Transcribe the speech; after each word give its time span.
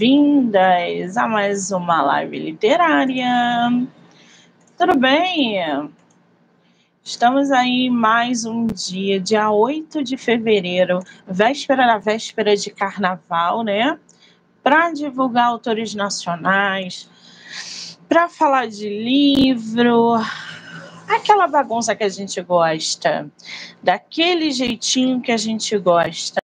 bem-vindas 0.00 1.18
a 1.18 1.28
mais 1.28 1.70
uma 1.70 2.00
live 2.00 2.38
literária. 2.38 3.86
Tudo 4.78 4.96
bem? 4.98 5.58
Estamos 7.04 7.50
aí 7.50 7.90
mais 7.90 8.46
um 8.46 8.66
dia, 8.66 9.20
dia 9.20 9.50
8 9.50 10.02
de 10.02 10.16
fevereiro, 10.16 11.00
véspera 11.28 11.86
da 11.86 11.98
véspera 11.98 12.56
de 12.56 12.70
carnaval, 12.70 13.62
né? 13.62 13.98
Para 14.62 14.90
divulgar 14.90 15.48
autores 15.48 15.94
nacionais, 15.94 17.06
para 18.08 18.26
falar 18.26 18.68
de 18.68 18.88
livro, 18.88 20.14
aquela 21.06 21.46
bagunça 21.46 21.94
que 21.94 22.04
a 22.04 22.08
gente 22.08 22.40
gosta, 22.40 23.30
daquele 23.82 24.50
jeitinho 24.50 25.20
que 25.20 25.30
a 25.30 25.36
gente 25.36 25.76
gosta. 25.76 26.40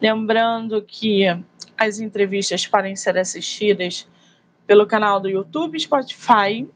Lembrando 0.00 0.82
que 0.82 1.24
as 1.76 1.98
entrevistas 1.98 2.66
podem 2.66 2.96
ser 2.96 3.18
assistidas 3.18 4.08
pelo 4.66 4.86
canal 4.86 5.20
do 5.20 5.28
YouTube, 5.28 5.78
Spotify, 5.78 6.68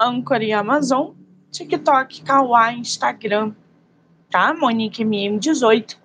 Anchor 0.00 0.42
e 0.42 0.52
Amazon, 0.52 1.12
TikTok, 1.50 2.22
Kawaii, 2.22 2.78
Instagram, 2.78 3.54
tá? 4.30 4.54
Monique 4.54 5.04
MM18 5.04 5.96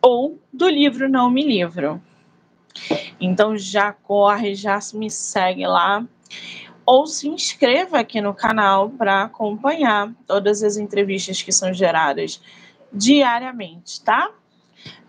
ou 0.00 0.40
do 0.52 0.68
livro 0.68 1.08
Não 1.08 1.30
Me 1.30 1.42
Livro. 1.42 2.00
Então 3.20 3.56
já 3.56 3.92
corre, 3.92 4.54
já 4.54 4.78
me 4.94 5.10
segue 5.10 5.66
lá 5.66 6.06
ou 6.86 7.06
se 7.06 7.28
inscreva 7.28 7.98
aqui 7.98 8.20
no 8.20 8.32
canal 8.32 8.88
para 8.88 9.24
acompanhar 9.24 10.10
todas 10.26 10.62
as 10.62 10.76
entrevistas 10.76 11.42
que 11.42 11.52
são 11.52 11.74
geradas 11.74 12.40
diariamente, 12.92 14.02
tá? 14.02 14.30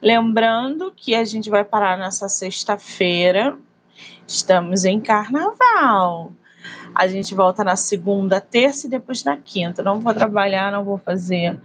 Lembrando 0.02 0.94
que 0.96 1.14
a 1.14 1.24
gente 1.26 1.50
vai 1.50 1.64
parar 1.64 1.98
nessa 1.98 2.30
sexta-feira. 2.30 3.58
Estamos 4.28 4.86
em 4.86 5.00
carnaval. 5.00 6.32
A 6.94 7.08
gente 7.08 7.36
volta 7.36 7.64
na 7.64 7.76
segunda, 7.76 8.42
terça 8.42 8.88
e 8.88 8.90
depois 8.90 9.24
na 9.24 9.38
quinta. 9.38 9.84
Não 9.84 10.00
vou 10.00 10.14
trabalhar, 10.14 10.72
não 10.72 10.84
vou 10.84 10.98
fazer 10.98 11.60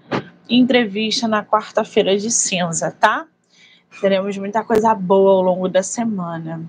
entrevista 0.48 1.26
na 1.26 1.44
quarta-feira 1.44 2.16
de 2.16 2.30
cinza, 2.30 2.90
tá? 2.90 3.26
Teremos 4.00 4.36
muita 4.36 4.64
coisa 4.64 4.94
boa 4.94 5.32
ao 5.32 5.42
longo 5.42 5.68
da 5.68 5.82
semana. 5.82 6.62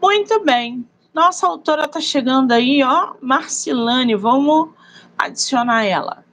Muito 0.00 0.44
bem. 0.44 0.84
Nossa 1.14 1.46
autora 1.46 1.84
está 1.84 2.00
chegando 2.00 2.52
aí, 2.52 2.82
ó, 2.82 3.14
Marcilane. 3.20 4.14
Vamos 4.14 4.70
adicionar 5.18 5.84
ela. 5.84 6.24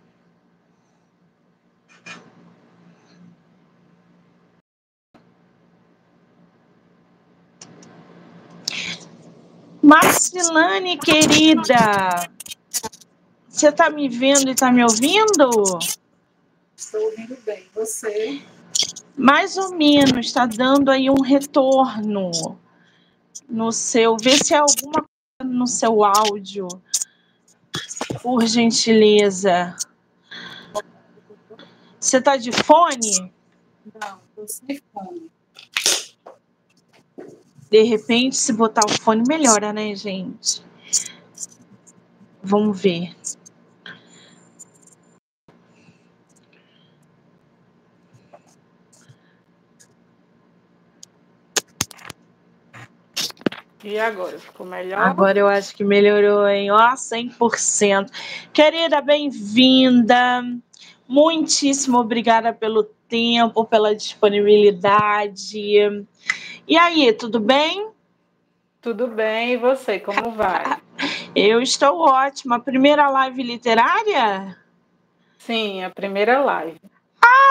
Marcilane, 9.81 10.97
querida, 10.97 12.30
você 13.47 13.70
está 13.70 13.89
me 13.89 14.09
vendo 14.09 14.50
e 14.50 14.52
está 14.52 14.72
me 14.72 14.83
ouvindo? 14.83 15.80
Estou 16.75 17.02
ouvindo 17.06 17.38
bem. 17.45 17.66
Você? 17.73 18.42
Mais 19.17 19.58
ou 19.58 19.73
menos, 19.75 20.28
está 20.28 20.45
dando 20.45 20.92
aí 20.92 21.09
um 21.09 21.22
retorno 21.22 22.31
no 23.50 23.72
seu. 23.72 24.17
Vê 24.22 24.38
se 24.38 24.53
há 24.53 24.61
alguma 24.61 25.03
coisa 25.03 25.53
no 25.53 25.67
seu 25.67 26.03
áudio, 26.03 26.67
por 28.22 28.45
gentileza. 28.45 29.75
Você 32.00 32.17
está 32.17 32.38
de 32.38 32.52
fone? 32.52 33.33
Não, 34.00 34.20
estou 34.30 34.48
sem 34.48 34.81
fone. 34.94 35.31
De 37.70 37.84
repente, 37.84 38.36
se 38.36 38.54
botar 38.54 38.86
o 38.86 38.90
fone, 38.90 39.23
melhora, 39.28 39.73
né, 39.73 39.94
gente? 39.94 40.64
Vamos 42.42 42.82
ver. 42.82 43.14
E 53.84 53.99
agora? 53.99 54.39
Ficou 54.39 54.66
melhor? 54.66 54.99
Agora 54.99 55.39
eu 55.39 55.48
acho 55.48 55.76
que 55.76 55.84
melhorou, 55.84 56.48
hein? 56.48 56.72
Ó, 56.72 56.94
100%. 56.94 58.10
Querida, 58.52 59.02
bem-vinda. 59.02 60.44
Muitíssimo 61.08 61.98
obrigada 61.98 62.52
pelo 62.52 62.84
tempo, 63.08 63.64
pela 63.66 63.95
disponibilidade. 63.95 66.05
E 66.67 66.78
aí, 66.78 67.14
tudo 67.14 67.39
bem? 67.39 67.92
Tudo 68.82 69.08
bem, 69.08 69.54
e 69.54 69.58
você, 69.58 70.00
como 70.00 70.32
vai? 70.32 70.82
Eu 71.33 71.61
estou 71.61 72.00
ótima. 72.00 72.60
Primeira 72.60 73.10
live 73.10 73.42
literária? 73.42 74.58
Sim, 75.38 75.86
a 75.86 75.89
primeira 75.89 76.42
live. 76.42 76.78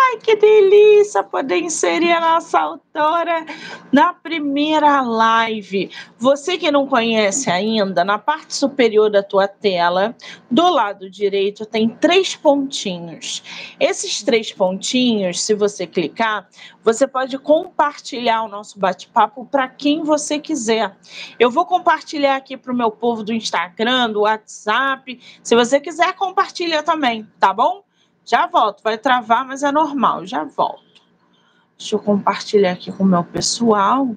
Ai, 0.09 0.19
que 0.19 0.37
delícia 0.37 1.21
poder 1.25 1.59
inserir 1.59 2.13
a 2.13 2.21
nossa 2.21 2.61
autora 2.61 3.45
na 3.91 4.13
primeira 4.13 5.01
live. 5.01 5.91
Você 6.17 6.57
que 6.57 6.71
não 6.71 6.87
conhece 6.87 7.51
ainda, 7.51 8.05
na 8.05 8.17
parte 8.17 8.55
superior 8.55 9.11
da 9.11 9.21
tua 9.21 9.49
tela, 9.49 10.15
do 10.49 10.69
lado 10.71 11.11
direito, 11.11 11.67
tem 11.67 11.89
três 11.89 12.37
pontinhos. 12.37 13.43
Esses 13.81 14.23
três 14.23 14.53
pontinhos, 14.53 15.43
se 15.43 15.55
você 15.55 15.89
clicar, 15.89 16.49
você 16.85 17.05
pode 17.09 17.37
compartilhar 17.37 18.45
o 18.45 18.49
nosso 18.49 18.79
bate-papo 18.79 19.45
para 19.45 19.67
quem 19.67 20.05
você 20.05 20.39
quiser. 20.39 20.97
Eu 21.37 21.51
vou 21.51 21.67
compartilhar 21.67 22.37
aqui 22.37 22.57
para 22.57 22.73
o 22.73 22.77
meu 22.77 22.93
povo 22.93 23.25
do 23.25 23.33
Instagram, 23.33 24.13
do 24.13 24.21
WhatsApp. 24.21 25.19
Se 25.43 25.57
você 25.57 25.81
quiser, 25.81 26.13
compartilha 26.13 26.81
também, 26.81 27.27
tá 27.41 27.53
bom? 27.53 27.86
Já 28.27 28.47
volto, 28.49 28.83
vai 28.83 28.99
travar, 28.99 29.47
mas 29.47 29.63
é 29.63 29.71
normal, 29.71 30.27
já 30.27 30.43
volto. 30.45 30.85
Deixa 31.79 31.95
eu 31.95 32.01
compartilhar 32.01 32.73
aqui 32.73 32.91
com 32.93 33.05
o 33.05 33.07
meu 33.07 33.23
pessoal. 33.25 34.17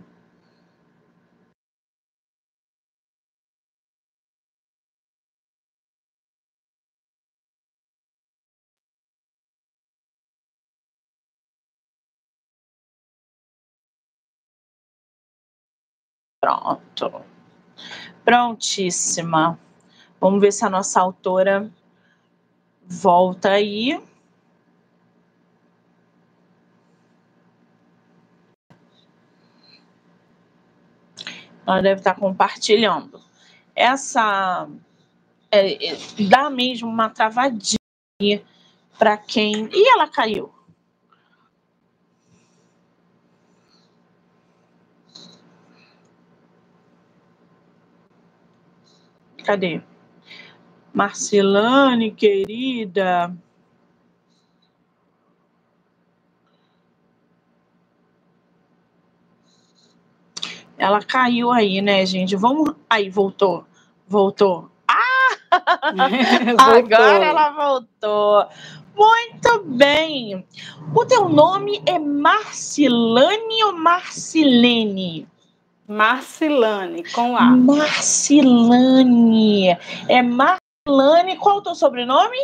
Pronto. 16.41 17.23
Prontíssima. 18.25 19.59
Vamos 20.19 20.41
ver 20.41 20.51
se 20.51 20.65
a 20.65 20.69
nossa 20.69 20.99
autora 20.99 21.71
volta 22.89 23.51
aí. 23.51 24.01
Ela 31.65 31.81
deve 31.81 31.99
estar 31.99 32.15
compartilhando. 32.15 33.21
Essa 33.75 34.67
é, 35.51 35.91
é, 35.93 35.97
dá 36.27 36.49
mesmo 36.49 36.89
uma 36.89 37.09
travadinha 37.09 37.77
para 38.97 39.15
quem. 39.17 39.69
E 39.71 39.87
ela 39.93 40.07
caiu. 40.07 40.51
Cadê? 49.45 49.81
Marcelane, 50.93 52.11
querida. 52.11 53.33
Ela 60.77 61.01
caiu 61.01 61.51
aí, 61.51 61.81
né, 61.81 62.05
gente? 62.05 62.35
Vamos. 62.37 62.73
Aí, 62.89 63.09
voltou. 63.09 63.65
Voltou. 64.07 64.69
Ah! 64.87 65.37
Agora 66.57 67.25
ela 67.25 67.49
voltou. 67.49 68.47
Muito 68.95 69.63
bem. 69.65 70.45
O 70.95 71.05
teu 71.05 71.27
nome 71.29 71.81
é 71.85 71.99
Marcilane 71.99 73.63
ou 73.65 73.73
Marcilene? 73.73 75.27
Marcilane, 75.87 77.03
com 77.11 77.35
A. 77.35 77.45
Marcilane. 77.55 78.57
É 80.07 80.21
Mar 80.21 80.59
Lane, 80.89 81.37
qual 81.37 81.57
é 81.57 81.59
o 81.59 81.61
teu 81.61 81.75
sobrenome? 81.75 82.37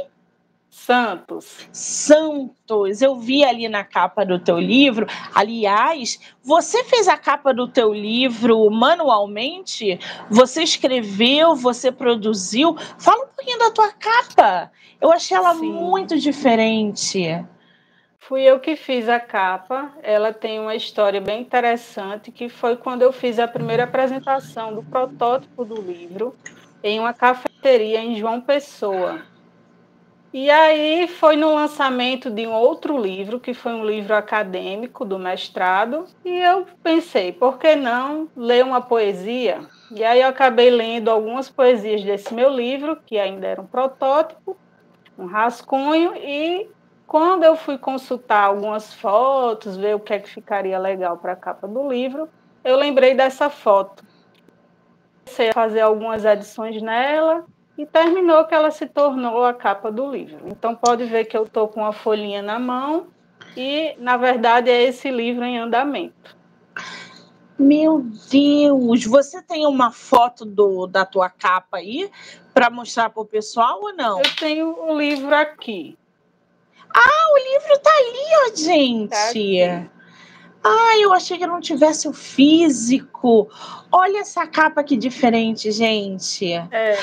Santos. 0.69 1.67
Santos, 1.71 3.01
eu 3.01 3.15
vi 3.15 3.43
ali 3.43 3.67
na 3.69 3.83
capa 3.83 4.25
do 4.25 4.37
teu 4.37 4.59
livro. 4.59 5.07
Aliás, 5.33 6.19
você 6.43 6.83
fez 6.83 7.07
a 7.07 7.17
capa 7.17 7.53
do 7.53 7.67
teu 7.67 7.93
livro 7.93 8.69
manualmente? 8.69 9.97
Você 10.29 10.63
escreveu, 10.63 11.55
você 11.55 11.91
produziu? 11.91 12.75
Fala 12.99 13.23
um 13.23 13.27
pouquinho 13.27 13.57
da 13.57 13.71
tua 13.71 13.91
capa. 13.93 14.71
Eu 14.99 15.11
achei 15.11 15.35
ela 15.35 15.55
Sim. 15.55 15.71
muito 15.71 16.19
diferente. 16.19 17.43
Fui 18.19 18.41
eu 18.41 18.59
que 18.59 18.75
fiz 18.75 19.07
a 19.07 19.19
capa. 19.19 19.93
Ela 20.03 20.33
tem 20.33 20.59
uma 20.59 20.75
história 20.75 21.21
bem 21.21 21.41
interessante, 21.41 22.31
que 22.31 22.49
foi 22.49 22.75
quando 22.75 23.01
eu 23.01 23.13
fiz 23.13 23.39
a 23.39 23.47
primeira 23.47 23.85
apresentação 23.85 24.75
do 24.75 24.83
protótipo 24.83 25.63
do 25.63 25.81
livro 25.81 26.35
em 26.85 26.99
uma 26.99 27.13
cafeteria 27.13 27.99
em 27.99 28.15
João 28.15 28.39
Pessoa. 28.39 29.19
E 30.31 30.51
aí 30.51 31.07
foi 31.07 31.35
no 31.35 31.55
lançamento 31.55 32.29
de 32.29 32.45
um 32.45 32.51
outro 32.51 32.95
livro, 32.95 33.39
que 33.39 33.55
foi 33.55 33.73
um 33.73 33.83
livro 33.83 34.13
acadêmico 34.13 35.03
do 35.03 35.17
mestrado, 35.17 36.05
e 36.23 36.29
eu 36.29 36.67
pensei, 36.83 37.31
por 37.31 37.57
que 37.57 37.75
não 37.75 38.29
ler 38.35 38.63
uma 38.63 38.81
poesia? 38.81 39.61
E 39.89 40.03
aí 40.03 40.21
eu 40.21 40.27
acabei 40.27 40.69
lendo 40.69 41.09
algumas 41.09 41.49
poesias 41.49 42.03
desse 42.03 42.31
meu 42.35 42.49
livro, 42.49 42.99
que 43.03 43.17
ainda 43.17 43.47
era 43.47 43.61
um 43.61 43.65
protótipo, 43.65 44.55
um 45.17 45.25
rascunho, 45.25 46.15
e 46.17 46.69
quando 47.07 47.45
eu 47.45 47.55
fui 47.55 47.79
consultar 47.79 48.43
algumas 48.43 48.93
fotos, 48.93 49.75
ver 49.75 49.95
o 49.95 49.99
que 49.99 50.13
é 50.13 50.19
que 50.19 50.29
ficaria 50.29 50.77
legal 50.77 51.17
para 51.17 51.31
a 51.31 51.35
capa 51.35 51.67
do 51.67 51.89
livro, 51.89 52.29
eu 52.63 52.75
lembrei 52.75 53.15
dessa 53.15 53.49
foto. 53.49 54.03
Comecei 55.25 55.49
a 55.49 55.53
fazer 55.53 55.81
algumas 55.81 56.25
adições 56.25 56.81
nela, 56.81 57.45
e 57.77 57.85
terminou 57.85 58.45
que 58.45 58.55
ela 58.55 58.71
se 58.71 58.85
tornou 58.85 59.43
a 59.43 59.53
capa 59.53 59.91
do 59.91 60.09
livro. 60.09 60.47
Então 60.47 60.75
pode 60.75 61.05
ver 61.05 61.25
que 61.25 61.35
eu 61.35 61.43
estou 61.43 61.67
com 61.67 61.81
uma 61.81 61.91
folhinha 61.91 62.41
na 62.41 62.57
mão 62.57 63.07
e, 63.55 63.95
na 63.99 64.17
verdade, 64.17 64.69
é 64.69 64.83
esse 64.83 65.11
livro 65.11 65.43
em 65.43 65.57
andamento. 65.57 66.35
Meu 67.57 68.05
Deus, 68.29 69.05
você 69.05 69.41
tem 69.41 69.65
uma 69.65 69.91
foto 69.91 70.45
do, 70.45 70.87
da 70.87 71.05
tua 71.05 71.29
capa 71.29 71.77
aí 71.77 72.09
para 72.53 72.69
mostrar 72.69 73.09
para 73.09 73.21
o 73.21 73.25
pessoal 73.25 73.81
ou 73.81 73.93
não? 73.93 74.19
Eu 74.19 74.35
tenho 74.35 74.75
o 74.89 74.97
livro 74.97 75.33
aqui. 75.33 75.97
Ah, 76.93 77.33
o 77.33 77.37
livro 77.37 77.73
está 77.73 77.91
ali, 77.91 78.51
ó, 78.51 78.55
gente. 78.55 79.09
Tá 79.09 79.94
ah, 80.67 80.97
eu 80.99 81.13
achei 81.13 81.37
que 81.37 81.45
não 81.45 81.61
tivesse 81.61 82.07
o 82.07 82.13
físico. 82.13 83.47
Olha 83.91 84.19
essa 84.19 84.47
capa 84.47 84.83
que 84.83 84.97
diferente, 84.97 85.71
gente. 85.71 86.53
É. 86.53 86.97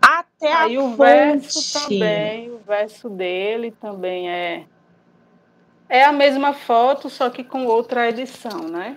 Até 0.00 0.52
Aí 0.52 0.76
a 0.76 0.82
o 0.82 0.90
fonte. 0.90 0.98
verso 0.98 1.80
também, 1.80 2.50
o 2.50 2.58
verso 2.58 3.08
dele 3.08 3.70
também 3.80 4.28
é 4.28 4.64
é 5.88 6.04
a 6.04 6.12
mesma 6.12 6.52
foto, 6.52 7.08
só 7.10 7.28
que 7.30 7.44
com 7.44 7.66
outra 7.66 8.08
edição, 8.08 8.68
né? 8.68 8.96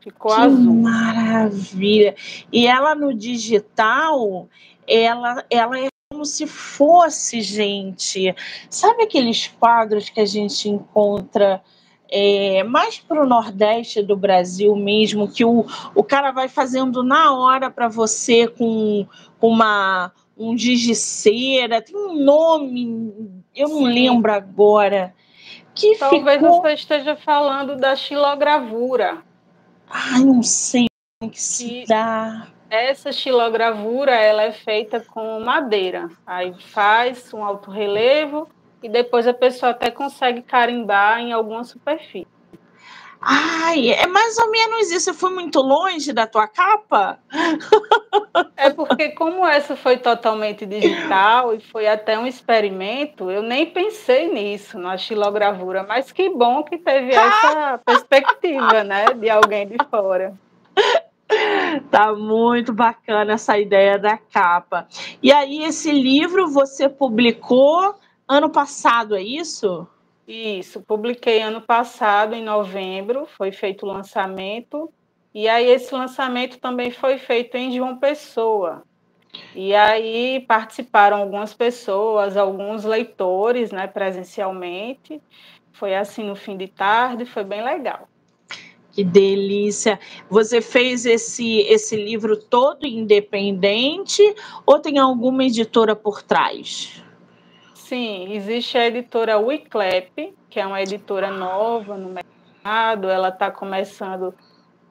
Ficou 0.00 0.34
que 0.34 0.40
azul. 0.40 0.74
maravilha! 0.74 2.14
E 2.52 2.66
ela 2.66 2.94
no 2.94 3.14
digital, 3.14 4.48
ela, 4.86 5.44
ela 5.48 5.78
é 5.78 5.88
como 6.12 6.24
se 6.24 6.46
fosse, 6.46 7.40
gente. 7.42 8.34
Sabe 8.68 9.04
aqueles 9.04 9.46
quadros 9.46 10.08
que 10.10 10.20
a 10.20 10.26
gente 10.26 10.68
encontra 10.68 11.62
é, 12.14 12.62
mais 12.62 12.98
para 12.98 13.22
o 13.22 13.26
Nordeste 13.26 14.02
do 14.02 14.14
Brasil 14.14 14.76
mesmo, 14.76 15.26
que 15.26 15.46
o, 15.46 15.64
o 15.94 16.04
cara 16.04 16.30
vai 16.30 16.46
fazendo 16.46 17.02
na 17.02 17.34
hora 17.34 17.70
para 17.70 17.88
você 17.88 18.46
com, 18.46 19.06
com 19.40 19.48
uma 19.48 20.12
um 20.36 20.56
giz 20.56 20.80
de 20.80 20.94
cera, 20.94 21.80
tem 21.80 21.96
um 21.96 22.14
nome, 22.22 23.42
eu 23.54 23.68
não 23.68 23.78
Sim. 23.78 23.92
lembro 23.92 24.32
agora. 24.32 25.14
Que 25.74 25.96
Talvez 25.96 26.38
ficou... 26.38 26.60
você 26.60 26.74
esteja 26.74 27.16
falando 27.16 27.76
da 27.76 27.96
xilogravura. 27.96 29.22
Ai, 29.88 30.22
não 30.22 30.42
sei 30.42 30.86
como 31.18 31.32
que 31.32 31.40
se 31.40 31.84
dá. 31.86 32.48
Essa 32.68 33.10
xilogravura 33.12 34.12
ela 34.12 34.42
é 34.42 34.52
feita 34.52 35.00
com 35.00 35.40
madeira. 35.40 36.10
Aí 36.26 36.54
faz 36.58 37.32
um 37.32 37.42
alto 37.42 37.70
relevo 37.70 38.48
e 38.82 38.88
depois 38.88 39.26
a 39.26 39.34
pessoa 39.34 39.70
até 39.70 39.90
consegue 39.90 40.42
carimbar 40.42 41.20
em 41.20 41.32
alguma 41.32 41.64
superfície. 41.64 42.26
Ai, 43.24 43.90
é 43.90 44.06
mais 44.08 44.36
ou 44.36 44.50
menos 44.50 44.90
isso. 44.90 45.10
Eu 45.10 45.14
fui 45.14 45.30
muito 45.30 45.60
longe 45.60 46.12
da 46.12 46.26
tua 46.26 46.48
capa? 46.48 47.20
É 48.56 48.68
porque 48.68 49.10
como 49.10 49.46
essa 49.46 49.76
foi 49.76 49.96
totalmente 49.96 50.66
digital 50.66 51.54
e 51.54 51.60
foi 51.60 51.86
até 51.86 52.18
um 52.18 52.26
experimento, 52.26 53.30
eu 53.30 53.40
nem 53.40 53.66
pensei 53.66 54.32
nisso, 54.32 54.76
na 54.76 54.96
xilogravura, 54.96 55.84
mas 55.84 56.10
que 56.10 56.28
bom 56.30 56.64
que 56.64 56.78
teve 56.78 57.14
essa 57.14 57.78
perspectiva, 57.86 58.82
né, 58.82 59.06
de 59.14 59.30
alguém 59.30 59.68
de 59.68 59.76
fora. 59.88 60.34
Tá 61.90 62.12
muito 62.12 62.72
bacana 62.72 63.34
essa 63.34 63.56
ideia 63.58 63.98
da 63.98 64.18
capa. 64.18 64.86
E 65.22 65.32
aí, 65.32 65.64
esse 65.64 65.90
livro 65.90 66.48
você 66.48 66.88
publicou 66.88 67.94
ano 68.32 68.50
passado, 68.50 69.14
é 69.14 69.22
isso? 69.22 69.86
Isso, 70.26 70.80
publiquei 70.80 71.42
ano 71.42 71.60
passado, 71.60 72.34
em 72.34 72.42
novembro, 72.42 73.26
foi 73.26 73.52
feito 73.52 73.84
o 73.84 73.88
lançamento, 73.88 74.92
e 75.34 75.48
aí 75.48 75.68
esse 75.68 75.94
lançamento 75.94 76.58
também 76.58 76.90
foi 76.90 77.18
feito 77.18 77.56
em 77.56 77.74
João 77.74 77.98
Pessoa. 77.98 78.82
E 79.54 79.74
aí 79.74 80.44
participaram 80.46 81.16
algumas 81.16 81.54
pessoas, 81.54 82.36
alguns 82.36 82.84
leitores, 82.84 83.70
né, 83.70 83.86
presencialmente. 83.86 85.20
Foi 85.72 85.94
assim 85.94 86.24
no 86.24 86.36
fim 86.36 86.56
de 86.56 86.68
tarde, 86.68 87.24
foi 87.24 87.42
bem 87.42 87.64
legal. 87.64 88.08
Que 88.92 89.02
delícia! 89.02 89.98
Você 90.28 90.60
fez 90.60 91.06
esse, 91.06 91.60
esse 91.60 91.96
livro 91.96 92.36
todo 92.36 92.86
independente 92.86 94.22
ou 94.66 94.78
tem 94.78 94.98
alguma 94.98 95.44
editora 95.44 95.96
por 95.96 96.22
trás? 96.22 97.02
Sim, 97.92 98.32
existe 98.32 98.78
a 98.78 98.86
editora 98.86 99.38
Wiclap, 99.38 100.34
que 100.48 100.58
é 100.58 100.66
uma 100.66 100.80
editora 100.80 101.30
nova 101.30 101.94
no 101.94 102.08
mercado, 102.08 103.10
ela 103.10 103.28
está 103.28 103.50
começando 103.50 104.34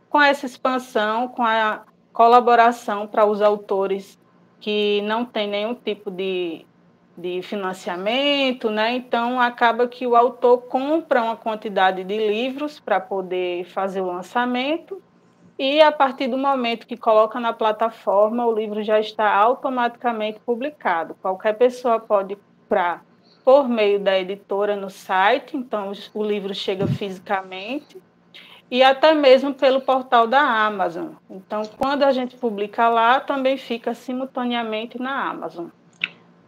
com 0.07 0.21
essa 0.21 0.45
expansão, 0.45 1.27
com 1.27 1.41
a 1.41 1.81
colaboração 2.13 3.07
para 3.07 3.25
os 3.25 3.41
autores 3.41 4.19
que 4.59 5.01
não 5.01 5.25
têm 5.25 5.47
nenhum 5.47 5.73
tipo 5.73 6.11
de, 6.11 6.63
de 7.17 7.41
financiamento, 7.41 8.69
né? 8.69 8.93
Então 8.93 9.41
acaba 9.41 9.87
que 9.87 10.05
o 10.05 10.15
autor 10.15 10.59
compra 10.67 11.23
uma 11.23 11.35
quantidade 11.35 12.03
de 12.03 12.17
livros 12.17 12.79
para 12.79 12.99
poder 12.99 13.63
fazer 13.63 14.01
o 14.01 14.05
lançamento 14.05 15.01
e 15.57 15.81
a 15.81 15.91
partir 15.91 16.27
do 16.27 16.37
momento 16.37 16.85
que 16.85 16.95
coloca 16.95 17.39
na 17.39 17.51
plataforma, 17.51 18.45
o 18.45 18.53
livro 18.53 18.83
já 18.83 18.99
está 18.99 19.33
automaticamente 19.33 20.39
publicado. 20.39 21.15
Qualquer 21.19 21.53
pessoa 21.53 21.99
pode 21.99 22.37
comprar 22.71 23.05
por 23.43 23.67
meio 23.67 23.99
da 23.99 24.17
editora 24.17 24.77
no 24.77 24.89
site, 24.89 25.57
então 25.57 25.91
o 26.13 26.23
livro 26.23 26.55
chega 26.55 26.87
fisicamente 26.87 27.97
e 28.69 28.81
até 28.81 29.13
mesmo 29.13 29.53
pelo 29.53 29.81
portal 29.81 30.25
da 30.25 30.39
Amazon. 30.39 31.09
Então, 31.29 31.63
quando 31.77 32.03
a 32.03 32.13
gente 32.13 32.37
publica 32.37 32.87
lá, 32.87 33.19
também 33.19 33.57
fica 33.57 33.93
simultaneamente 33.93 34.97
na 34.97 35.29
Amazon. 35.29 35.67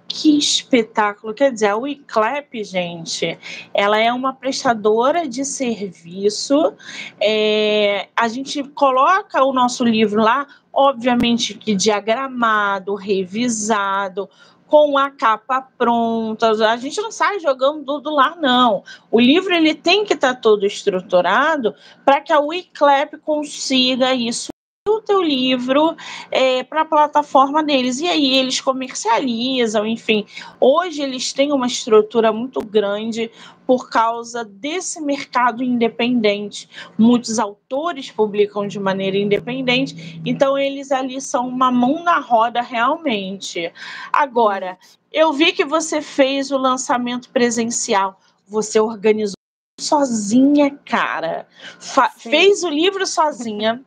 Que 0.08 0.38
espetáculo! 0.38 1.34
Quer 1.34 1.52
dizer, 1.52 1.68
a 1.68 1.76
Wiclap, 1.76 2.64
gente, 2.64 3.38
ela 3.74 3.98
é 3.98 4.14
uma 4.14 4.32
prestadora 4.32 5.28
de 5.28 5.44
serviço. 5.44 6.74
É, 7.20 8.08
a 8.16 8.30
gente 8.30 8.64
coloca 8.64 9.44
o 9.44 9.52
nosso 9.52 9.84
livro 9.84 10.22
lá, 10.22 10.48
obviamente 10.72 11.56
que 11.56 11.76
diagramado, 11.76 12.96
revisado, 12.96 14.30
com 14.74 14.98
a 14.98 15.12
capa 15.12 15.62
pronta. 15.78 16.50
A 16.50 16.78
gente 16.78 17.00
não 17.00 17.12
sai 17.12 17.40
jogando 17.40 17.86
tudo 17.86 18.10
lá, 18.10 18.36
não. 18.36 18.84
O 19.12 19.20
livro 19.20 19.54
ele 19.54 19.76
tem 19.76 20.04
que 20.04 20.16
estar 20.16 20.34
todo 20.34 20.66
estruturado 20.66 21.76
para 22.04 22.20
que 22.20 22.34
a 22.34 22.40
Wiclap 22.40 23.20
consiga 23.20 24.16
isso 24.16 24.53
o 24.90 25.00
teu 25.00 25.22
livro 25.22 25.96
é, 26.30 26.62
para 26.62 26.82
a 26.82 26.86
plataforma 26.86 27.64
deles. 27.64 28.02
E 28.02 28.08
aí 28.08 28.38
eles 28.38 28.60
comercializam, 28.60 29.88
enfim. 29.88 30.26
Hoje 30.60 31.02
eles 31.02 31.32
têm 31.32 31.54
uma 31.54 31.68
estrutura 31.68 32.34
muito 32.34 32.60
grande 32.60 33.32
por 33.66 33.90
causa 33.90 34.44
desse 34.44 35.00
mercado 35.00 35.64
independente. 35.64 36.70
Muitos 36.98 37.40
autores 37.40 38.12
publicam 38.12 38.68
de 38.68 38.78
maneira 38.78 39.18
independente, 39.18 40.22
então 40.26 40.58
eles 40.58 40.92
ali 40.92 41.22
são 41.22 41.48
uma 41.48 41.72
mão 41.72 42.04
na 42.04 42.20
roda 42.20 42.62
realmente. 42.62 43.72
Agora, 44.12 44.78
eu 45.14 45.32
vi 45.32 45.54
que 45.54 45.64
você 45.64 46.02
fez 46.02 46.52
o 46.52 46.58
lançamento 46.58 47.30
presencial, 47.30 48.20
você 48.46 48.82
organizou 48.82 49.38
sozinha, 49.80 50.78
cara. 50.86 51.48
Fa 51.80 52.10
Sim. 52.18 52.32
fez 52.32 52.64
o 52.64 52.70
livro 52.70 53.08
sozinha. 53.08 53.82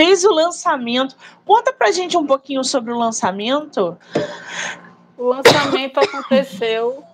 Fez 0.00 0.24
o 0.24 0.32
lançamento. 0.32 1.14
Conta 1.44 1.74
pra 1.74 1.90
gente 1.90 2.16
um 2.16 2.26
pouquinho 2.26 2.64
sobre 2.64 2.90
o 2.90 2.96
lançamento. 2.96 3.98
O 5.18 5.24
lançamento 5.24 6.00
aconteceu 6.00 7.04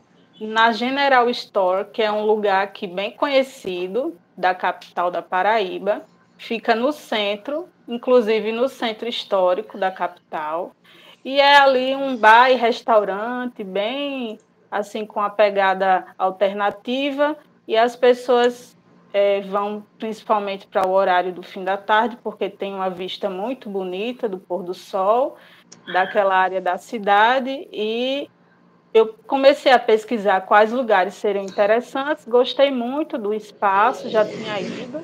na 0.41 0.71
General 0.71 1.29
Store, 1.31 1.87
que 1.93 2.01
é 2.01 2.13
um 2.13 2.25
lugar 2.25 2.63
aqui 2.63 2.87
bem 2.87 3.11
conhecido 3.11 4.17
da 4.37 4.55
capital 4.55 5.11
da 5.11 5.21
Paraíba. 5.21 6.05
Fica 6.39 6.77
no 6.77 6.93
centro, 6.93 7.69
inclusive 7.89 8.53
no 8.53 8.69
centro 8.69 9.09
histórico 9.09 9.77
da 9.77 9.91
capital. 9.91 10.71
E 11.25 11.41
é 11.41 11.57
ali 11.57 11.93
um 11.97 12.17
bar 12.17 12.53
e 12.53 12.55
restaurante 12.55 13.65
bem 13.65 14.39
assim 14.71 15.05
com 15.05 15.21
a 15.21 15.29
pegada 15.29 16.07
alternativa, 16.17 17.37
e 17.67 17.77
as 17.77 17.97
pessoas 17.97 18.76
é, 19.17 19.41
vão 19.41 19.83
principalmente 19.99 20.67
para 20.67 20.87
o 20.87 20.93
horário 20.93 21.33
do 21.33 21.43
fim 21.43 21.65
da 21.65 21.79
tarde, 21.79 22.19
porque 22.23 22.51
tem 22.51 22.75
uma 22.75 22.91
vista 22.91 23.31
muito 23.31 23.71
bonita 23.71 24.29
do 24.29 24.37
pôr 24.37 24.63
do 24.63 24.75
sol, 24.75 25.39
daquela 25.91 26.37
área 26.37 26.61
da 26.61 26.77
cidade, 26.77 27.67
e 27.73 28.29
eu 28.93 29.15
comecei 29.27 29.73
a 29.73 29.79
pesquisar 29.79 30.43
quais 30.43 30.71
lugares 30.71 31.15
seriam 31.15 31.43
interessantes, 31.43 32.29
gostei 32.29 32.71
muito 32.71 33.17
do 33.17 33.33
espaço, 33.33 34.11
já 34.11 34.23
tinha 34.23 34.61
ido, 34.61 35.03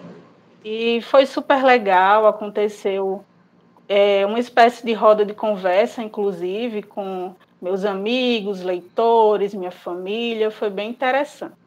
e 0.63 1.01
foi 1.01 1.25
super 1.25 1.65
legal, 1.65 2.27
aconteceu 2.27 3.25
é, 3.89 4.27
uma 4.27 4.39
espécie 4.39 4.85
de 4.85 4.93
roda 4.93 5.25
de 5.25 5.33
conversa, 5.33 6.03
inclusive, 6.03 6.83
com 6.83 7.35
meus 7.63 7.83
amigos, 7.83 8.61
leitores, 8.61 9.55
minha 9.55 9.71
família, 9.71 10.51
foi 10.51 10.69
bem 10.69 10.91
interessante. 10.91 11.62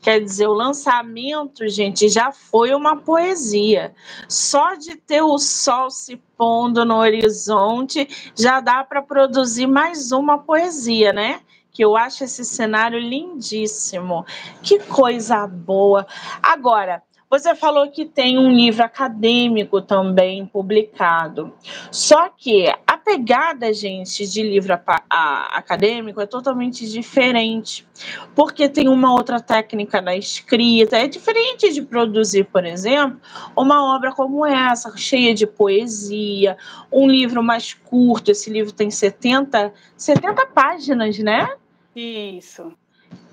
Quer 0.00 0.20
dizer, 0.20 0.46
o 0.46 0.52
lançamento, 0.52 1.68
gente, 1.68 2.08
já 2.08 2.30
foi 2.32 2.74
uma 2.74 2.96
poesia. 2.96 3.94
Só 4.28 4.74
de 4.74 4.96
ter 4.96 5.22
o 5.22 5.38
sol 5.38 5.90
se 5.90 6.16
pondo 6.36 6.84
no 6.84 6.96
horizonte 6.96 8.08
já 8.36 8.60
dá 8.60 8.84
para 8.84 9.02
produzir 9.02 9.66
mais 9.66 10.12
uma 10.12 10.38
poesia, 10.38 11.12
né? 11.12 11.40
Que 11.72 11.84
eu 11.84 11.96
acho 11.96 12.24
esse 12.24 12.44
cenário 12.44 12.98
lindíssimo. 12.98 14.24
Que 14.62 14.78
coisa 14.78 15.46
boa. 15.46 16.06
Agora, 16.42 17.02
você 17.30 17.54
falou 17.54 17.90
que 17.90 18.06
tem 18.06 18.38
um 18.38 18.50
livro 18.50 18.82
acadêmico 18.82 19.82
também 19.82 20.46
publicado. 20.46 21.52
Só 21.90 22.30
que 22.30 22.72
a 22.86 22.96
pegada, 23.08 23.72
gente, 23.72 24.26
de 24.26 24.42
livro 24.42 24.78
acadêmico 25.08 26.20
é 26.20 26.26
totalmente 26.26 26.86
diferente, 26.86 27.88
porque 28.34 28.68
tem 28.68 28.86
uma 28.86 29.14
outra 29.14 29.40
técnica 29.40 30.02
na 30.02 30.14
escrita. 30.14 30.98
É 30.98 31.08
diferente 31.08 31.72
de 31.72 31.80
produzir, 31.80 32.44
por 32.44 32.66
exemplo, 32.66 33.18
uma 33.56 33.96
obra 33.96 34.12
como 34.12 34.44
essa, 34.44 34.94
cheia 34.94 35.34
de 35.34 35.46
poesia, 35.46 36.58
um 36.92 37.08
livro 37.08 37.42
mais 37.42 37.72
curto. 37.72 38.30
Esse 38.30 38.50
livro 38.50 38.72
tem 38.72 38.90
70, 38.90 39.72
70 39.96 40.46
páginas, 40.48 41.18
né? 41.18 41.48
Isso 41.96 42.70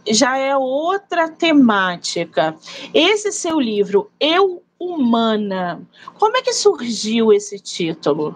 já 0.08 0.38
é 0.38 0.56
outra 0.56 1.28
temática. 1.28 2.56
Esse 2.94 3.32
seu 3.32 3.60
livro, 3.60 4.12
Eu 4.20 4.62
Humana, 4.78 5.82
como 6.20 6.38
é 6.38 6.42
que 6.42 6.54
surgiu 6.54 7.34
esse 7.34 7.58
título? 7.58 8.36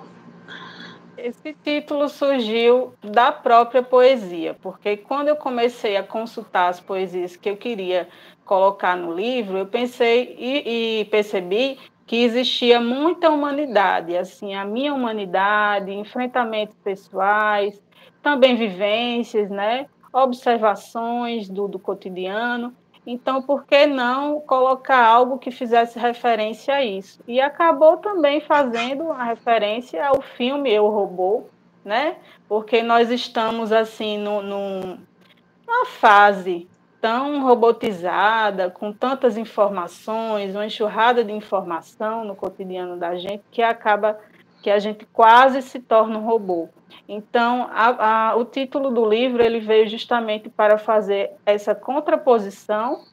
Esse 1.23 1.53
título 1.53 2.07
surgiu 2.07 2.93
da 3.03 3.31
própria 3.31 3.83
poesia, 3.83 4.55
porque 4.61 4.97
quando 4.97 5.27
eu 5.27 5.35
comecei 5.35 5.97
a 5.97 6.03
consultar 6.03 6.69
as 6.69 6.79
poesias 6.79 7.35
que 7.35 7.49
eu 7.49 7.57
queria 7.57 8.07
colocar 8.45 8.95
no 8.95 9.13
livro, 9.13 9.57
eu 9.57 9.65
pensei 9.65 10.35
e, 10.37 11.01
e 11.01 11.05
percebi 11.05 11.77
que 12.07 12.23
existia 12.23 12.79
muita 12.81 13.29
humanidade, 13.29 14.17
assim, 14.17 14.55
a 14.55 14.65
minha 14.65 14.93
humanidade, 14.93 15.91
enfrentamentos 15.91 16.75
pessoais, 16.83 17.79
também 18.21 18.55
vivências, 18.55 19.49
né? 19.49 19.85
observações 20.11 21.49
do, 21.49 21.67
do 21.67 21.79
cotidiano. 21.79 22.75
Então, 23.11 23.41
por 23.41 23.65
que 23.65 23.87
não 23.87 24.39
colocar 24.39 25.03
algo 25.03 25.39
que 25.39 25.49
fizesse 25.49 25.97
referência 25.97 26.75
a 26.75 26.85
isso? 26.85 27.19
E 27.27 27.41
acabou 27.41 27.97
também 27.97 28.39
fazendo 28.39 29.11
a 29.11 29.23
referência 29.23 30.05
ao 30.05 30.21
filme 30.21 30.71
Eu 30.71 30.87
Robô, 30.89 31.45
né? 31.83 32.17
Porque 32.47 32.83
nós 32.83 33.09
estamos 33.09 33.71
assim 33.71 34.19
no, 34.19 34.43
numa 34.43 35.85
fase 35.87 36.69
tão 37.01 37.41
robotizada, 37.41 38.69
com 38.69 38.93
tantas 38.93 39.37
informações, 39.37 40.53
uma 40.53 40.67
enxurrada 40.67 41.23
de 41.23 41.31
informação 41.31 42.23
no 42.23 42.35
cotidiano 42.35 42.95
da 42.95 43.15
gente, 43.15 43.43
que 43.49 43.63
acaba 43.63 44.19
que 44.61 44.69
a 44.69 44.77
gente 44.77 45.03
quase 45.07 45.63
se 45.63 45.79
torna 45.79 46.19
um 46.19 46.25
robô. 46.25 46.69
Então, 47.07 47.67
a, 47.71 48.29
a, 48.29 48.35
o 48.35 48.45
título 48.45 48.91
do 48.91 49.07
livro 49.07 49.43
ele 49.43 49.59
veio 49.59 49.87
justamente 49.87 50.49
para 50.49 50.77
fazer 50.77 51.31
essa 51.45 51.73
contraposição 51.73 53.03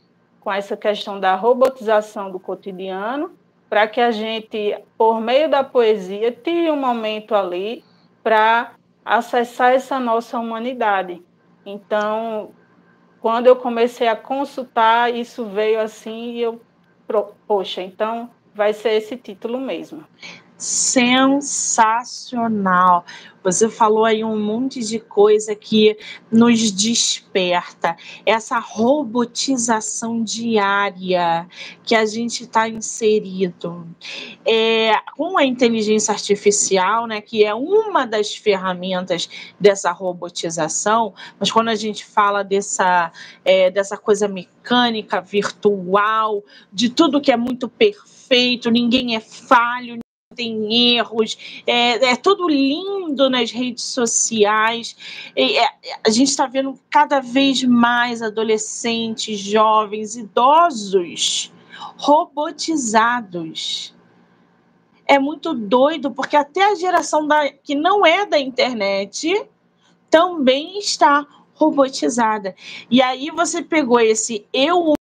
com 0.41 0.53
essa 0.53 0.77
questão 0.77 1.19
da 1.19 1.35
robotização 1.35 2.31
do 2.31 2.39
cotidiano, 2.39 3.33
para 3.69 3.89
que 3.89 4.01
a 4.01 4.11
gente, 4.11 4.79
por 4.97 5.21
meio 5.21 5.51
da 5.51 5.65
poesia, 5.65 6.31
tire 6.31 6.71
um 6.71 6.77
momento 6.77 7.35
ali 7.35 7.85
para 8.23 8.73
acessar 9.05 9.73
essa 9.73 9.99
nossa 9.99 10.39
humanidade. 10.39 11.21
Então, 11.65 12.51
quando 13.21 13.49
eu 13.49 13.57
comecei 13.57 14.07
a 14.07 14.15
consultar, 14.15 15.13
isso 15.13 15.45
veio 15.47 15.81
assim 15.81 16.35
e 16.35 16.43
eu, 16.43 16.61
poxa, 17.49 17.83
então 17.83 18.31
vai 18.55 18.73
ser 18.73 18.91
esse 18.91 19.17
título 19.17 19.59
mesmo 19.59 20.05
sensacional. 20.59 23.05
Você 23.47 23.71
falou 23.71 24.05
aí 24.05 24.25
um 24.25 24.37
monte 24.37 24.81
de 24.81 24.99
coisa 24.99 25.55
que 25.55 25.97
nos 26.33 26.73
desperta. 26.73 27.97
Essa 28.25 28.59
robotização 28.59 30.25
diária 30.25 31.47
que 31.85 31.95
a 31.95 32.05
gente 32.05 32.43
está 32.43 32.69
inserido. 32.69 33.87
É, 34.45 34.95
com 35.17 35.39
a 35.39 35.45
inteligência 35.45 36.13
artificial, 36.13 37.07
né, 37.07 37.21
que 37.21 37.45
é 37.45 37.55
uma 37.55 38.05
das 38.05 38.35
ferramentas 38.35 39.29
dessa 39.61 39.93
robotização, 39.93 41.15
mas 41.39 41.53
quando 41.53 41.69
a 41.69 41.77
gente 41.77 42.05
fala 42.05 42.43
dessa, 42.43 43.13
é, 43.45 43.71
dessa 43.71 43.97
coisa 43.97 44.27
mecânica, 44.27 45.21
virtual, 45.21 46.43
de 46.73 46.89
tudo 46.89 47.21
que 47.21 47.31
é 47.31 47.37
muito 47.37 47.69
perfeito, 47.69 48.73
ninguém 48.73 49.15
é 49.15 49.21
falho, 49.21 50.01
tem 50.37 50.97
erros, 50.97 51.63
é, 51.67 52.11
é 52.11 52.17
tudo 52.17 52.47
lindo 52.49 53.29
nas 53.31 53.51
redes 53.51 53.85
sociais. 53.85 54.95
É, 55.35 55.65
a 56.05 56.11
gente 56.11 56.29
está 56.29 56.47
vendo 56.47 56.79
cada 56.91 57.21
vez 57.21 57.65
mais 57.65 58.21
adolescentes, 58.23 59.41
jovens, 59.41 60.15
idosos 60.15 61.53
robotizados. 61.97 63.95
É 65.07 65.19
muito 65.19 65.55
doido, 65.55 66.11
porque 66.11 66.37
até 66.37 66.65
a 66.65 66.75
geração 66.75 67.27
da, 67.27 67.49
que 67.51 67.75
não 67.75 68.05
é 68.05 68.27
da 68.27 68.39
internet 68.39 69.49
também 70.11 70.79
está 70.79 71.27
robotizada. 71.55 72.55
E 72.91 73.01
aí 73.01 73.31
você 73.31 73.63
pegou 73.63 74.01
esse 74.01 74.47
eu 74.53 74.95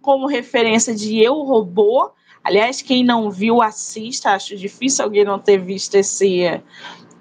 como 0.00 0.26
referência 0.26 0.94
de 0.94 1.20
eu 1.20 1.34
robô 1.42 2.10
Aliás, 2.48 2.80
quem 2.80 3.04
não 3.04 3.30
viu, 3.30 3.60
assista. 3.60 4.30
Acho 4.30 4.56
difícil 4.56 5.04
alguém 5.04 5.22
não 5.22 5.38
ter 5.38 5.58
visto 5.58 5.96
esse, 5.96 6.62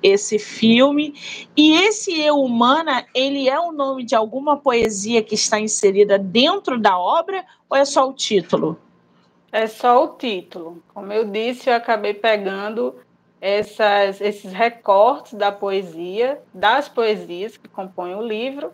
esse 0.02 0.40
filme. 0.40 1.14
E 1.56 1.74
esse 1.74 2.18
Eu 2.18 2.38
Humana, 2.38 3.06
ele 3.14 3.50
é 3.50 3.60
o 3.60 3.74
nome 3.74 4.06
de 4.06 4.16
alguma 4.16 4.56
poesia 4.56 5.22
que 5.22 5.36
está 5.36 5.60
inserida 5.60 6.18
dentro 6.18 6.80
da 6.80 6.98
obra 6.98 7.44
ou 7.70 7.76
é 7.76 7.84
só 7.84 8.08
o 8.08 8.14
título? 8.14 8.80
É 9.52 9.68
só 9.68 10.02
o 10.02 10.16
título. 10.16 10.82
Como 10.94 11.12
eu 11.12 11.26
disse, 11.26 11.70
eu 11.70 11.74
acabei 11.74 12.14
pegando 12.14 12.96
essas, 13.42 14.22
esses 14.22 14.54
recortes 14.54 15.34
da 15.34 15.52
poesia, 15.52 16.40
das 16.54 16.88
poesias 16.88 17.58
que 17.58 17.68
compõem 17.68 18.16
o 18.16 18.22
livro, 18.22 18.72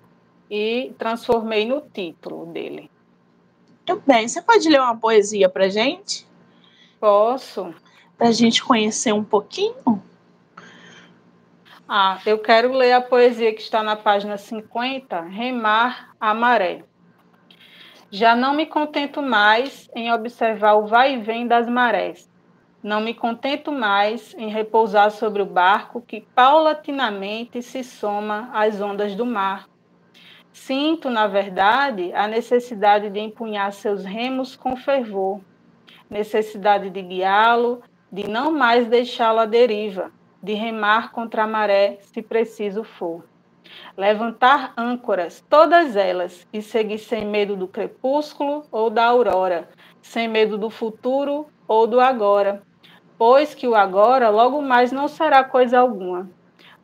e 0.51 0.93
transformei 0.99 1.65
no 1.65 1.81
título 1.81 2.45
dele. 2.45 2.91
Muito 3.87 4.03
bem. 4.05 4.27
Você 4.27 4.39
pode 4.39 4.69
ler 4.69 4.79
uma 4.79 4.95
poesia 4.95 5.49
para 5.49 5.67
gente? 5.67 6.31
Posso. 7.03 7.75
Para 8.17 8.29
a 8.29 8.31
gente 8.31 8.63
conhecer 8.63 9.11
um 9.11 9.25
pouquinho? 9.25 10.01
Ah, 11.85 12.17
eu 12.25 12.39
quero 12.39 12.71
ler 12.71 12.93
a 12.93 13.01
poesia 13.01 13.53
que 13.53 13.61
está 13.61 13.83
na 13.83 13.97
página 13.97 14.37
50, 14.37 15.19
Remar 15.19 16.15
a 16.17 16.33
Maré. 16.33 16.85
Já 18.09 18.37
não 18.37 18.53
me 18.53 18.65
contento 18.65 19.21
mais 19.21 19.89
em 19.93 20.13
observar 20.13 20.75
o 20.75 20.87
vai 20.87 21.15
e 21.15 21.17
vem 21.17 21.45
das 21.45 21.67
marés. 21.67 22.31
Não 22.81 23.01
me 23.01 23.13
contento 23.13 23.69
mais 23.69 24.33
em 24.37 24.47
repousar 24.47 25.11
sobre 25.11 25.41
o 25.41 25.45
barco 25.45 25.99
que 25.99 26.21
paulatinamente 26.33 27.61
se 27.61 27.83
soma 27.83 28.49
às 28.53 28.79
ondas 28.79 29.13
do 29.13 29.25
mar. 29.25 29.67
Sinto, 30.53 31.09
na 31.09 31.27
verdade, 31.27 32.13
a 32.13 32.29
necessidade 32.29 33.09
de 33.09 33.19
empunhar 33.19 33.73
seus 33.73 34.05
remos 34.05 34.55
com 34.55 34.77
fervor, 34.77 35.41
necessidade 36.09 36.89
de 36.89 37.01
guiá-lo, 37.01 37.81
de 38.11 38.27
não 38.27 38.51
mais 38.51 38.87
deixá-lo 38.87 39.39
à 39.39 39.45
deriva, 39.45 40.11
de 40.41 40.53
remar 40.53 41.11
contra 41.11 41.43
a 41.43 41.47
maré, 41.47 41.97
se 42.01 42.21
preciso 42.21 42.83
for. 42.83 43.23
Levantar 43.97 44.73
âncoras, 44.77 45.43
todas 45.49 45.95
elas, 45.95 46.45
e 46.51 46.61
seguir 46.61 46.99
sem 46.99 47.25
medo 47.25 47.55
do 47.55 47.67
crepúsculo 47.67 48.63
ou 48.71 48.89
da 48.89 49.05
aurora, 49.05 49.69
sem 50.01 50.27
medo 50.27 50.57
do 50.57 50.69
futuro 50.69 51.47
ou 51.67 51.87
do 51.87 51.99
agora, 51.99 52.61
pois 53.17 53.55
que 53.55 53.67
o 53.67 53.73
agora 53.73 54.29
logo 54.29 54.61
mais 54.61 54.91
não 54.91 55.07
será 55.07 55.43
coisa 55.43 55.79
alguma, 55.79 56.29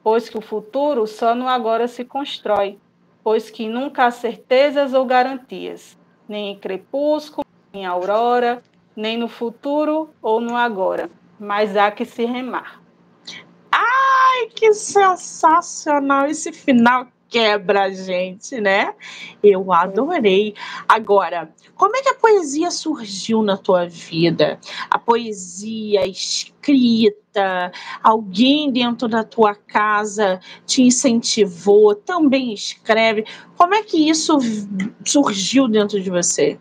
pois 0.04 0.30
que 0.30 0.38
o 0.38 0.42
futuro 0.42 1.06
só 1.06 1.36
no 1.36 1.48
agora 1.48 1.88
se 1.88 2.06
constrói, 2.06 2.80
pois 3.24 3.50
que 3.50 3.68
nunca 3.68 4.06
há 4.06 4.12
certezas 4.12 4.94
ou 4.94 5.06
garantias, 5.06 5.98
nem 6.28 6.52
em 6.52 6.58
crepúsculo, 6.58 7.46
nem 7.74 7.84
em 7.84 7.86
aurora, 7.86 8.64
nem 8.96 9.18
no 9.18 9.28
futuro 9.28 10.10
ou 10.22 10.42
no 10.42 10.56
agora, 10.56 11.10
mas 11.40 11.76
há 11.78 11.92
que 11.92 12.06
se 12.06 12.26
remar. 12.26 12.82
Ai, 13.72 14.48
que 14.56 14.74
sensacional 14.74 16.26
esse 16.28 16.52
final 16.52 17.08
quebra 17.30 17.84
a 17.84 17.90
gente, 17.92 18.60
né? 18.60 18.94
Eu 19.42 19.72
adorei. 19.72 20.56
Agora, 20.88 21.54
como 21.76 21.96
é 21.96 22.02
que 22.02 22.10
a 22.10 22.16
poesia 22.16 22.72
surgiu 22.72 23.42
na 23.42 23.56
tua 23.56 23.88
vida? 23.88 24.60
A 24.90 24.98
poesia 24.98 26.06
escrita, 26.06 27.72
alguém 28.04 28.72
dentro 28.72 29.08
da 29.08 29.24
tua 29.24 29.56
casa 29.56 30.40
te 30.66 30.82
incentivou, 30.82 31.96
também 31.96 32.54
escreve. 32.54 33.26
Como 33.56 33.76
é 33.76 33.84
que 33.84 34.10
isso 34.10 34.40
surgiu 35.06 35.68
dentro 35.68 36.02
de 36.02 36.10
você? 36.10 36.60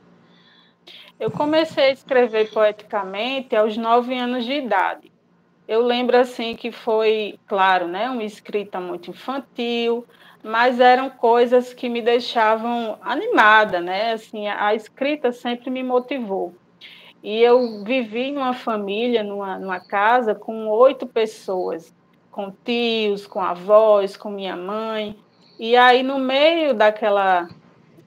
Eu 1.20 1.32
comecei 1.32 1.84
a 1.84 1.90
escrever 1.90 2.48
poeticamente 2.52 3.56
aos 3.56 3.76
nove 3.76 4.16
anos 4.16 4.44
de 4.44 4.52
idade. 4.52 5.10
Eu 5.66 5.82
lembro 5.82 6.16
assim 6.16 6.54
que 6.54 6.70
foi, 6.70 7.38
claro, 7.46 7.88
né, 7.88 8.08
uma 8.08 8.22
escrita 8.22 8.78
muito 8.78 9.10
infantil, 9.10 10.06
mas 10.44 10.78
eram 10.78 11.10
coisas 11.10 11.74
que 11.74 11.88
me 11.88 12.00
deixavam 12.00 12.96
animada, 13.02 13.80
né? 13.80 14.12
Assim, 14.12 14.46
a 14.46 14.72
escrita 14.74 15.32
sempre 15.32 15.70
me 15.70 15.82
motivou. 15.82 16.54
E 17.20 17.42
eu 17.42 17.82
vivi 17.82 18.30
numa 18.30 18.54
família, 18.54 19.24
numa, 19.24 19.58
numa 19.58 19.80
casa 19.80 20.36
com 20.36 20.68
oito 20.68 21.04
pessoas, 21.04 21.92
com 22.30 22.52
tios, 22.64 23.26
com 23.26 23.40
avós, 23.40 24.16
com 24.16 24.30
minha 24.30 24.56
mãe. 24.56 25.18
E 25.58 25.76
aí, 25.76 26.04
no 26.04 26.20
meio 26.20 26.72
daquela 26.72 27.48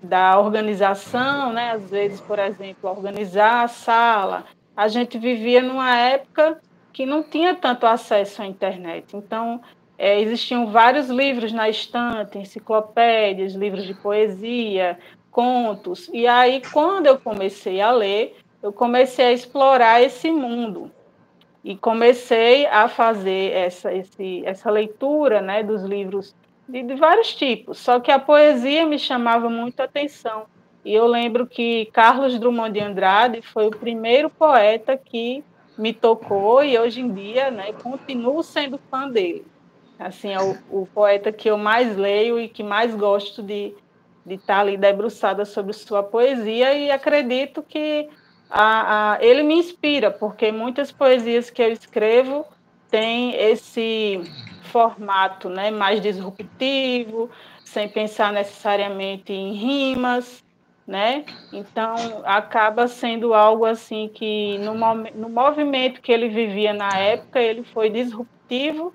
da 0.01 0.39
organização, 0.39 1.53
né? 1.53 1.71
Às 1.71 1.89
vezes, 1.89 2.19
por 2.21 2.39
exemplo, 2.39 2.89
organizar 2.89 3.63
a 3.63 3.67
sala, 3.67 4.45
a 4.75 4.87
gente 4.87 5.17
vivia 5.17 5.61
numa 5.61 5.95
época 5.95 6.59
que 6.91 7.05
não 7.05 7.23
tinha 7.23 7.55
tanto 7.55 7.85
acesso 7.85 8.41
à 8.41 8.45
internet. 8.45 9.15
Então, 9.15 9.61
é, 9.97 10.19
existiam 10.19 10.67
vários 10.67 11.09
livros 11.09 11.51
na 11.51 11.69
estante, 11.69 12.37
enciclopédias, 12.37 13.53
livros 13.53 13.85
de 13.85 13.93
poesia, 13.93 14.97
contos. 15.29 16.09
E 16.11 16.27
aí, 16.27 16.61
quando 16.73 17.05
eu 17.05 17.19
comecei 17.19 17.79
a 17.79 17.91
ler, 17.91 18.35
eu 18.61 18.73
comecei 18.73 19.25
a 19.25 19.31
explorar 19.31 20.01
esse 20.01 20.31
mundo 20.31 20.91
e 21.63 21.75
comecei 21.75 22.65
a 22.65 22.87
fazer 22.87 23.53
essa, 23.53 23.93
esse, 23.93 24.43
essa 24.45 24.69
leitura 24.69 25.41
né, 25.41 25.61
dos 25.61 25.83
livros 25.83 26.35
de, 26.67 26.83
de 26.83 26.95
vários 26.95 27.33
tipos. 27.33 27.79
Só 27.79 27.99
que 27.99 28.11
a 28.11 28.19
poesia 28.19 28.85
me 28.85 28.97
chamava 28.97 29.49
muito 29.49 29.79
a 29.79 29.85
atenção. 29.85 30.45
E 30.83 30.93
eu 30.93 31.05
lembro 31.05 31.45
que 31.45 31.85
Carlos 31.93 32.39
Drummond 32.39 32.73
de 32.73 32.79
Andrade 32.79 33.41
foi 33.41 33.67
o 33.67 33.71
primeiro 33.71 34.29
poeta 34.29 34.97
que 34.97 35.43
me 35.77 35.93
tocou 35.93 36.63
e 36.63 36.77
hoje 36.77 37.01
em 37.01 37.13
dia 37.13 37.51
né, 37.51 37.71
continuo 37.73 38.41
sendo 38.43 38.79
fã 38.89 39.07
dele. 39.07 39.45
Assim, 39.99 40.29
é 40.29 40.41
o, 40.41 40.57
o, 40.69 40.87
poeta 40.87 41.31
que 41.31 41.49
eu 41.49 41.57
mais 41.57 41.95
leio 41.95 42.39
e 42.39 42.49
que 42.49 42.63
mais 42.63 42.95
gosto 42.95 43.43
de, 43.43 43.75
de 44.25 44.35
estar 44.35 44.61
ali 44.61 44.75
debruçada 44.75 45.45
sobre 45.45 45.73
sua 45.73 46.01
poesia 46.01 46.73
e 46.73 46.89
acredito 46.89 47.61
que 47.61 48.09
a, 48.49 49.13
a, 49.13 49.23
ele 49.23 49.43
me 49.43 49.53
inspira, 49.53 50.09
porque 50.09 50.51
muitas 50.51 50.91
poesias 50.91 51.51
que 51.51 51.61
eu 51.61 51.71
escrevo 51.71 52.45
têm 52.89 53.35
esse 53.35 54.19
formato 54.71 55.49
né, 55.49 55.69
mais 55.69 56.01
disruptivo, 56.01 57.29
sem 57.63 57.87
pensar 57.89 58.31
necessariamente 58.31 59.31
em 59.33 59.53
rimas, 59.53 60.43
né? 60.87 61.25
Então 61.53 61.95
acaba 62.23 62.87
sendo 62.87 63.33
algo 63.33 63.65
assim 63.65 64.09
que 64.13 64.57
no, 64.59 64.73
no 65.15 65.29
movimento 65.29 66.01
que 66.01 66.11
ele 66.11 66.29
vivia 66.29 66.73
na 66.73 66.89
época 66.97 67.39
ele 67.39 67.63
foi 67.63 67.89
disruptivo 67.89 68.93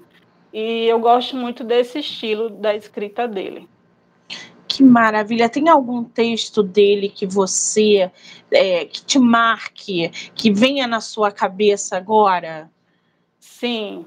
e 0.52 0.86
eu 0.86 0.98
gosto 0.98 1.36
muito 1.36 1.62
desse 1.62 1.98
estilo 1.98 2.50
da 2.50 2.74
escrita 2.74 3.28
dele. 3.28 3.68
Que 4.68 4.82
maravilha! 4.82 5.48
Tem 5.48 5.68
algum 5.68 6.02
texto 6.02 6.62
dele 6.62 7.08
que 7.08 7.26
você 7.26 8.10
é, 8.50 8.84
que 8.84 9.04
te 9.04 9.18
marque, 9.18 10.10
que 10.34 10.52
venha 10.52 10.86
na 10.86 11.00
sua 11.00 11.30
cabeça 11.30 11.96
agora? 11.96 12.70
Sim, 13.38 14.04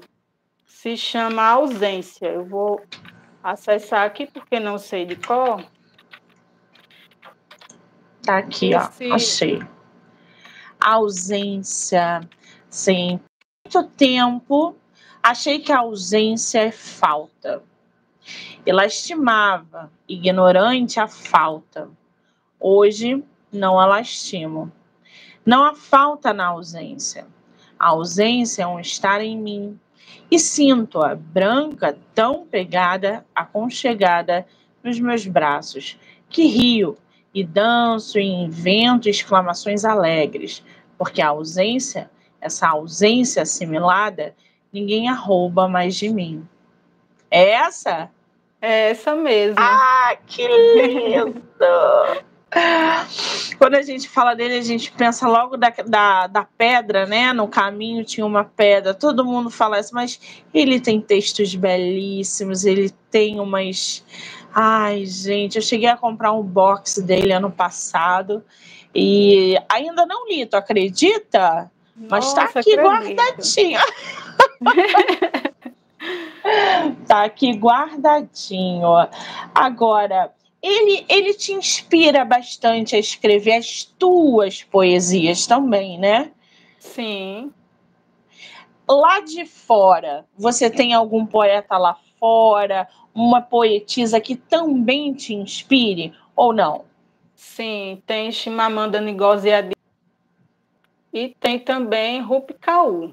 se 0.80 0.96
chama 0.96 1.42
Ausência. 1.42 2.26
Eu 2.26 2.44
vou 2.44 2.80
acessar 3.42 4.06
aqui 4.06 4.26
porque 4.26 4.58
não 4.58 4.78
sei 4.78 5.04
de 5.04 5.16
qual. 5.16 5.60
Tá 8.22 8.38
aqui, 8.38 8.72
Esse... 8.72 9.10
ó. 9.10 9.14
Achei. 9.14 9.62
Ausência. 10.80 12.20
Sim. 12.68 13.20
Muito 13.64 13.90
tempo 13.90 14.76
Achei 15.22 15.58
que 15.58 15.70
a 15.70 15.80
ausência 15.80 16.60
é 16.60 16.72
falta. 16.72 17.62
E 18.64 18.72
lastimava, 18.72 19.92
ignorante 20.08 20.98
a 20.98 21.06
falta. 21.06 21.90
Hoje 22.58 23.22
não 23.52 23.78
a 23.78 23.84
lastimo. 23.84 24.72
Não 25.44 25.62
há 25.62 25.74
falta 25.74 26.32
na 26.32 26.46
ausência. 26.46 27.26
A 27.78 27.88
ausência 27.88 28.62
é 28.62 28.66
um 28.66 28.80
estar 28.80 29.20
em 29.20 29.36
mim. 29.36 29.78
E 30.30 30.38
sinto-a 30.38 31.14
branca, 31.14 31.98
tão 32.14 32.46
pegada, 32.46 33.24
aconchegada 33.34 34.46
nos 34.82 35.00
meus 35.00 35.26
braços, 35.26 35.98
que 36.28 36.46
rio 36.46 36.96
e 37.34 37.44
danço 37.44 38.18
e 38.18 38.24
invento 38.24 39.08
exclamações 39.08 39.84
alegres, 39.84 40.62
porque 40.96 41.20
a 41.20 41.28
ausência, 41.28 42.10
essa 42.40 42.68
ausência 42.68 43.42
assimilada, 43.42 44.34
Ninguém 44.72 45.08
arroba 45.08 45.66
mais 45.66 45.96
de 45.96 46.08
mim. 46.08 46.46
É 47.30 47.50
essa? 47.50 48.08
É 48.60 48.90
essa 48.90 49.16
mesmo. 49.16 49.56
Ah, 49.58 50.16
que 50.26 50.46
lindo! 50.46 51.34
Quando 53.58 53.74
a 53.74 53.82
gente 53.82 54.08
fala 54.08 54.34
dele, 54.34 54.54
a 54.54 54.62
gente 54.62 54.90
pensa 54.92 55.28
logo 55.28 55.56
da, 55.56 55.72
da, 55.86 56.26
da, 56.26 56.44
pedra, 56.44 57.06
né? 57.06 57.32
No 57.32 57.46
caminho 57.46 58.04
tinha 58.04 58.26
uma 58.26 58.44
pedra, 58.44 58.92
todo 58.92 59.24
mundo 59.24 59.50
fala 59.50 59.78
isso, 59.78 59.94
mas 59.94 60.20
ele 60.52 60.80
tem 60.80 61.00
textos 61.00 61.54
belíssimos, 61.54 62.64
ele 62.64 62.90
tem 63.10 63.38
umas. 63.38 64.04
Ai, 64.52 65.06
gente, 65.06 65.56
eu 65.56 65.62
cheguei 65.62 65.88
a 65.88 65.96
comprar 65.96 66.32
um 66.32 66.42
box 66.42 67.00
dele 67.00 67.32
ano 67.32 67.50
passado 67.50 68.42
e 68.92 69.56
ainda 69.68 70.04
não 70.04 70.28
li, 70.28 70.44
tu 70.44 70.56
acredita? 70.56 71.70
Mas 72.08 72.32
tá 72.32 72.44
aqui 72.44 72.58
acredito. 72.58 72.82
guardadinho. 72.82 73.80
tá 77.06 77.24
aqui 77.24 77.52
guardadinho. 77.52 78.88
Agora, 79.54 80.32
ele, 80.62 81.04
ele 81.08 81.34
te 81.34 81.52
inspira 81.52 82.24
bastante 82.24 82.94
a 82.94 82.98
escrever 82.98 83.54
as 83.54 83.84
tuas 83.84 84.62
poesias 84.62 85.46
também, 85.46 85.98
né? 85.98 86.32
Sim. 86.78 87.52
Lá 88.88 89.20
de 89.20 89.46
fora, 89.46 90.26
você 90.36 90.68
tem 90.68 90.92
algum 90.92 91.24
poeta 91.24 91.78
lá 91.78 91.96
fora, 92.18 92.88
uma 93.14 93.40
poetisa 93.40 94.20
que 94.20 94.36
também 94.36 95.14
te 95.14 95.34
inspire 95.34 96.12
ou 96.34 96.52
não? 96.52 96.84
Sim, 97.34 98.02
tem 98.06 98.30
Chimamanda 98.30 99.00
Ngozi 99.00 99.52
Adichie 99.52 99.74
e 101.12 101.34
tem 101.40 101.58
também 101.58 102.20
Rupi 102.20 102.54
Kaur. 102.54 103.12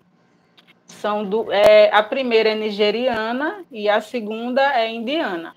São 0.85 1.23
do, 1.23 1.51
é, 1.51 1.93
a 1.93 2.01
primeira 2.01 2.49
é 2.49 2.55
nigeriana 2.55 3.63
e 3.71 3.89
a 3.89 4.01
segunda 4.01 4.61
é 4.73 4.89
indiana. 4.89 5.55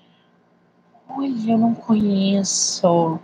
Olha, 1.17 1.51
eu 1.51 1.57
não 1.57 1.73
conheço. 1.73 3.19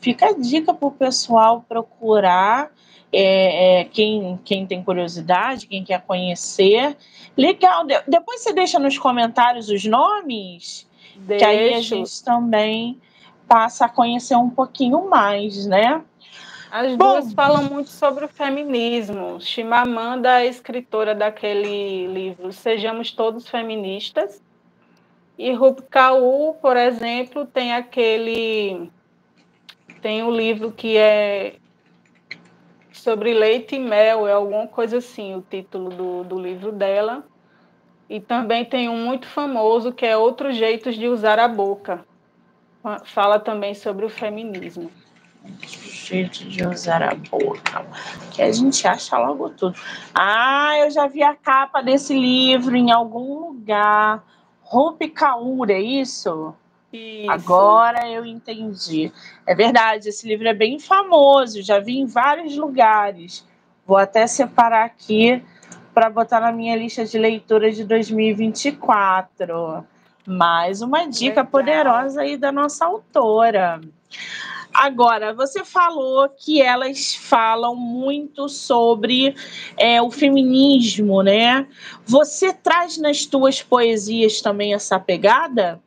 Fica 0.00 0.26
a 0.26 0.32
dica 0.32 0.74
para 0.74 0.88
o 0.88 0.92
pessoal 0.92 1.64
procurar. 1.68 2.70
É, 3.14 3.80
é, 3.80 3.84
quem, 3.84 4.40
quem 4.42 4.66
tem 4.66 4.82
curiosidade, 4.82 5.66
quem 5.66 5.84
quer 5.84 6.00
conhecer. 6.02 6.96
Legal. 7.36 7.84
De, 7.86 8.00
depois 8.08 8.40
você 8.40 8.54
deixa 8.54 8.78
nos 8.78 8.98
comentários 8.98 9.68
os 9.68 9.84
nomes, 9.84 10.88
Deixo. 11.14 11.38
que 11.38 11.44
aí 11.44 11.74
a 11.74 11.80
gente 11.80 12.24
também 12.24 12.98
passa 13.46 13.84
a 13.84 13.88
conhecer 13.88 14.34
um 14.34 14.48
pouquinho 14.48 15.10
mais, 15.10 15.66
né? 15.66 16.02
As 16.70 16.96
Bom, 16.96 17.20
duas 17.20 17.34
falam 17.34 17.64
muito 17.64 17.90
sobre 17.90 18.24
o 18.24 18.28
feminismo. 18.28 19.38
Chimamanda 19.38 20.40
é 20.40 20.46
escritora 20.46 21.14
daquele 21.14 22.06
livro 22.06 22.50
Sejamos 22.50 23.10
Todos 23.10 23.46
Feministas. 23.46 24.42
E 25.42 25.52
Rup 25.54 25.80
Kaur, 25.90 26.54
por 26.62 26.76
exemplo, 26.76 27.44
tem 27.44 27.72
aquele. 27.72 28.88
Tem 30.00 30.22
um 30.22 30.30
livro 30.30 30.70
que 30.70 30.96
é 30.96 31.56
sobre 32.92 33.34
leite 33.34 33.74
e 33.74 33.78
mel, 33.80 34.28
é 34.28 34.32
alguma 34.34 34.68
coisa 34.68 34.98
assim, 34.98 35.34
o 35.34 35.42
título 35.42 35.90
do, 35.90 36.22
do 36.22 36.38
livro 36.38 36.70
dela. 36.70 37.24
E 38.08 38.20
também 38.20 38.64
tem 38.64 38.88
um 38.88 39.04
muito 39.04 39.26
famoso 39.26 39.90
que 39.90 40.06
é 40.06 40.16
Outros 40.16 40.54
Jeitos 40.54 40.94
de 40.94 41.08
Usar 41.08 41.40
a 41.40 41.48
Boca. 41.48 42.04
fala 43.06 43.40
também 43.40 43.74
sobre 43.74 44.06
o 44.06 44.08
feminismo. 44.08 44.92
Jeito 45.66 46.44
de 46.44 46.64
usar 46.64 47.02
a 47.02 47.16
boca. 47.16 47.84
Que 48.30 48.42
a 48.42 48.52
gente 48.52 48.86
acha 48.86 49.18
logo 49.18 49.50
tudo. 49.50 49.74
Ah, 50.14 50.78
eu 50.78 50.90
já 50.92 51.08
vi 51.08 51.20
a 51.20 51.34
capa 51.34 51.82
desse 51.82 52.14
livro 52.14 52.76
em 52.76 52.92
algum 52.92 53.48
lugar. 53.48 54.22
Rupi 54.72 55.10
Kaur, 55.10 55.70
é 55.70 55.78
isso? 55.78 56.54
Isso. 56.90 57.30
Agora 57.30 58.08
eu 58.08 58.24
entendi. 58.24 59.12
É 59.46 59.54
verdade, 59.54 60.08
esse 60.08 60.26
livro 60.26 60.48
é 60.48 60.54
bem 60.54 60.78
famoso, 60.78 61.62
já 61.62 61.78
vi 61.78 61.98
em 61.98 62.06
vários 62.06 62.56
lugares. 62.56 63.46
Vou 63.86 63.98
até 63.98 64.26
separar 64.26 64.86
aqui 64.86 65.44
para 65.92 66.08
botar 66.08 66.40
na 66.40 66.50
minha 66.50 66.74
lista 66.74 67.04
de 67.04 67.18
leitura 67.18 67.70
de 67.70 67.84
2024. 67.84 69.84
Mais 70.26 70.80
uma 70.80 71.04
dica 71.04 71.42
Legal. 71.42 71.46
poderosa 71.48 72.22
aí 72.22 72.38
da 72.38 72.50
nossa 72.50 72.86
autora. 72.86 73.78
Agora, 74.74 75.34
você 75.34 75.64
falou 75.64 76.28
que 76.30 76.62
elas 76.62 77.14
falam 77.14 77.76
muito 77.76 78.48
sobre 78.48 79.34
é, 79.76 80.00
o 80.00 80.10
feminismo, 80.10 81.22
né? 81.22 81.68
Você 82.04 82.52
traz 82.52 82.96
nas 82.96 83.26
tuas 83.26 83.62
poesias 83.62 84.40
também 84.40 84.72
essa 84.72 84.98
pegada? 84.98 85.80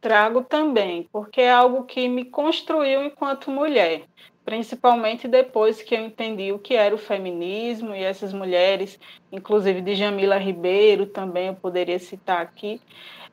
Trago 0.00 0.42
também, 0.42 1.06
porque 1.12 1.42
é 1.42 1.52
algo 1.52 1.84
que 1.84 2.08
me 2.08 2.24
construiu 2.24 3.04
enquanto 3.04 3.50
mulher, 3.50 4.04
principalmente 4.46 5.28
depois 5.28 5.82
que 5.82 5.94
eu 5.94 6.00
entendi 6.00 6.52
o 6.52 6.58
que 6.58 6.74
era 6.74 6.94
o 6.94 6.98
feminismo 6.98 7.94
e 7.94 8.02
essas 8.02 8.32
mulheres, 8.32 8.98
inclusive 9.30 9.82
de 9.82 9.94
Jamila 9.94 10.38
Ribeiro, 10.38 11.04
também 11.04 11.48
eu 11.48 11.54
poderia 11.54 11.98
citar 11.98 12.40
aqui, 12.40 12.80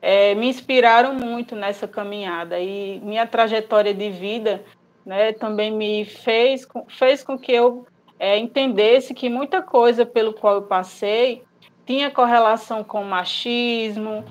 é, 0.00 0.34
me 0.34 0.48
inspiraram 0.48 1.14
muito 1.14 1.56
nessa 1.56 1.88
caminhada 1.88 2.58
e 2.58 3.00
minha 3.00 3.26
trajetória 3.26 3.92
de 3.92 4.10
vida 4.10 4.64
né, 5.04 5.32
também 5.32 5.70
me 5.70 6.04
fez, 6.04 6.66
fez 6.88 7.24
com 7.24 7.38
que 7.38 7.52
eu 7.52 7.86
é, 8.18 8.38
entendesse 8.38 9.14
que 9.14 9.28
muita 9.28 9.62
coisa 9.62 10.04
pelo 10.04 10.32
qual 10.32 10.56
eu 10.56 10.62
passei 10.62 11.42
tinha 11.86 12.10
correlação 12.10 12.84
com 12.84 13.02
machismo, 13.02 14.22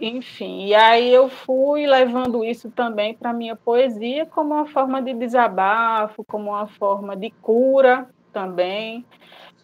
enfim, 0.00 0.66
e 0.66 0.74
aí 0.74 1.14
eu 1.14 1.28
fui 1.28 1.86
levando 1.86 2.44
isso 2.44 2.68
também 2.68 3.14
para 3.14 3.32
minha 3.32 3.54
poesia 3.54 4.26
como 4.26 4.54
uma 4.54 4.66
forma 4.66 5.00
de 5.00 5.14
desabafo, 5.14 6.24
como 6.24 6.50
uma 6.50 6.66
forma 6.66 7.16
de 7.16 7.30
cura 7.30 8.08
também. 8.32 9.06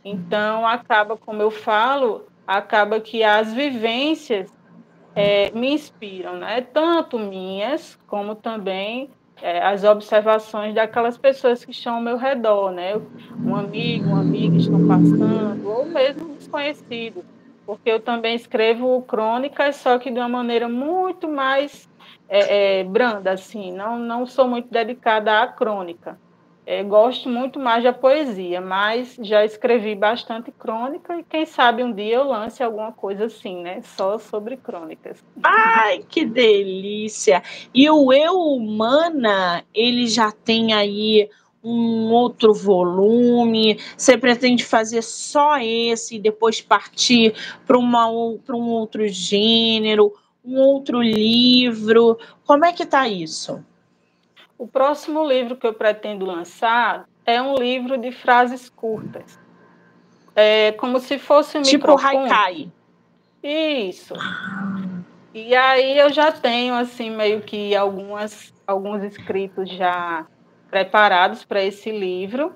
Então 0.05 0.67
acaba, 0.67 1.17
como 1.17 1.43
eu 1.43 1.51
falo, 1.51 2.27
acaba 2.47 3.01
que 3.01 3.25
as 3.25 3.53
vivências 3.53 4.49
é, 5.15 5.51
me 5.51 5.75
inspiram, 5.75 6.37
né? 6.37 6.61
Tanto 6.61 7.19
minhas 7.19 7.99
como 8.07 8.35
também 8.35 9.11
é, 9.41 9.63
as 9.63 9.85
observações 9.85 10.75
daquelas 10.75 11.19
pessoas 11.19 11.65
que 11.65 11.71
estão 11.71 11.97
ao 11.97 12.01
meu 12.01 12.17
redor, 12.17 12.71
né? 12.71 13.01
Um 13.45 13.55
amigo, 13.55 14.07
uma 14.07 14.21
amiga 14.21 14.57
estão 14.57 14.87
passando, 14.87 15.69
ou 15.69 15.85
mesmo 15.87 16.35
desconhecidos 16.35 17.25
porque 17.65 17.91
eu 17.91 18.01
também 18.01 18.35
escrevo 18.35 19.01
crônicas, 19.03 19.77
só 19.77 19.99
que 19.99 20.11
de 20.11 20.19
uma 20.19 20.29
maneira 20.29 20.69
muito 20.69 21.29
mais 21.29 21.89
é, 22.29 22.81
é, 22.81 22.85
branda, 22.85 23.33
assim, 23.33 23.73
não, 23.73 23.99
não 23.99 24.27
sou 24.27 24.49
muito 24.49 24.71
dedicada 24.71 25.43
à 25.43 25.47
crônica. 25.47 26.19
É, 26.65 26.83
gosto 26.85 27.29
muito 27.29 27.59
mais 27.59 27.83
da 27.83 27.93
poesia, 27.93 28.61
mas 28.61 29.17
já 29.21 29.45
escrevi 29.45 29.97
bastante 29.97 30.53
crônica 30.53 31.19
e 31.19 31.25
quem 31.25 31.45
sabe 31.45 31.83
um 31.83 31.93
dia 31.93 32.17
eu 32.17 32.25
lance 32.25 32.63
alguma 32.63 32.93
coisa 32.93 33.25
assim, 33.25 33.63
né? 33.63 33.83
Só 33.83 34.17
sobre 34.17 34.57
crônicas. 34.57 35.19
Ai, 35.43 36.05
que 36.09 36.25
delícia! 36.25 37.43
E 37.75 37.91
o 37.91 38.13
Eu 38.13 38.39
Humana, 38.39 39.65
ele 39.75 40.07
já 40.07 40.31
tem 40.31 40.73
aí 40.73 41.29
um 41.65 42.13
outro 42.13 42.55
volume? 42.55 43.79
Você 43.97 44.17
pretende 44.17 44.65
fazer 44.65 45.03
só 45.03 45.59
esse 45.59 46.17
e 46.17 46.21
depois 46.21 46.61
partir 46.61 47.35
para 47.67 47.77
um 47.77 48.71
outro 48.71 49.07
gênero, 49.09 50.13
um 50.45 50.61
outro 50.61 51.03
livro? 51.03 52.19
Como 52.47 52.65
é 52.65 52.73
que 52.73 52.85
está 52.85 53.09
isso? 53.09 53.65
O 54.59 54.67
próximo 54.67 55.27
livro 55.27 55.57
que 55.57 55.67
eu 55.67 55.75
pretendo 55.75 56.25
lançar 56.25 57.09
é 57.27 57.41
um 57.41 57.55
livro 57.55 57.99
de 57.99 58.13
frases 58.13 58.69
curtas. 58.69 59.39
É 60.35 60.73
como 60.73 60.99
se 60.99 61.19
fosse 61.19 61.59
um 61.59 61.63
Tipo 61.63 61.99
haikai. 61.99 62.71
Isso. 63.43 64.15
E 65.35 65.55
aí 65.55 65.99
eu 65.99 66.11
já 66.11 66.31
tenho 66.31 66.75
assim 66.75 67.11
meio 67.11 67.41
que 67.41 67.75
algumas 67.75 68.53
alguns 68.67 69.03
escritos 69.03 69.69
já 69.71 70.27
preparados 70.71 71.45
para 71.45 71.63
esse 71.63 71.91
livro. 71.91 72.55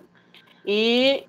E, 0.65 1.25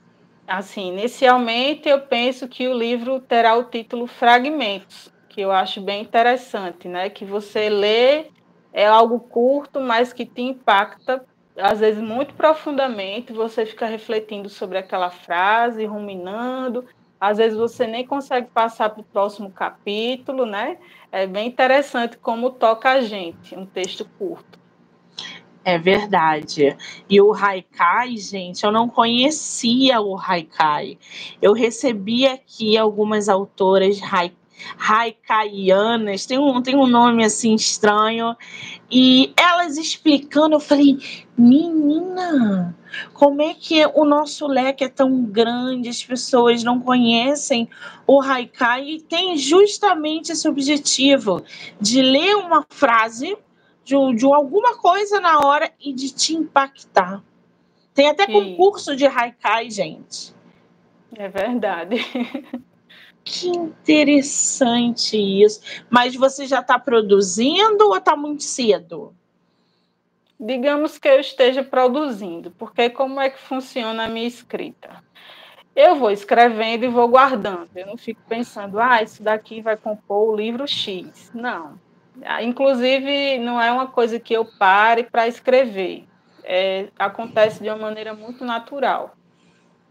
assim, 0.48 0.90
inicialmente 0.90 1.88
eu 1.90 2.02
penso 2.02 2.48
que 2.48 2.68
o 2.68 2.74
livro 2.74 3.20
terá 3.20 3.56
o 3.56 3.66
título 3.66 4.08
Fragmentos, 4.08 5.14
que 5.30 5.42
eu 5.42 5.52
acho 5.52 5.82
bem 5.82 6.02
interessante, 6.02 6.88
né? 6.88 7.10
Que 7.10 7.26
você 7.26 7.70
lê, 7.70 8.28
é 8.74 8.86
algo 8.86 9.20
curto, 9.20 9.80
mas 9.80 10.14
que 10.14 10.26
te 10.26 10.42
impacta, 10.42 11.26
às 11.58 11.80
vezes, 11.80 12.02
muito 12.02 12.34
profundamente. 12.36 13.34
Você 13.34 13.66
fica 13.66 13.86
refletindo 13.86 14.50
sobre 14.50 14.78
aquela 14.78 15.10
frase, 15.10 15.86
ruminando. 15.86 16.86
Às 17.20 17.38
vezes 17.38 17.58
você 17.58 17.88
nem 17.88 18.06
consegue 18.06 18.48
passar 18.54 18.92
para 18.92 19.02
o 19.02 19.04
próximo 19.04 19.52
capítulo, 19.52 20.46
né? 20.46 20.78
É 21.12 21.26
bem 21.26 21.48
interessante 21.48 22.18
como 22.18 22.52
toca 22.52 22.92
a 22.92 23.02
gente, 23.02 23.56
um 23.56 23.66
texto 23.66 24.08
curto. 24.20 24.60
É 25.66 25.78
verdade. 25.78 26.78
E 27.10 27.20
o 27.20 27.34
Haikai, 27.34 28.16
gente, 28.16 28.64
eu 28.64 28.72
não 28.72 28.88
conhecia 28.88 30.00
o 30.00 30.18
Haikai. 30.18 30.98
Eu 31.42 31.52
recebi 31.52 32.26
aqui 32.26 32.78
algumas 32.78 33.28
autoras 33.28 34.00
Haikaianas, 34.78 36.26
tem 36.26 36.38
um, 36.38 36.62
tem 36.62 36.76
um 36.76 36.88
nome 36.88 37.24
assim 37.24 37.54
estranho, 37.54 38.36
e 38.90 39.34
elas 39.38 39.78
explicando, 39.78 40.56
eu 40.56 40.60
falei, 40.60 40.98
menina, 41.38 42.76
como 43.14 43.42
é 43.42 43.54
que 43.54 43.86
o 43.94 44.06
nosso 44.06 44.48
leque 44.48 44.84
é 44.84 44.90
tão 44.90 45.24
grande, 45.24 45.90
as 45.90 46.04
pessoas 46.04 46.64
não 46.64 46.80
conhecem 46.80 47.70
o 48.06 48.22
Haikai 48.22 48.90
e 48.90 49.02
tem 49.02 49.38
justamente 49.38 50.32
esse 50.32 50.48
objetivo 50.48 51.44
de 51.80 52.02
ler 52.02 52.36
uma 52.36 52.66
frase 52.70 53.38
de, 53.84 53.96
de 54.16 54.26
alguma 54.26 54.78
coisa 54.78 55.22
na 55.22 55.40
hora 55.40 55.72
e 55.80 55.94
de 55.94 56.14
te 56.14 56.36
impactar. 56.36 57.24
Tem 57.94 58.10
até 58.10 58.28
concurso 58.28 58.96
de 58.96 59.08
haikai, 59.08 59.72
gente. 59.72 60.36
É 61.16 61.28
verdade. 61.28 61.96
Que 63.30 63.50
interessante 63.50 65.18
isso. 65.18 65.60
Mas 65.90 66.16
você 66.16 66.48
já 66.48 66.62
está 66.62 66.80
produzindo 66.80 67.90
ou 67.90 67.98
está 67.98 68.16
muito 68.16 68.44
cedo? 68.44 69.14
Digamos 70.40 70.98
que 70.98 71.10
eu 71.10 71.20
esteja 71.20 71.62
produzindo, 71.62 72.52
porque 72.52 72.90
como 72.90 73.20
é 73.20 73.30
que 73.30 73.40
funciona 73.40 74.06
a 74.06 74.08
minha 74.08 74.28
escrita? 74.28 75.04
Eu 75.76 75.96
vou 75.98 76.10
escrevendo 76.10 76.86
e 76.86 76.88
vou 76.88 77.08
guardando. 77.10 77.70
Eu 77.76 77.86
não 77.86 77.98
fico 77.98 78.22
pensando, 78.30 78.80
ah, 78.80 79.04
isso 79.04 79.22
daqui 79.22 79.62
vai 79.62 79.76
compor 79.76 80.30
o 80.30 80.36
livro 80.36 80.66
X. 80.66 81.30
Não. 81.34 81.78
Inclusive, 82.42 83.40
não 83.40 83.62
é 83.62 83.72
uma 83.72 83.88
coisa 83.88 84.20
que 84.20 84.34
eu 84.34 84.46
pare 84.46 85.04
para 85.04 85.28
escrever. 85.28 86.08
É, 86.44 86.88
acontece 86.98 87.62
de 87.62 87.68
uma 87.68 87.78
maneira 87.78 88.14
muito 88.14 88.46
natural. 88.46 89.18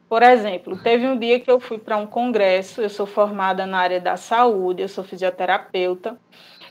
Por 0.08 0.22
exemplo, 0.22 0.76
teve 0.78 1.06
um 1.06 1.18
dia 1.18 1.40
que 1.40 1.50
eu 1.50 1.58
fui 1.58 1.78
para 1.78 1.96
um 1.96 2.06
congresso, 2.06 2.80
eu 2.80 2.88
sou 2.88 3.06
formada 3.06 3.66
na 3.66 3.78
área 3.78 4.00
da 4.00 4.16
saúde, 4.16 4.82
eu 4.82 4.88
sou 4.88 5.02
fisioterapeuta, 5.02 6.16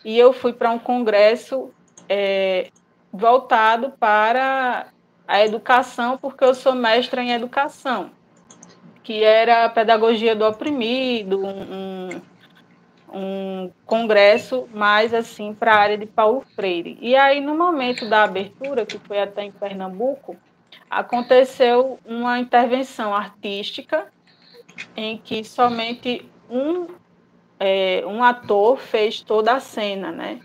e 0.06 0.17
eu 0.17 0.32
fui 0.32 0.54
para 0.54 0.71
um 0.71 0.80
congresso 0.80 1.69
é, 2.08 2.69
voltado 3.12 3.91
para 4.00 4.88
a 5.28 5.43
educação, 5.43 6.17
porque 6.17 6.43
eu 6.45 6.54
sou 6.54 6.74
mestra 6.74 7.21
em 7.21 7.32
educação, 7.32 8.12
que 9.04 9.21
era 9.21 9.65
a 9.65 9.69
pedagogia 9.69 10.34
do 10.34 10.45
oprimido, 10.45 11.45
um, 11.45 12.21
um 13.12 13.71
congresso 13.86 14.67
mais 14.74 15.13
assim 15.13 15.54
para 15.54 15.74
a 15.74 15.80
área 15.80 15.98
de 15.98 16.06
Paulo 16.06 16.41
Freire. 16.56 16.98
E 17.02 17.15
aí, 17.15 17.41
no 17.41 17.58
momento 17.58 18.08
da 18.08 18.24
abertura, 18.24 18.86
que 18.86 18.98
foi 19.00 19.19
até 19.19 19.43
em 19.43 19.52
Pernambuco, 19.52 20.38
aconteceu 20.89 22.00
uma 22.06 22.39
intervenção 22.39 23.13
artística 23.13 24.08
em 24.95 25.17
que 25.17 25.43
somente 25.43 26.30
um, 26.50 26.88
é, 27.60 28.04
um 28.06 28.24
ator 28.24 28.78
fez 28.78 29.21
toda 29.21 29.54
a 29.54 29.60
cena, 29.60 30.12
né? 30.12 30.39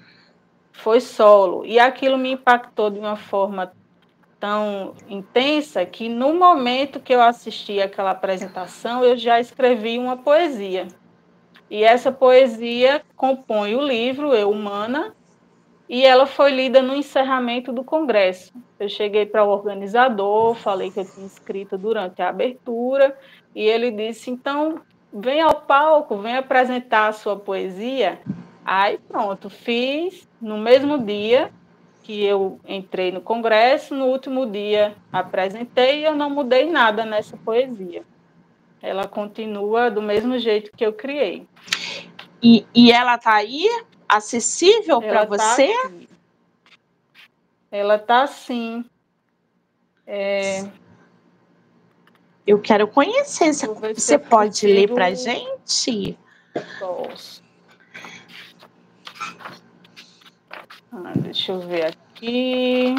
Foi 0.72 1.00
solo. 1.00 1.64
E 1.64 1.78
aquilo 1.78 2.16
me 2.16 2.32
impactou 2.32 2.90
de 2.90 2.98
uma 2.98 3.16
forma 3.16 3.72
tão 4.38 4.94
intensa 5.08 5.84
que 5.84 6.08
no 6.08 6.34
momento 6.34 6.98
que 6.98 7.14
eu 7.14 7.20
assisti 7.20 7.80
aquela 7.80 8.12
apresentação, 8.12 9.04
eu 9.04 9.16
já 9.16 9.38
escrevi 9.38 9.98
uma 9.98 10.16
poesia. 10.16 10.88
E 11.68 11.84
essa 11.84 12.10
poesia 12.10 13.02
compõe 13.14 13.76
o 13.76 13.82
livro 13.82 14.34
Eu 14.34 14.50
Humana, 14.50 15.14
e 15.90 16.06
ela 16.06 16.24
foi 16.24 16.52
lida 16.52 16.80
no 16.80 16.94
encerramento 16.94 17.72
do 17.72 17.82
congresso. 17.82 18.52
Eu 18.78 18.88
cheguei 18.88 19.26
para 19.26 19.42
o 19.44 19.48
organizador, 19.48 20.54
falei 20.54 20.88
que 20.88 21.00
eu 21.00 21.04
tinha 21.04 21.26
escrito 21.26 21.76
durante 21.76 22.22
a 22.22 22.28
abertura, 22.28 23.18
e 23.56 23.64
ele 23.64 23.90
disse: 23.90 24.30
então, 24.30 24.80
vem 25.12 25.40
ao 25.40 25.62
palco, 25.62 26.16
vem 26.18 26.36
apresentar 26.36 27.08
a 27.08 27.12
sua 27.12 27.36
poesia. 27.36 28.20
Aí 28.64 28.98
pronto, 29.08 29.50
fiz 29.50 30.28
no 30.40 30.58
mesmo 30.58 30.96
dia 30.96 31.50
que 32.04 32.24
eu 32.24 32.60
entrei 32.68 33.10
no 33.10 33.20
congresso, 33.20 33.92
no 33.92 34.06
último 34.06 34.46
dia 34.46 34.94
apresentei 35.12 36.02
e 36.02 36.04
eu 36.04 36.14
não 36.14 36.30
mudei 36.30 36.70
nada 36.70 37.04
nessa 37.04 37.36
poesia. 37.36 38.04
Ela 38.80 39.08
continua 39.08 39.90
do 39.90 40.00
mesmo 40.00 40.38
jeito 40.38 40.70
que 40.70 40.86
eu 40.86 40.92
criei. 40.92 41.48
E, 42.40 42.64
e 42.74 42.92
ela 42.92 43.16
está 43.16 43.34
aí, 43.34 43.68
acessível 44.10 45.00
para 45.00 45.26
tá 45.26 45.36
você? 45.36 45.72
Ela 47.70 47.96
está 47.96 48.26
sim. 48.26 48.84
É... 50.06 50.68
Eu 52.46 52.60
quero 52.60 52.88
conhecer. 52.88 53.52
Você, 53.52 53.66
você 53.94 54.18
pode 54.18 54.66
ler 54.66 54.92
para 54.92 55.14
gente? 55.14 56.18
Posso. 56.78 57.42
Ah, 60.92 61.12
deixa 61.16 61.52
eu 61.52 61.60
ver 61.60 61.86
aqui. 61.86 62.94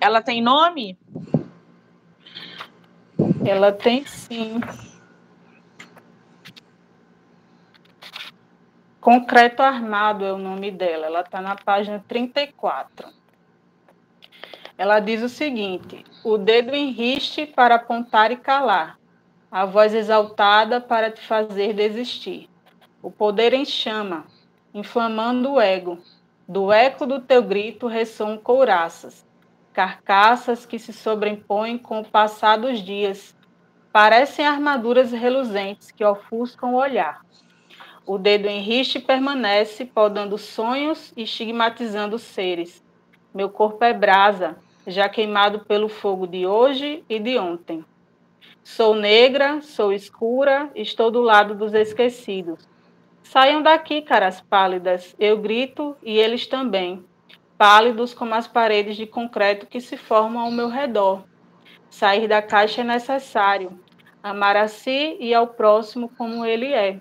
Ela 0.00 0.20
tem 0.20 0.42
nome? 0.42 0.98
Ela 3.44 3.70
tem 3.70 4.04
sim. 4.04 4.60
Concreto 9.02 9.64
Armado 9.64 10.24
é 10.24 10.32
o 10.32 10.38
nome 10.38 10.70
dela. 10.70 11.06
Ela 11.06 11.20
está 11.22 11.40
na 11.40 11.56
página 11.56 12.04
34. 12.06 13.08
Ela 14.78 15.00
diz 15.00 15.20
o 15.24 15.28
seguinte: 15.28 16.04
o 16.22 16.38
dedo 16.38 16.72
enriste 16.72 17.44
para 17.44 17.74
apontar 17.74 18.30
e 18.30 18.36
calar, 18.36 18.96
a 19.50 19.64
voz 19.64 19.92
exaltada 19.92 20.80
para 20.80 21.10
te 21.10 21.20
fazer 21.20 21.72
desistir. 21.72 22.48
O 23.02 23.10
poder 23.10 23.52
em 23.52 23.64
chama, 23.64 24.24
inflamando 24.72 25.54
o 25.54 25.60
ego. 25.60 25.98
Do 26.46 26.70
eco 26.70 27.04
do 27.04 27.20
teu 27.20 27.42
grito 27.42 27.88
ressoam 27.88 28.38
couraças, 28.38 29.26
carcaças 29.72 30.64
que 30.64 30.78
se 30.78 30.92
sobrepõem 30.92 31.76
com 31.76 32.02
o 32.02 32.08
passar 32.08 32.56
dos 32.56 32.78
dias. 32.78 33.34
Parecem 33.92 34.46
armaduras 34.46 35.10
reluzentes 35.10 35.90
que 35.90 36.04
ofuscam 36.04 36.74
o 36.74 36.78
olhar. 36.78 37.20
O 38.04 38.18
dedo 38.18 38.48
enriste 38.48 38.98
permanece, 38.98 39.84
podando 39.84 40.36
sonhos 40.36 41.12
e 41.16 41.22
estigmatizando 41.22 42.18
seres. 42.18 42.84
Meu 43.32 43.48
corpo 43.48 43.84
é 43.84 43.92
brasa, 43.92 44.56
já 44.86 45.08
queimado 45.08 45.60
pelo 45.60 45.88
fogo 45.88 46.26
de 46.26 46.44
hoje 46.44 47.04
e 47.08 47.20
de 47.20 47.38
ontem. 47.38 47.84
Sou 48.64 48.94
negra, 48.94 49.60
sou 49.62 49.92
escura, 49.92 50.68
estou 50.74 51.12
do 51.12 51.20
lado 51.20 51.54
dos 51.54 51.72
esquecidos. 51.74 52.68
Saiam 53.22 53.62
daqui, 53.62 54.02
caras 54.02 54.40
pálidas, 54.40 55.14
eu 55.18 55.38
grito 55.38 55.96
e 56.02 56.18
eles 56.18 56.46
também, 56.46 57.04
pálidos 57.56 58.12
como 58.12 58.34
as 58.34 58.48
paredes 58.48 58.96
de 58.96 59.06
concreto 59.06 59.66
que 59.66 59.80
se 59.80 59.96
formam 59.96 60.42
ao 60.42 60.50
meu 60.50 60.68
redor. 60.68 61.22
Sair 61.88 62.26
da 62.26 62.42
caixa 62.42 62.80
é 62.80 62.84
necessário, 62.84 63.78
amar 64.20 64.56
a 64.56 64.66
si 64.66 65.16
e 65.20 65.32
ao 65.32 65.46
próximo 65.46 66.10
como 66.18 66.44
ele 66.44 66.72
é, 66.72 67.00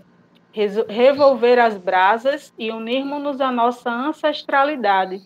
revolver 0.54 1.60
as 1.60 1.78
brasas 1.78 2.54
e 2.58 2.72
unirmos-nos 2.72 3.40
à 3.40 3.52
nossa 3.52 3.90
ancestralidade. 3.90 5.22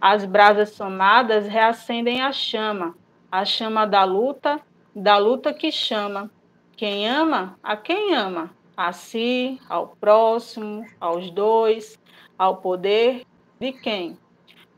As 0.00 0.24
brasas 0.24 0.70
somadas 0.70 1.46
reacendem 1.46 2.22
a 2.22 2.32
chama, 2.32 2.94
a 3.30 3.44
chama 3.44 3.86
da 3.86 4.04
luta, 4.04 4.60
da 4.94 5.16
luta 5.18 5.52
que 5.52 5.70
chama. 5.70 6.30
Quem 6.76 7.08
ama, 7.08 7.58
a 7.62 7.76
quem 7.76 8.14
ama? 8.14 8.50
a 8.80 8.92
si, 8.92 9.60
ao 9.68 9.88
próximo, 9.88 10.86
aos 10.98 11.30
dois, 11.30 11.98
ao 12.38 12.56
poder 12.56 13.26
de 13.60 13.72
quem? 13.72 14.16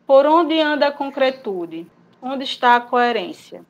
Por 0.04 0.26
onde 0.26 0.58
anda 0.60 0.88
a 0.88 0.92
concretude? 0.92 1.86
Onde 2.20 2.42
está 2.42 2.74
a 2.74 2.80
coerência? 2.80 3.64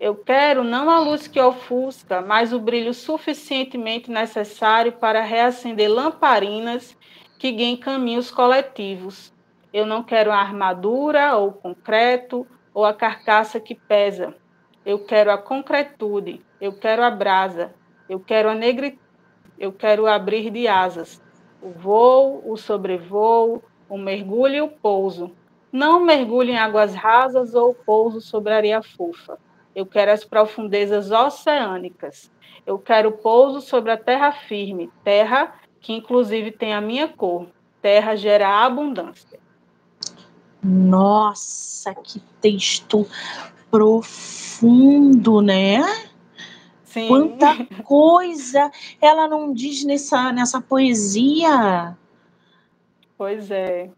Eu 0.00 0.16
quero 0.16 0.64
não 0.64 0.88
a 0.88 0.98
luz 0.98 1.28
que 1.28 1.38
ofusca, 1.38 2.22
mas 2.22 2.52
o 2.52 2.58
brilho 2.58 2.94
suficientemente 2.94 4.10
necessário 4.10 4.92
para 4.92 5.20
reacender 5.20 5.90
lamparinas 5.90 6.96
que 7.38 7.52
guiem 7.52 7.76
caminhos 7.76 8.30
coletivos. 8.30 9.32
Eu 9.72 9.84
não 9.84 10.02
quero 10.02 10.32
a 10.32 10.38
armadura 10.38 11.36
ou 11.36 11.48
o 11.48 11.52
concreto 11.52 12.46
ou 12.72 12.84
a 12.84 12.94
carcaça 12.94 13.60
que 13.60 13.74
pesa. 13.74 14.34
Eu 14.86 15.04
quero 15.04 15.30
a 15.30 15.36
concretude, 15.36 16.40
eu 16.58 16.72
quero 16.72 17.04
a 17.04 17.10
brasa, 17.10 17.74
eu 18.08 18.18
quero 18.18 18.48
a 18.48 18.54
negritude 18.54 19.10
eu 19.60 19.70
quero 19.70 20.06
abrir 20.06 20.48
de 20.50 20.66
asas. 20.66 21.22
O 21.60 21.68
voo, 21.68 22.42
o 22.50 22.56
sobrevoo, 22.56 23.62
o 23.90 23.98
mergulho 23.98 24.54
e 24.54 24.60
o 24.62 24.68
pouso. 24.68 25.36
Não 25.70 26.00
mergulho 26.00 26.48
em 26.48 26.56
águas 26.56 26.94
rasas 26.94 27.54
ou 27.54 27.74
pouso 27.74 28.22
sobre 28.22 28.54
areia 28.54 28.82
fofa. 28.82 29.38
Eu 29.74 29.86
quero 29.86 30.10
as 30.10 30.24
profundezas 30.24 31.10
oceânicas. 31.10 32.30
Eu 32.66 32.78
quero 32.78 33.12
pouso 33.12 33.60
sobre 33.60 33.90
a 33.90 33.96
terra 33.96 34.32
firme, 34.32 34.90
terra 35.02 35.54
que 35.80 35.92
inclusive 35.92 36.52
tem 36.52 36.74
a 36.74 36.80
minha 36.80 37.08
cor. 37.08 37.46
Terra 37.80 38.14
gera 38.14 38.64
abundância. 38.64 39.40
Nossa, 40.62 41.94
que 41.94 42.20
texto 42.40 43.06
profundo, 43.70 45.40
né? 45.40 45.80
Sim. 46.84 47.08
Quanta 47.08 47.56
coisa 47.84 48.70
ela 49.00 49.28
não 49.28 49.54
diz 49.54 49.84
nessa, 49.84 50.32
nessa 50.32 50.60
poesia. 50.60 51.96
Pois 53.16 53.50
é. 53.50 53.90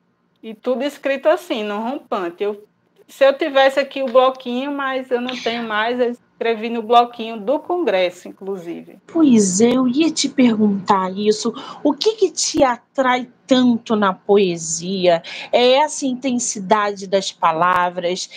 E 0.43 0.55
tudo 0.55 0.83
escrito 0.83 1.29
assim, 1.29 1.65
no 1.65 1.79
rompante. 1.81 2.45
Eu, 2.45 2.65
se 3.13 3.27
eu 3.27 3.37
tivesse 3.37 3.79
aqui 3.79 4.03
o 4.03 4.07
bloquinho, 4.07 4.73
mas 4.73 5.11
eu 5.11 5.21
não 5.21 5.37
tenho 5.37 5.63
mais, 5.69 6.01
eu 6.01 6.11
escrevi 6.11 6.71
no 6.71 6.83
bloquinho 6.83 7.39
do 7.39 7.59
Congresso, 7.61 8.27
inclusive. 8.27 8.99
Pois 9.07 9.61
é, 9.61 9.77
eu 9.77 9.87
ia 9.87 10.11
te 10.11 10.31
perguntar 10.31 11.13
isso. 11.15 11.53
O 11.85 11.93
que, 11.93 12.15
que 12.15 12.31
te 12.31 12.65
atrai 12.65 13.29
tanto 13.47 13.95
na 13.95 14.15
poesia? 14.15 15.23
É 15.53 15.73
essa 15.73 16.07
intensidade 16.07 17.07
das 17.07 17.31
palavras? 17.31 18.31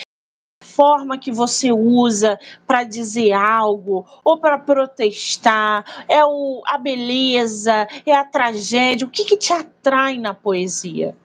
forma 0.62 1.16
que 1.16 1.32
você 1.32 1.72
usa 1.72 2.38
para 2.66 2.84
dizer 2.84 3.32
algo 3.32 4.04
ou 4.22 4.38
para 4.38 4.58
protestar? 4.58 6.04
É 6.06 6.22
o, 6.24 6.60
a 6.66 6.76
beleza? 6.76 7.88
É 8.04 8.14
a 8.14 8.24
tragédia? 8.24 9.06
O 9.06 9.10
que, 9.10 9.24
que 9.24 9.38
te 9.38 9.54
atrai 9.54 10.18
na 10.18 10.34
poesia? 10.34 11.16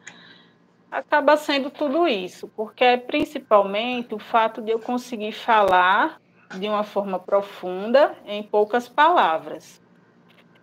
Acaba 0.91 1.38
sendo 1.38 1.69
tudo 1.69 2.06
isso, 2.06 2.49
porque 2.49 2.84
é 2.84 2.97
principalmente 2.97 4.13
o 4.13 4.19
fato 4.19 4.62
de 4.62 4.71
eu 4.71 4.80
conseguir 4.80 5.32
falar 5.32 6.19
de 6.60 6.67
uma 6.67 6.84
forma 6.84 7.17
profunda 7.17 8.13
em 8.25 8.43
poucas 8.43 8.89
palavras. 8.89 9.82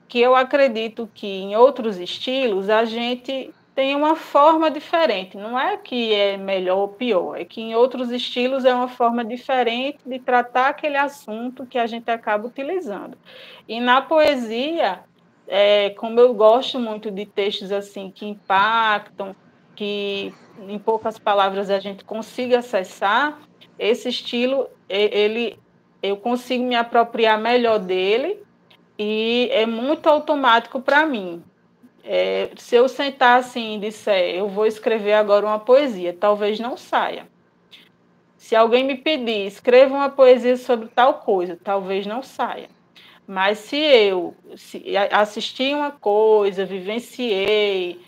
Que 0.06 0.20
eu 0.20 0.36
acredito 0.36 1.10
que 1.14 1.26
em 1.26 1.56
outros 1.56 1.98
estilos 1.98 2.68
a 2.68 2.84
gente 2.84 3.54
tem 3.74 3.94
uma 3.94 4.16
forma 4.16 4.70
diferente. 4.70 5.36
Não 5.36 5.58
é 5.58 5.78
que 5.78 6.12
é 6.12 6.36
melhor 6.36 6.78
ou 6.78 6.88
pior, 6.88 7.40
é 7.40 7.44
que 7.44 7.62
em 7.62 7.74
outros 7.74 8.10
estilos 8.10 8.66
é 8.66 8.74
uma 8.74 8.88
forma 8.88 9.24
diferente 9.24 10.00
de 10.04 10.18
tratar 10.18 10.68
aquele 10.68 10.98
assunto 10.98 11.64
que 11.64 11.78
a 11.78 11.86
gente 11.86 12.10
acaba 12.10 12.46
utilizando. 12.46 13.16
E 13.66 13.80
na 13.80 14.02
poesia, 14.02 15.00
é, 15.46 15.90
como 15.90 16.20
eu 16.20 16.34
gosto 16.34 16.78
muito 16.78 17.10
de 17.10 17.24
textos 17.24 17.72
assim 17.72 18.10
que 18.10 18.26
impactam, 18.26 19.34
que 19.78 20.34
em 20.68 20.76
poucas 20.76 21.20
palavras 21.20 21.70
a 21.70 21.78
gente 21.78 22.04
consiga 22.04 22.58
acessar, 22.58 23.38
esse 23.78 24.08
estilo 24.08 24.68
ele 24.88 25.56
eu 26.02 26.16
consigo 26.16 26.64
me 26.64 26.74
apropriar 26.74 27.40
melhor 27.40 27.78
dele 27.78 28.42
e 28.98 29.48
é 29.52 29.66
muito 29.66 30.08
automático 30.08 30.80
para 30.80 31.06
mim. 31.06 31.44
É, 32.02 32.50
se 32.56 32.74
eu 32.74 32.88
sentar 32.88 33.38
assim 33.38 33.76
e 33.76 33.78
disser, 33.78 34.34
eu 34.34 34.48
vou 34.48 34.66
escrever 34.66 35.12
agora 35.12 35.46
uma 35.46 35.60
poesia, 35.60 36.12
talvez 36.12 36.58
não 36.58 36.76
saia. 36.76 37.28
Se 38.36 38.56
alguém 38.56 38.84
me 38.84 38.96
pedir, 38.96 39.46
escreva 39.46 39.94
uma 39.94 40.08
poesia 40.08 40.56
sobre 40.56 40.88
tal 40.88 41.20
coisa, 41.20 41.56
talvez 41.62 42.04
não 42.04 42.20
saia. 42.20 42.68
Mas 43.24 43.58
se 43.58 43.76
eu 43.76 44.34
se 44.56 44.82
assisti 45.12 45.72
uma 45.72 45.92
coisa, 45.92 46.64
vivenciei, 46.64 48.00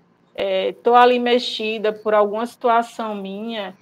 estou 0.68 0.96
é, 0.96 1.00
ali 1.00 1.18
mexida 1.18 1.92
por 1.92 2.14
alguma 2.14 2.46
situação 2.46 3.14
minha, 3.14 3.76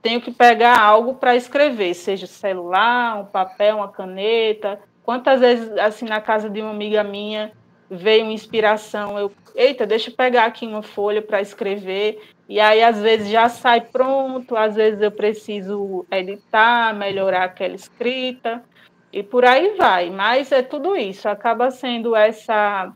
tenho 0.00 0.20
que 0.20 0.30
pegar 0.30 0.78
algo 0.78 1.14
para 1.14 1.34
escrever, 1.34 1.94
seja 1.94 2.26
celular, 2.26 3.20
um 3.20 3.24
papel, 3.24 3.76
uma 3.76 3.88
caneta. 3.88 4.78
Quantas 5.02 5.40
vezes, 5.40 5.70
assim, 5.78 6.04
na 6.04 6.20
casa 6.20 6.50
de 6.50 6.60
uma 6.60 6.70
amiga 6.70 7.02
minha, 7.02 7.52
veio 7.90 8.30
inspiração, 8.30 9.18
eu, 9.18 9.32
eita, 9.54 9.86
deixa 9.86 10.10
eu 10.10 10.14
pegar 10.14 10.44
aqui 10.44 10.66
uma 10.66 10.82
folha 10.82 11.22
para 11.22 11.40
escrever, 11.40 12.20
e 12.48 12.60
aí 12.60 12.82
às 12.82 13.00
vezes 13.00 13.30
já 13.30 13.48
sai 13.48 13.80
pronto, 13.80 14.56
às 14.56 14.74
vezes 14.74 15.00
eu 15.00 15.10
preciso 15.10 16.04
editar, 16.10 16.94
melhorar 16.94 17.44
aquela 17.44 17.74
escrita, 17.74 18.62
e 19.12 19.22
por 19.22 19.44
aí 19.44 19.76
vai. 19.76 20.10
Mas 20.10 20.52
é 20.52 20.62
tudo 20.62 20.96
isso, 20.96 21.28
acaba 21.28 21.70
sendo 21.70 22.14
essa 22.14 22.92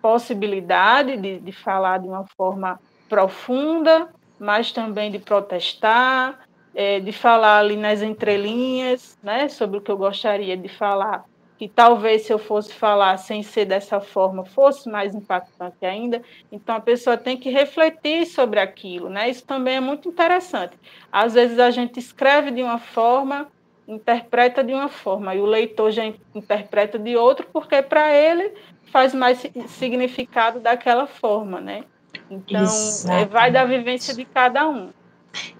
possibilidade 0.00 1.16
de, 1.16 1.38
de 1.38 1.52
falar 1.52 1.98
de 1.98 2.08
uma 2.08 2.26
forma 2.36 2.80
profunda, 3.08 4.08
mas 4.38 4.72
também 4.72 5.10
de 5.10 5.18
protestar, 5.18 6.40
é, 6.74 7.00
de 7.00 7.12
falar 7.12 7.58
ali 7.58 7.76
nas 7.76 8.00
entrelinhas, 8.02 9.18
né, 9.22 9.48
sobre 9.48 9.78
o 9.78 9.80
que 9.80 9.90
eu 9.90 9.96
gostaria 9.98 10.56
de 10.56 10.68
falar, 10.68 11.24
que 11.58 11.68
talvez 11.68 12.22
se 12.22 12.32
eu 12.32 12.38
fosse 12.38 12.72
falar 12.72 13.18
sem 13.18 13.42
ser 13.42 13.66
dessa 13.66 14.00
forma 14.00 14.46
fosse 14.46 14.88
mais 14.88 15.14
impactante 15.14 15.84
ainda. 15.84 16.22
Então 16.50 16.74
a 16.74 16.80
pessoa 16.80 17.18
tem 17.18 17.36
que 17.36 17.50
refletir 17.50 18.24
sobre 18.24 18.58
aquilo, 18.58 19.10
né? 19.10 19.28
Isso 19.28 19.44
também 19.44 19.76
é 19.76 19.80
muito 19.80 20.08
interessante. 20.08 20.78
Às 21.12 21.34
vezes 21.34 21.58
a 21.58 21.70
gente 21.70 21.98
escreve 21.98 22.50
de 22.50 22.62
uma 22.62 22.78
forma, 22.78 23.46
interpreta 23.90 24.62
de 24.62 24.72
uma 24.72 24.88
forma, 24.88 25.34
e 25.34 25.40
o 25.40 25.46
leitor 25.46 25.90
já 25.90 26.04
interpreta 26.34 26.98
de 26.98 27.16
outro, 27.16 27.46
porque 27.52 27.82
para 27.82 28.14
ele 28.14 28.52
faz 28.92 29.12
mais 29.12 29.44
significado 29.68 30.60
daquela 30.60 31.06
forma, 31.06 31.60
né? 31.60 31.84
Então, 32.30 32.64
é, 33.10 33.24
vai 33.24 33.50
da 33.50 33.64
vivência 33.64 34.14
de 34.14 34.24
cada 34.24 34.68
um. 34.68 34.90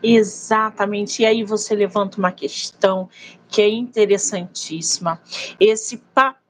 Exatamente. 0.03 1.23
E 1.23 1.27
aí 1.27 1.45
você 1.45 1.75
levanta 1.75 2.19
uma 2.19 2.33
questão 2.33 3.09
que 3.49 3.61
é 3.61 3.69
interessantíssima. 3.69 5.21
Esse 5.59 5.99
papel 6.15 6.41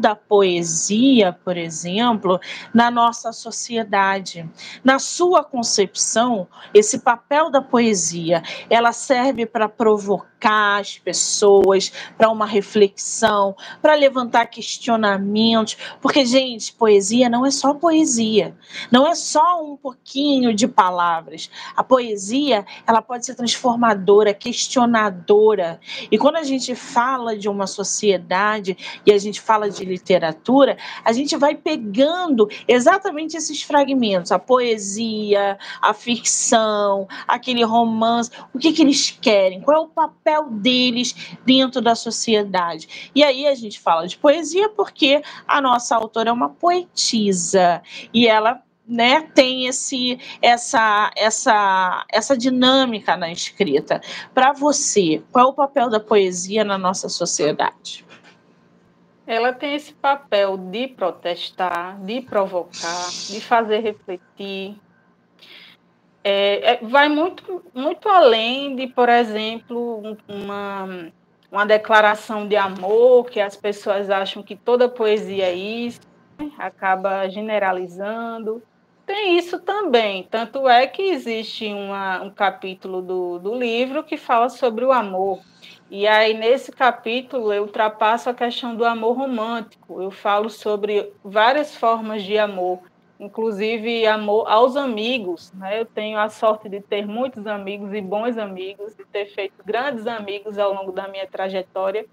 da 0.00 0.16
poesia, 0.16 1.32
por 1.44 1.56
exemplo, 1.56 2.40
na 2.74 2.90
nossa 2.90 3.30
sociedade. 3.30 4.48
Na 4.82 4.98
sua 4.98 5.44
concepção, 5.44 6.48
esse 6.74 6.98
papel 6.98 7.48
da 7.48 7.62
poesia, 7.62 8.42
ela 8.68 8.92
serve 8.92 9.46
para 9.46 9.68
provocar 9.68 10.80
as 10.80 10.98
pessoas 10.98 11.92
para 12.18 12.30
uma 12.30 12.44
reflexão, 12.44 13.56
para 13.80 13.94
levantar 13.94 14.46
questionamentos, 14.46 15.76
porque 16.00 16.24
gente, 16.24 16.72
poesia 16.72 17.28
não 17.28 17.46
é 17.46 17.50
só 17.50 17.72
poesia, 17.72 18.54
não 18.90 19.06
é 19.06 19.14
só 19.14 19.64
um 19.64 19.76
pouquinho 19.76 20.52
de 20.54 20.66
palavras. 20.68 21.50
A 21.76 21.82
poesia, 21.82 22.66
ela 22.86 23.00
pode 23.00 23.24
ser 23.24 23.34
transformadora, 23.34 24.34
questionadora. 24.34 25.80
E 26.10 26.18
quando 26.18 26.36
a 26.36 26.42
gente 26.42 26.74
fala 26.74 27.36
de 27.36 27.48
uma 27.48 27.66
sociedade 27.66 28.76
e 29.06 29.12
a 29.12 29.18
gente 29.18 29.35
fala 29.40 29.70
de 29.70 29.84
literatura, 29.84 30.76
a 31.04 31.12
gente 31.12 31.36
vai 31.36 31.54
pegando 31.54 32.48
exatamente 32.66 33.36
esses 33.36 33.62
fragmentos, 33.62 34.32
a 34.32 34.38
poesia, 34.38 35.58
a 35.80 35.92
ficção, 35.94 37.06
aquele 37.26 37.64
romance, 37.64 38.30
o 38.54 38.58
que 38.58 38.72
que 38.72 38.82
eles 38.82 39.10
querem? 39.10 39.60
Qual 39.60 39.76
é 39.76 39.80
o 39.80 39.88
papel 39.88 40.48
deles 40.50 41.14
dentro 41.44 41.80
da 41.80 41.94
sociedade. 41.94 43.10
E 43.14 43.22
aí 43.22 43.46
a 43.46 43.54
gente 43.54 43.78
fala 43.78 44.06
de 44.06 44.16
poesia 44.16 44.68
porque 44.68 45.22
a 45.46 45.60
nossa 45.60 45.96
autora 45.96 46.30
é 46.30 46.32
uma 46.32 46.48
poetisa 46.48 47.82
e 48.12 48.26
ela 48.26 48.62
né, 48.86 49.22
tem 49.34 49.66
esse, 49.66 50.18
essa, 50.40 51.10
essa, 51.16 52.04
essa 52.08 52.38
dinâmica 52.38 53.16
na 53.16 53.32
escrita. 53.32 54.00
Para 54.32 54.52
você, 54.52 55.22
qual 55.32 55.46
é 55.46 55.48
o 55.48 55.52
papel 55.52 55.90
da 55.90 55.98
poesia 55.98 56.64
na 56.64 56.78
nossa 56.78 57.08
sociedade? 57.08 58.05
Ela 59.26 59.52
tem 59.52 59.74
esse 59.74 59.92
papel 59.92 60.56
de 60.56 60.88
protestar, 60.88 62.00
de 62.00 62.20
provocar, 62.20 63.08
de 63.28 63.40
fazer 63.40 63.80
refletir, 63.80 64.78
é, 66.28 66.72
é, 66.72 66.78
vai 66.82 67.08
muito, 67.08 67.64
muito 67.72 68.08
além 68.08 68.74
de, 68.74 68.88
por 68.88 69.08
exemplo, 69.08 70.18
uma, 70.26 71.12
uma 71.52 71.64
declaração 71.64 72.48
de 72.48 72.56
amor, 72.56 73.30
que 73.30 73.38
as 73.38 73.54
pessoas 73.54 74.10
acham 74.10 74.42
que 74.42 74.56
toda 74.56 74.88
poesia 74.88 75.44
é 75.44 75.54
isso, 75.54 76.00
né? 76.36 76.50
acaba 76.58 77.28
generalizando. 77.28 78.60
Tem 79.06 79.38
isso 79.38 79.60
também, 79.60 80.24
tanto 80.24 80.68
é 80.68 80.86
que 80.86 81.00
existe 81.00 81.66
uma, 81.72 82.22
um 82.22 82.30
capítulo 82.30 83.00
do, 83.00 83.38
do 83.38 83.54
livro 83.54 84.02
que 84.02 84.16
fala 84.16 84.48
sobre 84.48 84.84
o 84.84 84.90
amor. 84.90 85.40
E 85.88 86.06
aí, 86.08 86.34
nesse 86.34 86.72
capítulo, 86.72 87.52
eu 87.52 87.62
ultrapasso 87.62 88.28
a 88.28 88.34
questão 88.34 88.74
do 88.74 88.84
amor 88.84 89.16
romântico. 89.16 90.02
Eu 90.02 90.10
falo 90.10 90.50
sobre 90.50 91.12
várias 91.22 91.76
formas 91.76 92.24
de 92.24 92.36
amor 92.36 92.82
inclusive 93.18 94.06
amor 94.06 94.46
aos 94.48 94.76
amigos. 94.76 95.52
Né? 95.52 95.80
Eu 95.80 95.86
tenho 95.86 96.18
a 96.18 96.28
sorte 96.28 96.68
de 96.68 96.80
ter 96.80 97.06
muitos 97.06 97.46
amigos 97.46 97.92
e 97.92 98.00
bons 98.00 98.36
amigos, 98.36 98.94
de 98.94 99.04
ter 99.04 99.26
feito 99.26 99.54
grandes 99.64 100.06
amigos 100.06 100.58
ao 100.58 100.72
longo 100.72 100.92
da 100.92 101.08
minha 101.08 101.26
trajetória. 101.26 102.06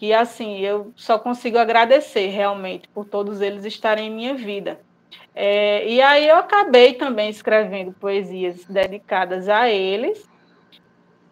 E 0.00 0.12
assim, 0.12 0.58
eu 0.58 0.92
só 0.96 1.18
consigo 1.18 1.58
agradecer 1.58 2.28
realmente 2.28 2.88
por 2.88 3.04
todos 3.04 3.40
eles 3.40 3.64
estarem 3.64 4.08
em 4.08 4.14
minha 4.14 4.34
vida. 4.34 4.80
É, 5.34 5.88
e 5.88 6.00
aí 6.02 6.28
eu 6.28 6.36
acabei 6.36 6.94
também 6.94 7.30
escrevendo 7.30 7.92
poesias 7.92 8.64
dedicadas 8.66 9.48
a 9.48 9.68
eles. 9.68 10.30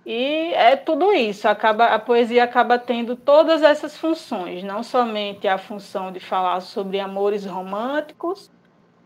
E 0.04 0.52
é 0.54 0.76
tudo 0.76 1.12
isso, 1.12 1.46
acaba, 1.46 1.86
a 1.86 1.98
poesia 1.98 2.42
acaba 2.42 2.78
tendo 2.78 3.14
todas 3.14 3.62
essas 3.62 3.96
funções, 3.96 4.64
não 4.64 4.82
somente 4.82 5.46
a 5.46 5.58
função 5.58 6.10
de 6.10 6.18
falar 6.18 6.60
sobre 6.62 6.98
amores 6.98 7.44
românticos, 7.44 8.50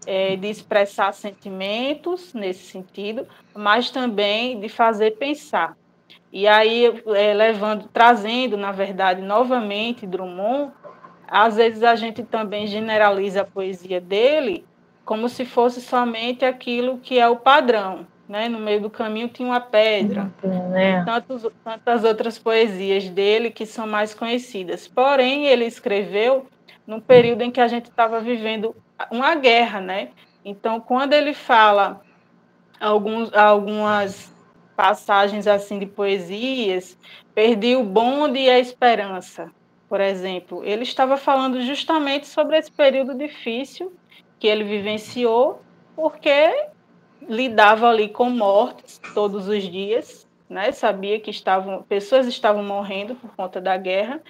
é, 0.07 0.37
de 0.37 0.48
expressar 0.48 1.12
sentimentos 1.12 2.33
nesse 2.33 2.66
sentido, 2.66 3.26
mas 3.54 3.90
também 3.90 4.61
de 4.61 4.68
fazer 4.68 5.16
pensar. 5.16 5.76
E 6.33 6.46
aí, 6.46 7.02
é, 7.09 7.35
levando, 7.35 7.88
trazendo, 7.92 8.57
na 8.57 8.70
verdade, 8.70 9.20
novamente 9.20 10.07
Drummond, 10.07 10.72
às 11.26 11.57
vezes 11.57 11.83
a 11.83 11.96
gente 11.96 12.22
também 12.22 12.66
generaliza 12.66 13.42
a 13.42 13.44
poesia 13.44 14.00
dele 14.00 14.64
como 15.05 15.29
se 15.29 15.45
fosse 15.45 15.81
somente 15.81 16.45
aquilo 16.45 16.99
que 16.99 17.19
é 17.19 17.29
o 17.29 17.37
padrão. 17.37 18.07
Né? 18.29 18.49
No 18.49 18.59
meio 18.59 18.81
do 18.81 18.88
caminho 18.88 19.29
tinha 19.29 19.47
uma 19.47 19.61
pedra, 19.61 20.33
é. 20.75 21.05
tantos, 21.05 21.47
tantas 21.62 22.05
outras 22.05 22.38
poesias 22.38 23.09
dele 23.11 23.51
que 23.51 23.67
são 23.67 23.87
mais 23.87 24.14
conhecidas. 24.14 24.88
Porém, 24.88 25.47
ele 25.47 25.67
escreveu 25.67 26.47
num 26.87 27.01
período 27.01 27.43
em 27.43 27.51
que 27.51 27.61
a 27.61 27.69
gente 27.69 27.90
estava 27.90 28.21
vivendo 28.21 28.75
uma 29.11 29.35
guerra, 29.35 29.81
né? 29.81 30.09
Então, 30.43 30.81
quando 30.81 31.12
ele 31.12 31.35
fala 31.35 32.01
alguns, 32.81 33.33
algumas 33.35 34.33
passagens 34.75 35.47
assim 35.47 35.79
de 35.79 35.87
poesias, 35.87 36.99
perdi 37.35 37.77
o 37.77 37.85
bonde 37.85 38.38
e 38.38 38.51
a 38.51 38.59
esperança, 38.59 39.51
por 39.88 40.01
exemplo, 40.01 40.64
ele 40.64 40.83
estava 40.83 41.17
falando 41.17 41.61
justamente 41.61 42.27
sobre 42.27 42.57
esse 42.57 42.73
período 42.73 43.14
difícil 43.14 43.93
que 44.44 44.48
ele 44.48 44.62
vivenciou, 44.62 45.62
porque 45.96 46.66
lidava 47.26 47.88
ali 47.88 48.11
com 48.11 48.28
mortes 48.28 49.00
todos 49.14 49.48
os 49.48 49.62
dias, 49.62 50.28
né? 50.50 50.70
Sabia 50.70 51.18
que 51.18 51.30
estavam 51.30 51.83
pessoas 51.85 52.26
estavam 52.26 52.62
morrendo 52.62 53.14
por 53.14 53.35
conta 53.35 53.59
da 53.59 53.74
guerra 53.78 54.20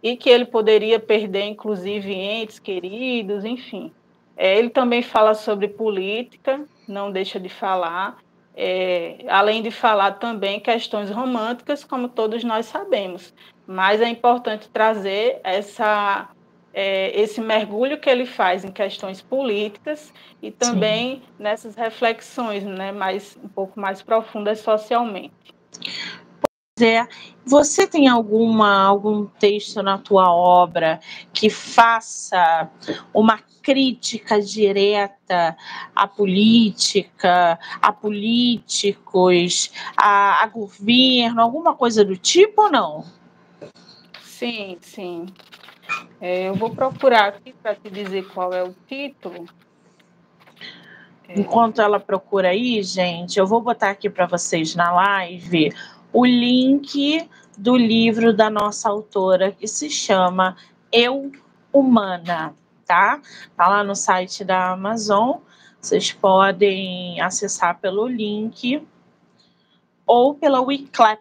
e 0.00 0.16
que 0.16 0.30
ele 0.30 0.44
poderia 0.44 1.00
perder 1.00 1.46
inclusive 1.46 2.14
entes 2.14 2.60
queridos, 2.60 3.44
enfim. 3.44 3.92
É, 4.36 4.56
ele 4.56 4.70
também 4.70 5.02
fala 5.02 5.34
sobre 5.34 5.66
política, 5.66 6.64
não 6.86 7.10
deixa 7.10 7.40
de 7.40 7.48
falar, 7.48 8.18
é, 8.56 9.24
além 9.28 9.60
de 9.60 9.72
falar 9.72 10.20
também 10.20 10.60
questões 10.60 11.10
românticas, 11.10 11.82
como 11.82 12.08
todos 12.08 12.44
nós 12.44 12.66
sabemos. 12.66 13.34
Mas 13.66 14.00
é 14.00 14.08
importante 14.08 14.68
trazer 14.68 15.40
essa, 15.42 16.28
é, 16.74 17.18
esse 17.18 17.40
mergulho 17.40 17.98
que 17.98 18.10
ele 18.10 18.26
faz 18.26 18.64
em 18.64 18.72
questões 18.72 19.22
políticas 19.22 20.12
e 20.42 20.50
também 20.50 21.16
Sim. 21.16 21.22
nessas 21.38 21.76
reflexões 21.76 22.64
né, 22.64 22.90
mais, 22.90 23.38
um 23.42 23.48
pouco 23.48 23.78
mais 23.80 24.02
profundas 24.02 24.58
socialmente. 24.58 25.32
É, 26.80 27.06
você 27.46 27.86
tem 27.86 28.08
alguma 28.08 28.82
algum 28.82 29.26
texto 29.26 29.80
na 29.80 29.96
tua 29.96 30.34
obra 30.34 30.98
que 31.32 31.48
faça 31.48 32.68
uma 33.14 33.38
crítica 33.62 34.42
direta 34.42 35.56
à 35.94 36.08
política, 36.08 37.60
a 37.80 37.92
políticos, 37.92 39.70
a, 39.96 40.42
a 40.42 40.46
governo, 40.48 41.40
alguma 41.40 41.76
coisa 41.76 42.04
do 42.04 42.16
tipo 42.16 42.62
ou 42.62 42.70
não? 42.72 43.04
Sim, 44.20 44.76
sim. 44.80 45.26
É, 46.20 46.48
eu 46.48 46.54
vou 46.54 46.70
procurar 46.70 47.28
aqui 47.28 47.52
para 47.52 47.74
te 47.74 47.90
dizer 47.90 48.26
qual 48.28 48.52
é 48.52 48.62
o 48.62 48.74
título. 48.86 49.46
É. 51.28 51.40
Enquanto 51.40 51.80
ela 51.80 52.00
procura 52.00 52.48
aí, 52.48 52.82
gente, 52.82 53.38
eu 53.38 53.46
vou 53.46 53.60
botar 53.60 53.90
aqui 53.90 54.08
para 54.08 54.26
vocês 54.26 54.74
na 54.74 54.92
live 54.92 55.72
o 56.12 56.24
link 56.24 57.28
do 57.56 57.76
livro 57.76 58.32
da 58.32 58.48
nossa 58.48 58.88
autora 58.88 59.52
que 59.52 59.66
se 59.66 59.90
chama 59.90 60.56
Eu 60.92 61.32
Humana 61.72 62.54
tá? 62.84 63.20
Tá 63.56 63.68
lá 63.68 63.82
no 63.82 63.94
site 63.94 64.44
da 64.44 64.72
Amazon. 64.72 65.38
Vocês 65.80 66.12
podem 66.12 67.20
acessar 67.20 67.78
pelo 67.78 68.06
link 68.06 68.86
ou 70.06 70.34
pela 70.34 70.60
Wiclap, 70.60 71.20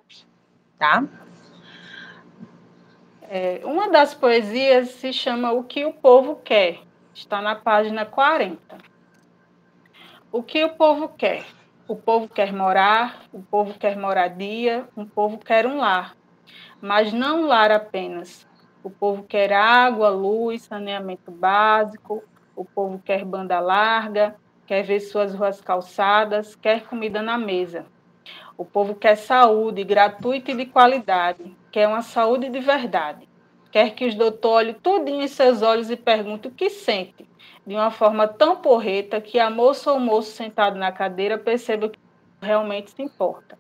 tá? 0.78 1.04
É, 3.36 3.62
uma 3.64 3.90
das 3.90 4.14
poesias 4.14 4.90
se 4.90 5.12
chama 5.12 5.54
O 5.54 5.64
que 5.64 5.84
o 5.84 5.92
povo 5.92 6.36
quer. 6.36 6.82
Está 7.16 7.42
na 7.42 7.56
página 7.56 8.06
40. 8.06 8.78
O 10.32 10.44
que 10.44 10.64
o 10.64 10.76
povo 10.76 11.10
quer? 11.10 11.44
O 11.88 11.96
povo 11.96 12.30
quer 12.30 12.54
morar, 12.54 13.24
o 13.34 13.42
povo 13.42 13.74
quer 13.74 13.98
moradia, 13.98 14.88
o 14.96 15.04
povo 15.04 15.40
quer 15.40 15.66
um 15.66 15.78
lar. 15.78 16.16
Mas 16.80 17.12
não 17.12 17.42
um 17.42 17.48
lar 17.48 17.72
apenas. 17.72 18.48
O 18.84 18.92
povo 18.92 19.24
quer 19.24 19.52
água, 19.52 20.10
luz, 20.10 20.62
saneamento 20.62 21.32
básico, 21.32 22.24
o 22.56 22.64
povo 22.64 23.02
quer 23.04 23.26
banda 23.26 23.60
larga, 23.60 24.36
quer 24.68 24.84
ver 24.84 25.00
suas 25.00 25.34
ruas 25.34 25.60
calçadas, 25.60 26.56
quer 26.56 26.84
comida 26.84 27.20
na 27.20 27.36
mesa. 27.36 27.88
O 28.56 28.64
povo 28.64 28.94
quer 28.94 29.16
saúde 29.16 29.84
gratuita 29.84 30.52
e 30.52 30.56
de 30.56 30.68
qualidade, 30.68 31.63
quer 31.74 31.88
uma 31.88 32.04
saúde 32.04 32.50
de 32.50 32.60
verdade. 32.60 33.28
Quer 33.72 33.96
que 33.96 34.06
os 34.06 34.14
doutores 34.14 34.70
olhem 34.70 34.74
tudinho 34.76 35.24
em 35.24 35.28
seus 35.28 35.64
olhos 35.64 35.90
e 35.90 35.98
perguntem 35.98 36.52
o 36.52 36.54
que 36.54 36.70
sente, 36.70 37.28
de 37.66 37.74
uma 37.74 37.90
forma 37.90 38.28
tão 38.28 38.58
porreta 38.58 39.20
que 39.20 39.40
a 39.40 39.50
moça 39.50 39.92
ou 39.92 40.00
moço 40.00 40.32
sentado 40.34 40.78
na 40.78 40.92
cadeira 40.92 41.36
perceba 41.36 41.90
que 41.90 41.98
realmente 42.40 42.92
se 42.92 43.02
importa. 43.02 43.58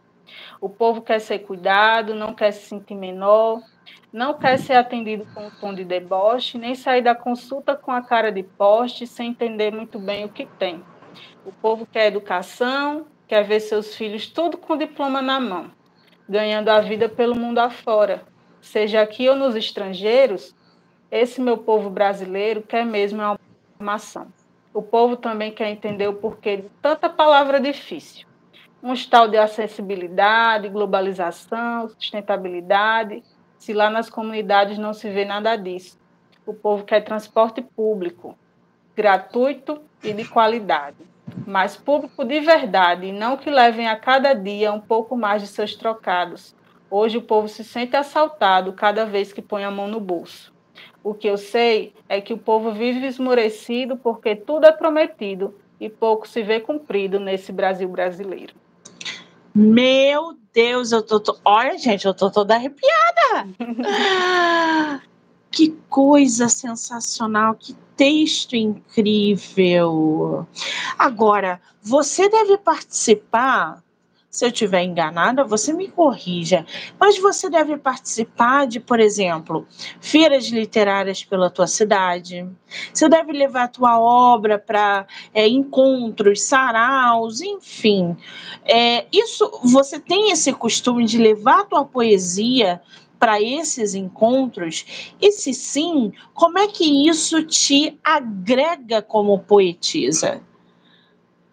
O 0.61 0.70
povo 0.70 1.01
quer 1.01 1.20
ser 1.20 1.39
cuidado, 1.39 2.14
não 2.14 2.36
quer 2.36 2.51
se 2.51 2.68
sentir 2.68 2.93
menor, 2.93 3.59
não 4.11 4.36
quer 4.36 4.59
ser 4.59 4.74
atendido 4.74 5.26
com 5.34 5.47
um 5.47 5.49
tom 5.49 5.74
de 5.74 5.84
deboche, 5.84 6.59
nem 6.59 6.76
sair 6.76 7.01
da 7.01 7.16
consulta 7.16 7.76
com 7.76 7.91
a 7.91 8.03
cara 8.03 8.32
de 8.32 8.43
poste 8.43 9.07
sem 9.07 9.32
entender 9.32 9.74
muito 9.74 9.97
bem 9.97 10.24
o 10.24 10.30
que 10.30 10.45
tem. 10.45 10.84
O 11.43 11.51
povo 11.51 11.88
quer 11.88 12.07
educação, 12.07 13.07
quer 13.28 13.43
ver 13.43 13.59
seus 13.59 13.95
filhos 13.95 14.28
tudo 14.28 14.55
com 14.55 14.78
diploma 14.78 15.20
na 15.20 15.39
mão, 15.39 15.72
ganhando 16.34 16.69
a 16.69 16.81
vida 16.81 17.07
pelo 17.07 17.36
mundo 17.36 17.59
afora, 17.59 18.23
seja 18.59 18.99
aqui 18.99 19.29
ou 19.29 19.36
nos 19.36 19.55
estrangeiros. 19.55 20.55
Esse 21.11 21.39
meu 21.39 21.59
povo 21.59 21.91
brasileiro 21.91 22.63
quer 22.63 22.84
mesmo 22.84 23.21
uma 23.21 23.39
formação. 23.77 24.34
O 24.73 24.81
povo 24.81 25.15
também 25.15 25.51
quer 25.51 25.69
entender 25.69 26.07
o 26.07 26.15
porquê 26.15 26.57
de 26.57 26.69
tanta 26.81 27.07
palavra 27.07 27.59
difícil. 27.59 28.25
Um 28.81 28.95
tal 29.07 29.27
de 29.27 29.38
acessibilidade, 29.38 30.69
globalização, 30.69 31.88
sustentabilidade, 31.89 33.23
se 33.59 33.71
lá 33.71 33.91
nas 33.91 34.09
comunidades 34.09 34.79
não 34.79 34.91
se 34.91 35.07
vê 35.11 35.25
nada 35.25 35.55
disso. 35.55 35.99
O 36.47 36.53
povo 36.53 36.84
quer 36.84 37.01
transporte 37.01 37.61
público, 37.61 38.36
gratuito 38.95 39.79
e 40.03 40.11
de 40.11 40.25
qualidade 40.25 41.12
mas 41.45 41.76
público 41.76 42.24
de 42.24 42.39
verdade, 42.39 43.11
não 43.11 43.38
que 43.38 43.49
levem 43.49 43.88
a 43.88 43.95
cada 43.95 44.34
dia 44.34 44.71
um 44.71 44.80
pouco 44.80 45.15
mais 45.15 45.41
de 45.41 45.47
seus 45.47 45.76
trocados. 45.76 46.55
Hoje 46.89 47.17
o 47.17 47.21
povo 47.21 47.47
se 47.47 47.63
sente 47.63 47.95
assaltado 47.95 48.74
cada 48.74 49.05
vez 49.05 49.34
que 49.34 49.41
põe 49.41 49.63
a 49.63 49.71
mão 49.71 49.88
no 49.88 49.99
bolso. 49.99 50.53
O 51.03 51.13
que 51.13 51.28
eu 51.28 51.38
sei 51.38 51.93
é 52.07 52.21
que 52.21 52.34
o 52.34 52.38
povo 52.38 52.71
vive 52.71 53.05
esmorecido 53.05 53.97
porque 53.97 54.36
tudo 54.36 54.65
é 54.65 54.71
prometido 54.71 55.55
e 55.80 55.89
pouco 55.89 56.28
se 56.28 56.41
vê 56.43 56.59
cumprido 56.59 57.19
nesse 57.19 57.51
Brasil 57.51 57.89
brasileiro. 57.89 58.53
Meu 59.53 60.38
Deus, 60.53 60.91
eu 60.91 61.03
tô, 61.03 61.19
tô... 61.19 61.38
olha, 61.43 61.78
gente, 61.78 62.05
eu 62.05 62.13
tô 62.13 62.32
toda 62.32 62.55
arrepiada. 62.55 63.47
que 65.54 65.70
coisa 65.88 66.49
sensacional, 66.49 67.54
que 67.54 67.76
texto 67.95 68.56
incrível. 68.56 70.47
Agora, 70.97 71.62
você 71.80 72.28
deve 72.28 72.58
participar. 72.58 73.84
Se 74.32 74.45
eu 74.45 74.49
estiver 74.49 74.82
enganada, 74.82 75.43
você 75.43 75.72
me 75.72 75.88
corrija. 75.88 76.66
Mas 76.99 77.20
você 77.20 77.51
deve 77.51 77.78
participar 77.78 78.66
de, 78.66 78.80
por 78.80 78.99
exemplo, 78.99 79.68
feiras 80.01 80.47
literárias 80.47 81.24
pela 81.24 81.51
tua 81.51 81.68
cidade. 81.68 82.49
Você 82.91 83.08
deve 83.08 83.32
levar 83.32 83.66
a 83.66 83.68
tua 83.68 83.99
obra 83.99 84.58
para 84.58 85.06
é, 85.36 85.47
encontros, 85.47 86.41
saraus, 86.41 87.41
enfim. 87.41 88.18
É, 88.66 89.06
isso, 89.14 89.51
você 89.66 89.99
tem 89.99 90.32
esse 90.32 90.51
costume 90.51 91.06
de 91.06 91.20
levar 91.20 91.60
a 91.60 91.66
tua 91.66 91.86
poesia 91.86 92.82
para 93.24 93.41
esses 93.41 93.95
encontros? 93.95 95.13
E 95.21 95.32
se 95.32 95.53
sim, 95.53 96.11
como 96.34 96.59
é 96.59 96.67
que 96.67 97.07
isso 97.07 97.41
te 97.45 97.97
agrega 98.03 99.01
como 99.01 99.39
poetisa? 99.39 100.41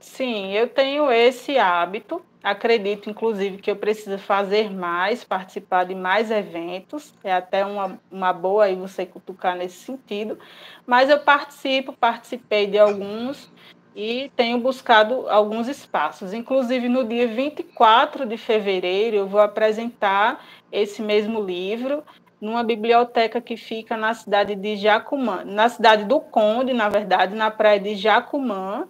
Sim, 0.00 0.50
eu 0.50 0.66
tenho 0.66 1.12
esse 1.12 1.58
hábito. 1.58 2.20
Acredito, 2.42 3.08
inclusive, 3.08 3.58
que 3.58 3.70
eu 3.70 3.76
preciso 3.76 4.18
fazer 4.18 4.68
mais, 4.68 5.22
participar 5.22 5.84
de 5.84 5.94
mais 5.94 6.32
eventos. 6.32 7.14
É 7.22 7.32
até 7.32 7.64
uma, 7.64 8.00
uma 8.10 8.32
boa 8.32 8.64
aí 8.64 8.74
você 8.74 9.06
cutucar 9.06 9.54
nesse 9.54 9.76
sentido. 9.76 10.40
Mas 10.84 11.08
eu 11.08 11.20
participo, 11.20 11.92
participei 11.92 12.66
de 12.66 12.80
alguns 12.80 13.48
e 13.94 14.30
tenho 14.36 14.58
buscado 14.58 15.28
alguns 15.28 15.68
espaços. 15.68 16.32
Inclusive, 16.32 16.88
no 16.88 17.04
dia 17.04 17.26
24 17.26 18.26
de 18.26 18.36
fevereiro, 18.36 19.16
eu 19.16 19.26
vou 19.26 19.40
apresentar 19.40 20.44
esse 20.70 21.02
mesmo 21.02 21.42
livro 21.42 22.02
numa 22.40 22.62
biblioteca 22.62 23.40
que 23.40 23.56
fica 23.56 23.96
na 23.96 24.14
cidade 24.14 24.54
de 24.54 24.76
Jacumã, 24.76 25.44
na 25.44 25.68
cidade 25.68 26.04
do 26.04 26.20
Conde, 26.20 26.72
na 26.72 26.88
verdade, 26.88 27.34
na 27.34 27.50
praia 27.50 27.78
de 27.78 27.94
Jacumã, 27.94 28.86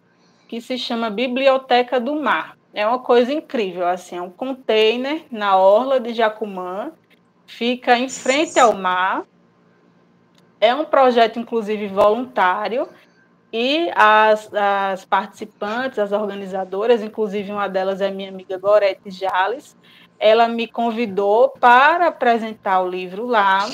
que 0.47 0.61
se 0.61 0.79
chama 0.79 1.11
Biblioteca 1.11 1.99
do 1.99 2.15
Mar. 2.15 2.57
É 2.73 2.87
uma 2.87 3.01
coisa 3.01 3.33
incrível, 3.33 3.87
assim, 3.87 4.17
é 4.17 4.23
um 4.23 4.31
container 4.31 5.25
na 5.31 5.57
orla 5.57 5.99
de 5.99 6.15
Jacumã, 6.15 6.93
fica 7.45 7.99
em 7.99 8.09
frente 8.09 8.61
ao 8.61 8.75
mar. 8.75 9.25
É 10.61 10.73
um 10.75 10.85
projeto, 10.85 11.39
inclusive, 11.39 11.89
voluntário, 11.89 12.89
e 13.53 13.91
as, 13.95 14.53
as 14.55 15.05
participantes, 15.05 15.99
as 15.99 16.13
organizadoras, 16.13 17.03
inclusive 17.03 17.51
uma 17.51 17.69
delas 17.69 18.01
é 18.01 18.11
minha 18.11 18.29
amiga 18.29 18.59
Gorete 18.59 19.11
Jales, 19.11 19.77
ela 20.19 20.47
me 20.47 20.69
convidou 20.69 21.49
para 21.49 22.09
apresentar 22.09 22.81
o 22.83 22.89
livro 22.89 23.27
lá, 23.27 23.67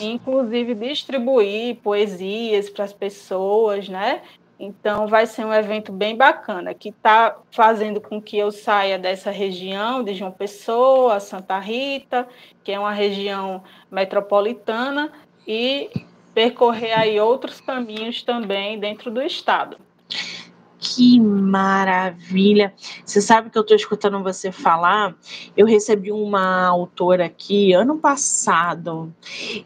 inclusive 0.00 0.74
distribuir 0.74 1.76
poesias 1.76 2.70
para 2.70 2.84
as 2.84 2.92
pessoas, 2.92 3.88
né? 3.88 4.22
Então, 4.58 5.08
vai 5.08 5.26
ser 5.26 5.44
um 5.44 5.52
evento 5.52 5.92
bem 5.92 6.16
bacana, 6.16 6.72
que 6.72 6.90
está 6.90 7.36
fazendo 7.50 8.00
com 8.00 8.22
que 8.22 8.38
eu 8.38 8.52
saia 8.52 8.96
dessa 8.96 9.30
região 9.30 10.04
de 10.04 10.14
João 10.14 10.30
Pessoa, 10.30 11.18
Santa 11.18 11.58
Rita, 11.58 12.28
que 12.62 12.70
é 12.70 12.78
uma 12.78 12.92
região 12.92 13.62
metropolitana, 13.90 15.10
e 15.46 15.90
percorrer 16.34 16.98
aí 16.98 17.20
outros 17.20 17.60
caminhos 17.60 18.22
também 18.22 18.78
dentro 18.78 19.10
do 19.10 19.22
estado. 19.22 19.76
Que 20.84 21.20
maravilha! 21.20 22.74
Você 23.04 23.20
sabe 23.20 23.48
que 23.48 23.56
eu 23.56 23.62
estou 23.62 23.76
escutando 23.76 24.20
você 24.20 24.50
falar? 24.50 25.16
Eu 25.56 25.64
recebi 25.64 26.10
uma 26.10 26.66
autora 26.66 27.26
aqui 27.26 27.72
ano 27.72 27.98
passado 27.98 29.14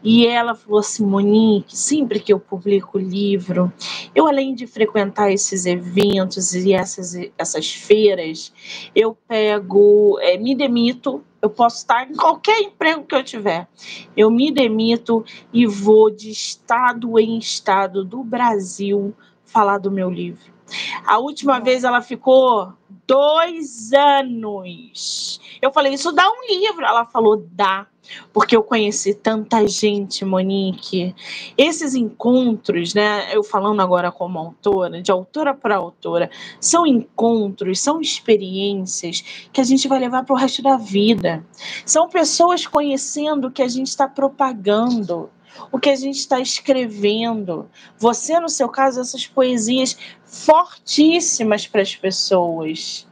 e 0.03 0.27
ela 0.27 0.53
falou 0.53 0.79
assim: 0.79 1.03
Monique, 1.03 1.75
sempre 1.75 2.19
que 2.19 2.31
eu 2.31 2.39
publico 2.39 2.99
livro, 2.99 3.73
eu 4.13 4.27
além 4.27 4.53
de 4.53 4.67
frequentar 4.67 5.31
esses 5.31 5.65
eventos 5.65 6.53
e 6.53 6.71
essas, 6.71 7.15
essas 7.35 7.73
feiras, 7.73 8.53
eu 8.95 9.17
pego, 9.27 10.19
é, 10.21 10.37
me 10.37 10.53
demito 10.53 11.23
eu 11.41 11.49
posso 11.49 11.77
estar 11.77 12.09
em 12.09 12.15
qualquer 12.15 12.59
emprego 12.61 13.03
que 13.03 13.15
eu 13.15 13.23
tiver. 13.23 13.67
Eu 14.15 14.29
me 14.31 14.51
demito 14.51 15.23
e 15.53 15.65
vou 15.65 16.09
de 16.09 16.29
estado 16.29 17.19
em 17.19 17.37
estado 17.37 18.03
do 18.03 18.23
Brasil 18.23 19.13
falar 19.45 19.77
do 19.77 19.91
meu 19.91 20.09
livro. 20.09 20.57
A 21.05 21.17
última 21.17 21.59
vez 21.59 21.83
ela 21.83 22.01
ficou 22.01 22.73
dois 23.07 23.93
anos. 23.93 25.39
Eu 25.61 25.71
falei, 25.71 25.93
isso 25.93 26.11
dá 26.11 26.27
um 26.29 26.45
livro. 26.47 26.85
Ela 26.85 27.05
falou, 27.05 27.47
dá. 27.51 27.87
Porque 28.31 28.55
eu 28.55 28.63
conheci 28.63 29.13
tanta 29.13 29.67
gente, 29.67 30.23
Monique. 30.23 31.15
Esses 31.57 31.95
encontros, 31.95 32.93
né? 32.93 33.35
Eu 33.35 33.43
falando 33.43 33.81
agora 33.81 34.11
como 34.11 34.39
autora, 34.39 35.01
de 35.01 35.11
autora 35.11 35.53
para 35.53 35.75
autora, 35.75 36.29
são 36.59 36.85
encontros, 36.87 37.79
são 37.79 37.99
experiências 37.99 39.49
que 39.51 39.59
a 39.59 39.63
gente 39.63 39.87
vai 39.87 39.99
levar 39.99 40.23
para 40.23 40.33
o 40.33 40.37
resto 40.37 40.61
da 40.61 40.77
vida. 40.77 41.45
São 41.85 42.07
pessoas 42.07 42.65
conhecendo 42.65 43.47
o 43.47 43.51
que 43.51 43.61
a 43.61 43.67
gente 43.67 43.87
está 43.87 44.07
propagando 44.07 45.29
o 45.71 45.79
que 45.79 45.89
a 45.89 45.95
gente 45.95 46.17
está 46.17 46.39
escrevendo. 46.39 47.69
Você, 47.97 48.39
no 48.39 48.49
seu 48.49 48.69
caso, 48.69 49.01
essas 49.01 49.25
poesias 49.27 49.97
fortíssimas 50.23 51.67
para 51.67 51.81
as 51.81 51.95
pessoas. 51.95 53.07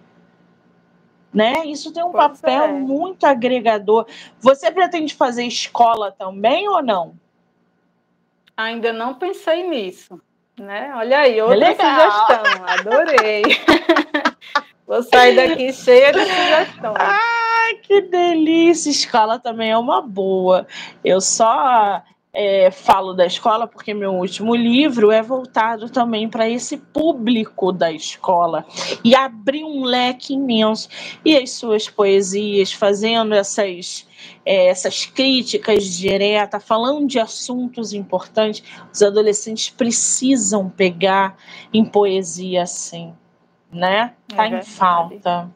Né? 1.34 1.66
Isso 1.66 1.92
tem 1.92 2.04
um 2.04 2.12
pois 2.12 2.40
papel 2.40 2.64
é. 2.64 2.72
muito 2.72 3.26
agregador. 3.26 4.08
Você 4.40 4.72
pretende 4.72 5.14
fazer 5.14 5.44
escola 5.44 6.12
também 6.12 6.68
ou 6.70 6.82
não? 6.82 7.16
Ainda 8.56 8.94
não 8.94 9.16
pensei 9.16 9.68
nisso. 9.68 10.22
Né? 10.58 10.94
Olha 10.96 11.20
aí, 11.20 11.42
outra 11.42 11.76
sugestão, 11.76 12.66
adorei. 12.66 13.44
Vou 14.88 15.04
sair 15.04 15.36
daqui 15.36 15.74
cheia 15.74 16.14
de 16.14 16.20
sugestões. 16.20 16.96
Ai, 17.00 17.76
que 17.82 18.02
delícia! 18.02 18.90
Escola 18.90 19.40
também 19.40 19.72
é 19.72 19.78
uma 19.78 20.02
boa. 20.02 20.68
Eu 21.04 21.20
só 21.20 22.04
é, 22.36 22.70
falo 22.70 23.14
da 23.14 23.26
escola 23.26 23.66
porque 23.66 23.94
meu 23.94 24.14
último 24.14 24.54
livro 24.54 25.10
é 25.10 25.22
voltado 25.22 25.90
também 25.90 26.28
para 26.28 26.50
esse 26.50 26.76
público 26.76 27.72
da 27.72 27.92
escola 27.92 28.66
e 29.04 29.16
abriu 29.16 29.66
um 29.66 29.86
leque 29.86 30.34
imenso. 30.34 30.90
E 31.24 31.38
as 31.38 31.52
suas 31.52 31.88
poesias, 31.88 32.74
fazendo 32.74 33.34
essas, 33.34 34.06
é, 34.46 34.68
essas 34.68 35.06
críticas 35.06 35.86
diretas, 35.86 36.62
falando 36.62 37.08
de 37.08 37.20
assuntos 37.20 37.94
importantes, 37.94 38.62
os 38.94 39.02
adolescentes 39.02 39.70
precisam 39.70 40.70
pegar 40.70 41.38
em 41.74 41.86
poesia 41.86 42.64
assim, 42.64 43.14
né? 43.72 44.14
Tá 44.28 44.46
é 44.46 44.60
em 44.60 44.62
falta. 44.62 45.50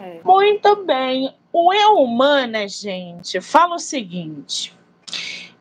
É. 0.00 0.20
Muito 0.24 0.76
bem. 0.84 1.34
O 1.52 1.72
Eu 1.72 1.98
Humana, 1.98 2.66
gente, 2.66 3.40
fala 3.40 3.76
o 3.76 3.78
seguinte 3.78 4.74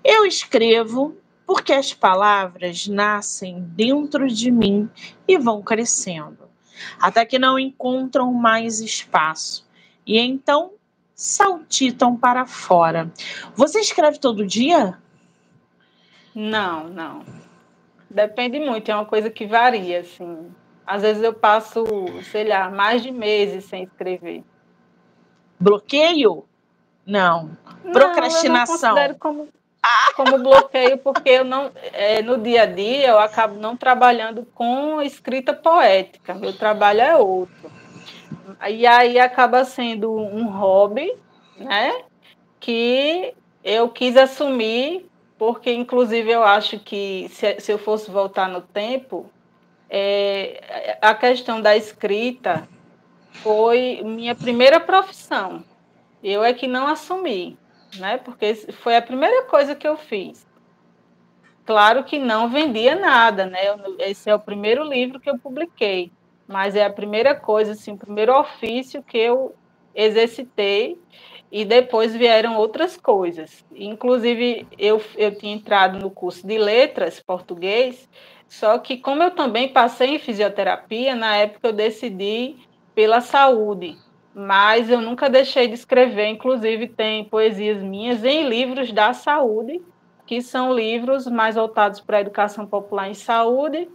eu 0.04 0.26
escrevo 0.26 1.18
porque 1.46 1.74
as 1.74 1.94
palavras 1.94 2.88
nascem 2.88 3.62
dentro 3.62 4.28
de 4.28 4.50
mim 4.50 4.90
e 5.28 5.38
vão 5.38 5.62
crescendo, 5.62 6.50
até 7.00 7.26
que 7.26 7.38
não 7.38 7.60
encontram 7.60 8.34
mais 8.34 8.80
espaço 8.80 9.68
e 10.06 10.20
então 10.20 10.74
saltitam 11.16 12.16
para 12.18 12.46
fora. 12.46 13.12
Você 13.56 13.80
escreve 13.80 14.20
todo 14.20 14.46
dia? 14.46 14.98
Não, 16.34 16.90
não. 16.90 17.24
Depende 18.10 18.60
muito, 18.60 18.90
é 18.90 18.96
uma 18.96 19.06
coisa 19.06 19.30
que 19.30 19.46
varia, 19.46 20.02
assim. 20.02 20.52
Às 20.86 21.02
vezes 21.02 21.24
eu 21.24 21.34
passo, 21.34 21.84
sei 22.32 22.48
lá, 22.48 22.70
mais 22.70 23.02
de 23.02 23.12
meses 23.12 23.66
sem 23.66 23.84
escrever. 23.84 24.44
Bloqueio? 25.60 26.46
Não. 27.06 27.58
Procrastinação? 27.92 28.96
Não, 28.96 29.02
eu 29.02 29.10
não 29.10 29.16
como 29.16 29.50
como 30.16 30.38
bloqueio, 30.40 30.98
porque 30.98 31.30
eu 31.30 31.44
não, 31.44 31.72
é, 31.92 32.22
no 32.22 32.38
dia 32.38 32.64
a 32.64 32.66
dia 32.66 33.10
eu 33.10 33.20
acabo 33.20 33.60
não 33.60 33.76
trabalhando 33.76 34.46
com 34.54 35.02
escrita 35.02 35.54
poética, 35.54 36.34
meu 36.34 36.54
trabalho 36.54 37.02
é 37.02 37.18
outro. 37.18 37.72
E 38.70 38.86
aí 38.86 39.20
acaba 39.20 39.66
sendo 39.66 40.14
um 40.14 40.46
hobby, 40.46 41.14
né? 41.58 42.04
Que 42.60 43.34
eu 43.64 43.90
quis 43.90 44.16
assumir, 44.16 45.10
porque 45.38 45.74
inclusive 45.74 46.32
eu 46.32 46.44
acho 46.44 46.80
que 46.80 47.28
se, 47.32 47.60
se 47.60 47.72
eu 47.72 47.78
fosse 47.78 48.10
voltar 48.10 48.48
no 48.48 48.62
tempo, 48.62 49.30
é, 49.90 50.98
a 51.02 51.14
questão 51.14 51.62
da 51.62 51.76
escrita 51.76 52.68
foi 53.32 54.02
minha 54.04 54.36
primeira 54.36 54.80
profissão. 54.80 55.64
Eu 56.24 56.44
é 56.44 56.54
que 56.54 56.68
não 56.68 56.88
assumi 56.88 57.58
né? 57.96 58.18
Porque 58.18 58.56
foi 58.56 58.96
a 58.96 59.02
primeira 59.02 59.44
coisa 59.44 59.76
que 59.76 59.88
eu 59.88 59.98
fiz. 59.98 60.46
Claro 61.66 62.04
que 62.04 62.20
não 62.20 62.50
vendia 62.50 62.96
nada, 62.96 63.46
né? 63.46 63.60
Esse 64.00 64.30
é 64.30 64.36
o 64.36 64.40
primeiro 64.40 64.84
livro 64.84 65.20
que 65.20 65.30
eu 65.30 65.40
publiquei, 65.40 66.12
mas 66.48 66.76
é 66.76 66.84
a 66.84 66.90
primeira 66.90 67.34
coisa, 67.34 67.72
assim, 67.72 67.94
o 67.94 67.98
primeiro 67.98 68.38
ofício 68.38 69.02
que 69.02 69.18
eu 69.18 69.56
exercitei 69.96 71.00
e 71.52 71.64
depois 71.64 72.16
vieram 72.16 72.58
outras 72.58 72.98
coisas. 72.98 73.64
Inclusive, 73.74 74.68
eu, 74.78 75.02
eu 75.16 75.38
tinha 75.38 75.54
entrado 75.54 76.00
no 76.00 76.10
curso 76.10 76.46
de 76.46 76.58
letras 76.58 77.20
português, 77.20 78.10
só 78.48 78.78
que 78.78 78.98
como 78.98 79.24
eu 79.24 79.32
também 79.32 79.70
passei 79.70 80.16
em 80.16 80.20
fisioterapia, 80.20 81.16
na 81.16 81.38
época 81.38 81.68
eu 81.68 81.74
decidi 81.74 82.58
pela 82.94 83.22
saúde, 83.22 83.98
mas 84.34 84.90
eu 84.90 85.02
nunca 85.02 85.30
deixei 85.30 85.68
de 85.68 85.76
escrever. 85.76 86.28
Inclusive, 86.28 86.88
tem 86.88 87.24
poesias 87.26 87.82
minhas 87.82 88.24
em 88.24 88.48
livros 88.48 88.92
da 88.92 89.14
saúde, 89.14 89.82
que 90.26 90.42
são 90.42 90.74
livros 90.74 91.28
mais 91.28 91.56
voltados 91.56 92.00
para 92.00 92.18
a 92.18 92.22
educação 92.22 92.66
popular 92.66 93.10
em 93.10 93.14
saúde, 93.14 93.88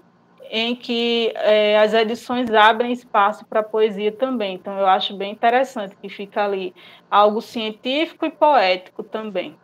em 0.51 0.75
que 0.75 1.33
é, 1.37 1.79
as 1.79 1.93
edições 1.93 2.51
abrem 2.51 2.93
espaço 2.93 3.45
para 3.45 3.63
poesia 3.63 4.13
também. 4.13 4.55
Então, 4.55 4.79
eu 4.79 4.87
acho 4.87 5.17
bem 5.17 5.33
interessante 5.33 5.97
que 5.97 6.09
fica 6.09 6.45
ali 6.45 6.75
algo 7.11 7.41
científico 7.43 8.25
e 8.25 8.31
poético 8.31 9.03
também. 9.03 9.57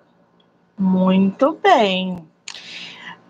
Muito 0.76 1.58
bem. 1.62 2.28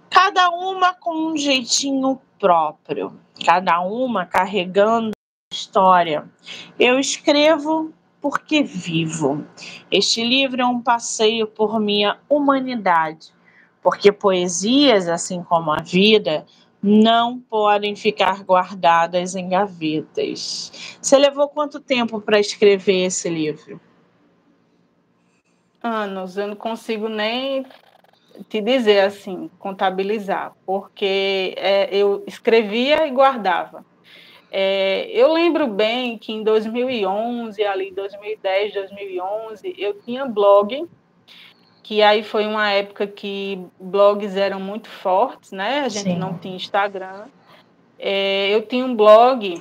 Cada 0.09 0.49
uma 0.51 0.95
com 0.95 1.33
um 1.33 1.37
jeitinho 1.37 2.21
próprio, 2.39 3.19
cada 3.45 3.81
uma 3.81 4.25
carregando 4.25 5.15
história. 5.55 6.25
Eu 6.79 6.99
escrevo 6.99 7.93
porque 8.21 8.63
vivo. 8.63 9.47
Este 9.91 10.25
livro 10.25 10.63
é 10.63 10.67
um 10.67 10.81
passeio 10.81 11.47
por 11.47 11.79
minha 11.79 12.19
humanidade, 12.29 13.33
porque 13.83 14.11
poesias, 14.11 15.09
assim 15.09 15.43
como 15.43 15.71
a 15.71 15.83
vida, 15.83 16.47
não 16.83 17.39
podem 17.39 17.95
ficar 17.97 18.43
guardadas 18.43 19.35
em 19.35 19.49
gavetas. 19.49 20.99
Você 21.01 21.17
levou 21.17 21.49
quanto 21.49 21.81
tempo 21.81 22.21
para 22.21 22.41
escrever 22.41 23.07
esse 23.07 23.29
livro? 23.29 23.81
Anos, 25.83 26.37
eu 26.37 26.49
não 26.49 26.57
consigo 26.57 27.09
nem 27.09 27.67
te 28.49 28.61
dizer 28.61 29.01
assim, 29.01 29.51
contabilizar, 29.59 30.53
porque 30.67 31.55
é, 31.57 31.95
eu 31.95 32.25
escrevia 32.27 33.07
e 33.07 33.11
guardava. 33.11 33.85
É, 34.57 35.09
eu 35.11 35.33
lembro 35.33 35.67
bem 35.67 36.17
que 36.17 36.33
em 36.33 36.45
2011, 36.45 37.61
ali 37.65 37.91
2010, 37.91 38.73
2011, 38.73 39.75
eu 39.77 39.95
tinha 40.01 40.25
blog, 40.27 40.87
que 41.83 42.01
aí 42.01 42.23
foi 42.23 42.47
uma 42.47 42.71
época 42.71 43.05
que 43.05 43.61
blogs 43.81 44.37
eram 44.37 44.61
muito 44.61 44.89
fortes, 44.89 45.51
né? 45.51 45.81
A 45.81 45.89
gente 45.89 46.13
Sim. 46.13 46.19
não 46.21 46.39
tinha 46.39 46.55
Instagram. 46.55 47.25
É, 47.99 48.55
eu 48.55 48.63
tinha 48.63 48.85
um 48.85 48.95
blog 48.95 49.61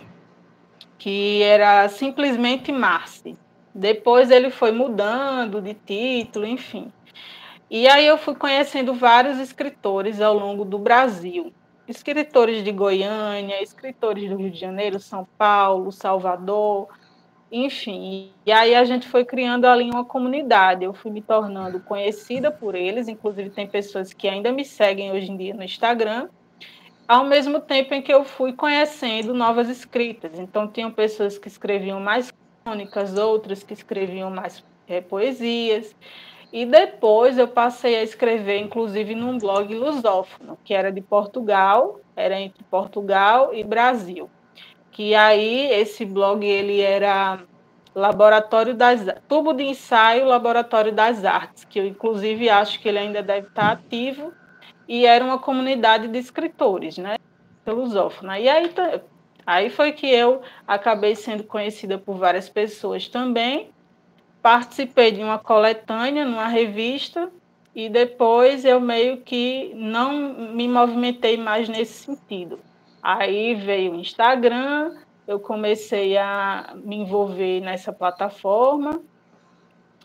que 1.00 1.42
era 1.42 1.90
simplesmente 1.90 2.72
Marci. 2.72 3.36
Depois 3.74 4.30
ele 4.30 4.52
foi 4.52 4.72
mudando 4.72 5.60
de 5.60 5.74
título, 5.74 6.46
enfim. 6.46 6.94
E 7.68 7.88
aí 7.88 8.06
eu 8.06 8.20
fui 8.20 8.36
conhecendo 8.36 8.94
vários 8.94 9.40
escritores 9.40 10.22
ao 10.22 10.36
longo 10.36 10.64
do 10.64 10.78
Brasil 10.78 11.52
escritores 11.88 12.64
de 12.64 12.72
Goiânia, 12.72 13.62
escritores 13.62 14.30
do 14.30 14.36
Rio 14.36 14.52
de 14.52 14.60
Janeiro, 14.60 15.00
São 15.00 15.28
Paulo, 15.38 15.92
Salvador, 15.92 16.88
enfim. 17.52 18.32
E 18.46 18.52
aí 18.52 18.74
a 18.74 18.84
gente 18.84 19.08
foi 19.08 19.24
criando 19.24 19.66
ali 19.66 19.90
uma 19.90 20.04
comunidade. 20.04 20.84
Eu 20.84 20.94
fui 20.94 21.12
me 21.12 21.22
tornando 21.22 21.80
conhecida 21.80 22.52
por 22.52 22.74
eles, 22.74 23.08
inclusive 23.08 23.50
tem 23.50 23.68
pessoas 23.68 24.14
que 24.14 24.28
ainda 24.28 24.52
me 24.52 24.66
seguem 24.66 25.12
hoje 25.12 25.32
em 25.32 25.38
dia 25.38 25.54
no 25.54 25.64
Instagram, 25.64 26.30
ao 27.08 27.26
mesmo 27.26 27.60
tempo 27.60 27.94
em 27.94 28.02
que 28.02 28.14
eu 28.14 28.24
fui 28.24 28.54
conhecendo 28.54 29.34
novas 29.34 29.70
escritas. 29.70 30.40
Então, 30.40 30.68
tinham 30.68 30.92
pessoas 30.92 31.38
que 31.38 31.48
escreviam 31.48 32.00
mais 32.00 32.34
crônicas, 32.64 33.18
outras 33.18 33.62
que 33.62 33.74
escreviam 33.74 34.32
mais 34.32 34.64
é, 34.88 35.02
poesias. 35.02 35.96
E 36.54 36.68
depois 36.68 37.40
eu 37.40 37.48
passei 37.48 37.96
a 37.96 38.04
escrever, 38.04 38.60
inclusive, 38.60 39.16
num 39.16 39.40
blog 39.40 39.74
lusófono, 39.74 40.56
que 40.64 40.72
era 40.72 40.92
de 40.92 41.02
Portugal, 41.02 42.00
era 42.16 42.40
entre 42.40 42.64
Portugal 42.66 43.56
e 43.56 43.64
Brasil. 43.64 44.30
Que 44.92 45.16
aí 45.16 45.72
esse 45.72 46.06
blog 46.06 46.46
ele 46.46 46.80
era 46.80 47.40
Laboratório 47.96 48.76
das 48.76 49.04
Tubo 49.28 49.52
de 49.52 49.64
Ensaio 49.64 50.28
Laboratório 50.28 50.92
das 50.92 51.26
Artes, 51.26 51.66
que 51.66 51.80
eu 51.80 51.88
inclusive 51.88 52.48
acho 52.52 52.80
que 52.80 52.88
ele 52.88 53.00
ainda 53.00 53.24
deve 53.24 53.48
estar 53.48 53.72
ativo, 53.72 54.32
e 54.88 55.08
era 55.08 55.26
uma 55.26 55.40
comunidade 55.40 56.08
de 56.08 56.20
escritores, 56.20 57.00
né? 57.00 57.16
Lusófona. 57.66 58.38
E 58.40 58.48
aí, 58.48 58.72
aí 59.44 59.72
foi 59.72 59.92
que 59.92 60.08
eu 60.08 60.44
acabei 60.68 61.16
sendo 61.16 61.44
conhecida 61.46 61.98
por 61.98 62.16
várias 62.16 62.48
pessoas 62.48 63.08
também, 63.08 63.73
participei 64.44 65.14
de 65.14 65.24
uma 65.24 65.40
coletânea 65.40 66.26
numa 66.26 66.48
revista 66.48 67.32
e 67.74 67.88
depois 67.88 68.66
eu 68.66 68.78
meio 68.80 69.22
que 69.22 69.72
não 69.74 70.52
me 70.54 70.68
movimentei 70.68 71.38
mais 71.38 71.70
nesse 71.70 72.04
sentido. 72.04 72.60
Aí 73.02 73.56
veio 73.56 73.94
o 73.94 73.96
Instagram, 73.96 74.98
eu 75.26 75.40
comecei 75.40 76.18
a 76.18 76.74
me 76.76 76.98
envolver 76.98 77.62
nessa 77.62 77.94
plataforma 77.94 79.02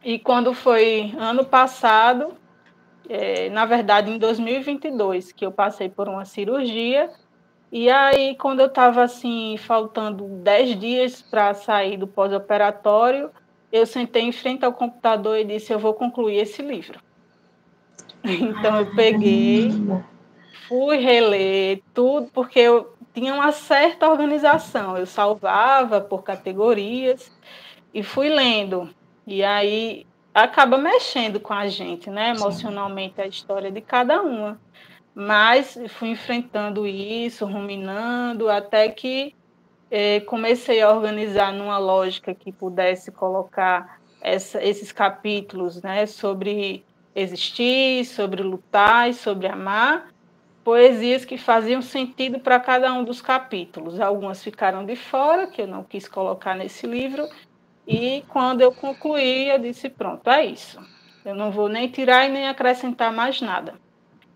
e 0.05 0.20
quando 0.20 0.55
foi 0.55 1.12
ano 1.18 1.45
passado, 1.45 2.32
é, 3.09 3.51
na 3.51 3.66
verdade 3.66 4.09
em 4.09 4.18
2022, 4.18 5.32
que 5.32 5.45
eu 5.45 5.51
passei 5.51 5.89
por 5.89 6.09
uma 6.09 6.24
cirurgia 6.24 7.11
e 7.72 7.91
aí 7.91 8.36
quando 8.36 8.61
eu 8.61 8.66
estava 8.66 9.03
assim 9.03 9.57
faltando 9.59 10.24
10 10.24 10.78
dias 10.78 11.22
para 11.22 11.55
sair 11.55 11.97
do 11.97 12.07
pós-operatório, 12.07 13.30
eu 13.70 13.86
sentei 13.86 14.22
em 14.22 14.32
frente 14.32 14.64
ao 14.64 14.72
computador 14.72 15.38
e 15.38 15.44
disse: 15.44 15.72
Eu 15.72 15.78
vou 15.78 15.94
concluir 15.94 16.38
esse 16.38 16.62
livro. 16.62 17.00
Então 18.24 18.80
eu 18.80 18.94
peguei, 18.96 19.70
fui 20.66 20.98
reler 20.98 21.80
tudo, 21.94 22.28
porque 22.32 22.58
eu 22.58 22.92
tinha 23.14 23.32
uma 23.32 23.52
certa 23.52 24.08
organização. 24.08 24.96
Eu 24.96 25.06
salvava 25.06 26.00
por 26.00 26.24
categorias 26.24 27.32
e 27.94 28.02
fui 28.02 28.28
lendo. 28.28 28.90
E 29.26 29.44
aí 29.44 30.04
acaba 30.34 30.76
mexendo 30.76 31.38
com 31.40 31.54
a 31.54 31.68
gente, 31.68 32.10
né? 32.10 32.30
Emocionalmente 32.30 33.20
a 33.20 33.26
história 33.26 33.70
de 33.70 33.80
cada 33.80 34.20
uma. 34.20 34.60
Mas 35.14 35.78
fui 35.88 36.10
enfrentando 36.10 36.86
isso, 36.86 37.46
ruminando, 37.46 38.48
até 38.48 38.88
que 38.88 39.34
eh, 39.91 40.20
comecei 40.20 40.80
a 40.82 40.91
organizar 40.91 41.53
numa 41.53 41.78
lógica 41.78 42.34
que 42.34 42.53
pudesse 42.53 43.11
colocar 43.11 44.01
essa, 44.20 44.62
esses 44.62 44.93
capítulos, 44.93 45.82
né? 45.82 46.07
Sobre 46.07 46.84
existir, 47.14 48.05
sobre 48.05 48.43
lutar 48.43 49.09
e 49.11 49.14
sobre 49.14 49.47
amar, 49.47 50.09
poesias 50.62 51.24
que 51.24 51.39
faziam 51.39 51.80
sentido 51.82 52.39
para 52.39 52.61
cada 52.61 52.93
um 52.93 53.03
dos 53.03 53.20
capítulos. 53.20 53.99
Algumas 53.99 54.43
ficaram 54.43 54.84
de 54.84 54.95
fora, 54.95 55.47
que 55.47 55.62
eu 55.62 55.66
não 55.66 55.82
quis 55.82 56.07
colocar 56.07 56.55
nesse 56.55 56.86
livro, 56.86 57.28
e 57.86 58.22
quando 58.28 58.61
eu 58.61 58.70
concluí, 58.70 59.49
eu 59.49 59.59
disse: 59.59 59.89
pronto, 59.89 60.28
é 60.28 60.45
isso. 60.45 60.78
Eu 61.24 61.34
não 61.34 61.51
vou 61.51 61.68
nem 61.68 61.89
tirar 61.89 62.26
e 62.26 62.28
nem 62.28 62.47
acrescentar 62.47 63.11
mais 63.12 63.41
nada. 63.41 63.74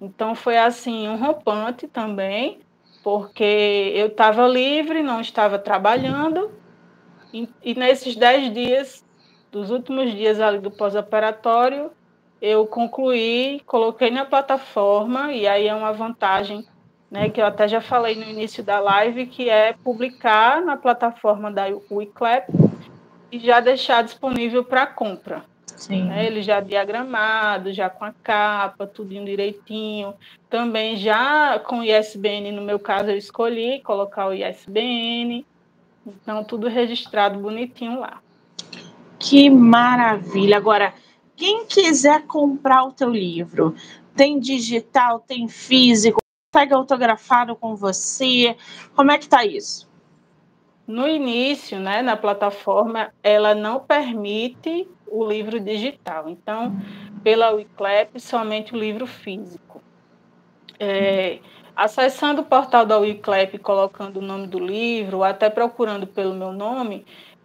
Então 0.00 0.34
foi 0.34 0.57
assim 0.57 1.07
um 1.07 1.16
rompante 1.16 1.86
também, 1.86 2.61
porque 3.03 3.92
eu 3.94 4.07
estava 4.07 4.46
livre, 4.46 5.03
não 5.03 5.20
estava 5.20 5.59
trabalhando, 5.59 6.50
e, 7.32 7.48
e 7.62 7.74
nesses 7.74 8.14
dez 8.14 8.53
dias, 8.53 9.05
dos 9.50 9.70
últimos 9.70 10.12
dias 10.12 10.40
ali 10.40 10.59
do 10.59 10.70
pós-operatório, 10.70 11.90
eu 12.40 12.66
concluí, 12.66 13.61
coloquei 13.66 14.11
na 14.11 14.24
plataforma, 14.24 15.32
e 15.32 15.46
aí 15.46 15.68
é 15.68 15.74
uma 15.74 15.92
vantagem, 15.92 16.66
né, 17.11 17.28
que 17.28 17.40
eu 17.40 17.46
até 17.46 17.68
já 17.68 17.80
falei 17.80 18.14
no 18.14 18.24
início 18.24 18.62
da 18.62 18.80
live, 18.80 19.26
que 19.26 19.48
é 19.48 19.74
publicar 19.84 20.61
na 20.62 20.76
plataforma 20.76 21.50
da 21.50 21.66
Wiclap 21.90 22.48
e 23.30 23.38
já 23.38 23.61
deixar 23.61 24.03
disponível 24.03 24.64
para 24.64 24.86
compra. 24.86 25.44
Sim. 25.82 26.04
Né? 26.04 26.26
Ele 26.26 26.42
já 26.42 26.60
diagramado, 26.60 27.72
já 27.72 27.90
com 27.90 28.04
a 28.04 28.12
capa, 28.12 28.86
tudinho 28.86 29.24
direitinho. 29.24 30.14
Também 30.48 30.96
já 30.96 31.58
com 31.58 31.82
ISBN, 31.82 32.52
no 32.52 32.62
meu 32.62 32.78
caso, 32.78 33.10
eu 33.10 33.16
escolhi 33.16 33.80
colocar 33.80 34.28
o 34.28 34.32
ISBN. 34.32 35.44
Então, 36.06 36.44
tudo 36.44 36.68
registrado 36.68 37.38
bonitinho 37.40 37.98
lá. 37.98 38.20
Que 39.18 39.50
maravilha! 39.50 40.56
Agora, 40.56 40.94
quem 41.36 41.66
quiser 41.66 42.26
comprar 42.26 42.84
o 42.84 42.92
teu 42.92 43.10
livro, 43.10 43.74
tem 44.14 44.38
digital, 44.38 45.18
tem 45.18 45.48
físico, 45.48 46.20
pega 46.52 46.76
autografado 46.76 47.56
com 47.56 47.74
você, 47.74 48.56
como 48.94 49.10
é 49.10 49.18
que 49.18 49.28
tá 49.28 49.44
isso? 49.44 49.90
No 50.86 51.08
início, 51.08 51.80
né, 51.80 52.02
na 52.02 52.16
plataforma, 52.16 53.12
ela 53.22 53.54
não 53.54 53.80
permite 53.80 54.88
o 55.12 55.24
livro 55.24 55.60
digital. 55.60 56.28
Então, 56.28 56.76
pela 57.22 57.50
Wiclap, 57.50 58.18
somente 58.18 58.74
o 58.74 58.78
livro 58.78 59.06
físico. 59.06 59.80
É, 60.80 61.38
acessando 61.76 62.40
o 62.40 62.44
portal 62.44 62.86
da 62.86 62.98
Wiclap, 62.98 63.58
colocando 63.58 64.16
o 64.16 64.22
nome 64.22 64.46
do 64.46 64.58
livro, 64.58 65.22
até 65.22 65.50
procurando 65.50 66.06
pelo 66.06 66.34
meu 66.34 66.52
nome, 66.52 67.04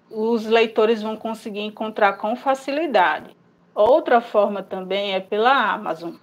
os 0.09 0.45
leitores 0.45 1.03
vão 1.03 1.17
conseguir 1.17 1.61
encontrar 1.61 2.13
com 2.13 2.35
facilidade. 2.35 3.35
Outra 3.75 4.21
forma 4.21 4.63
também 4.63 5.13
é 5.13 5.19
pela 5.19 5.73
Amazon. 5.73 6.13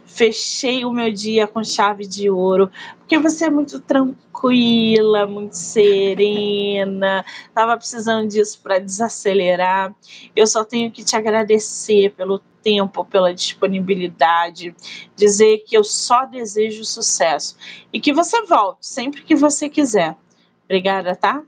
Fechei 0.04 0.84
o 0.84 0.90
meu 0.90 1.12
dia 1.12 1.46
com 1.46 1.62
chave 1.62 2.04
de 2.04 2.28
ouro, 2.28 2.68
porque 2.98 3.16
você 3.16 3.44
é 3.44 3.50
muito 3.50 3.78
tranquila, 3.78 5.24
muito 5.24 5.52
serena. 5.52 7.24
Tava 7.54 7.76
precisando 7.76 8.28
disso 8.28 8.58
para 8.60 8.80
desacelerar. 8.80 9.94
Eu 10.34 10.48
só 10.48 10.64
tenho 10.64 10.90
que 10.90 11.04
te 11.04 11.14
agradecer 11.14 12.10
pelo 12.16 12.40
tempo, 12.60 13.04
pela 13.04 13.32
disponibilidade, 13.32 14.74
dizer 15.14 15.58
que 15.58 15.76
eu 15.76 15.84
só 15.84 16.24
desejo 16.24 16.84
sucesso 16.84 17.56
e 17.92 18.00
que 18.00 18.12
você 18.12 18.42
volte 18.42 18.84
sempre 18.84 19.22
que 19.22 19.36
você 19.36 19.68
quiser. 19.68 20.16
Obrigada, 20.64 21.14
tá? 21.14 21.44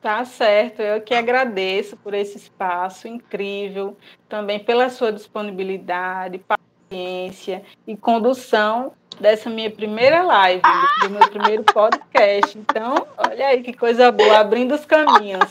Tá 0.00 0.24
certo, 0.24 0.80
eu 0.80 1.00
que 1.00 1.12
agradeço 1.12 1.96
por 1.96 2.14
esse 2.14 2.36
espaço 2.36 3.08
incrível, 3.08 3.96
também 4.28 4.60
pela 4.60 4.88
sua 4.90 5.12
disponibilidade, 5.12 6.40
paciência 6.88 7.64
e 7.84 7.96
condução 7.96 8.92
dessa 9.20 9.50
minha 9.50 9.70
primeira 9.70 10.22
live, 10.22 10.62
do 11.02 11.10
meu 11.10 11.28
primeiro 11.28 11.64
podcast. 11.64 12.56
Então, 12.56 13.08
olha 13.16 13.48
aí 13.48 13.62
que 13.62 13.72
coisa 13.72 14.12
boa, 14.12 14.38
abrindo 14.38 14.74
os 14.74 14.86
caminhos. 14.86 15.50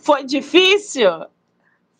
Foi 0.00 0.24
difícil? 0.24 1.08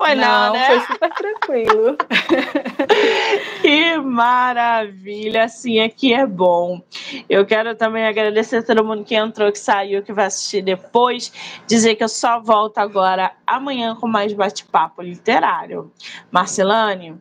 Foi 0.04 0.14
não, 0.14 0.46
não 0.46 0.52
né? 0.52 0.66
Foi 0.66 0.80
super 0.80 1.10
tranquilo. 1.12 1.96
que 3.62 3.98
maravilha, 3.98 5.44
assim 5.44 5.80
aqui 5.80 6.12
é 6.12 6.26
bom. 6.26 6.82
Eu 7.28 7.46
quero 7.46 7.74
também 7.74 8.06
agradecer 8.06 8.58
a 8.58 8.62
todo 8.62 8.84
mundo 8.84 9.04
que 9.04 9.14
entrou, 9.14 9.50
que 9.50 9.58
saiu, 9.58 10.02
que 10.02 10.12
vai 10.12 10.26
assistir 10.26 10.62
depois. 10.62 11.32
Dizer 11.66 11.94
que 11.94 12.04
eu 12.04 12.08
só 12.08 12.40
volto 12.40 12.78
agora 12.78 13.32
amanhã 13.46 13.96
com 13.96 14.06
mais 14.06 14.32
bate-papo 14.32 15.00
literário. 15.00 15.90
Marcelane, 16.30 17.18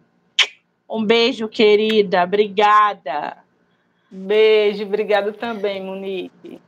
um 0.89 1.05
beijo, 1.05 1.47
querida. 1.47 2.23
Obrigada. 2.23 3.37
Beijo, 4.11 4.83
obrigada 4.83 5.31
também, 5.31 5.81
Monique. 5.81 6.61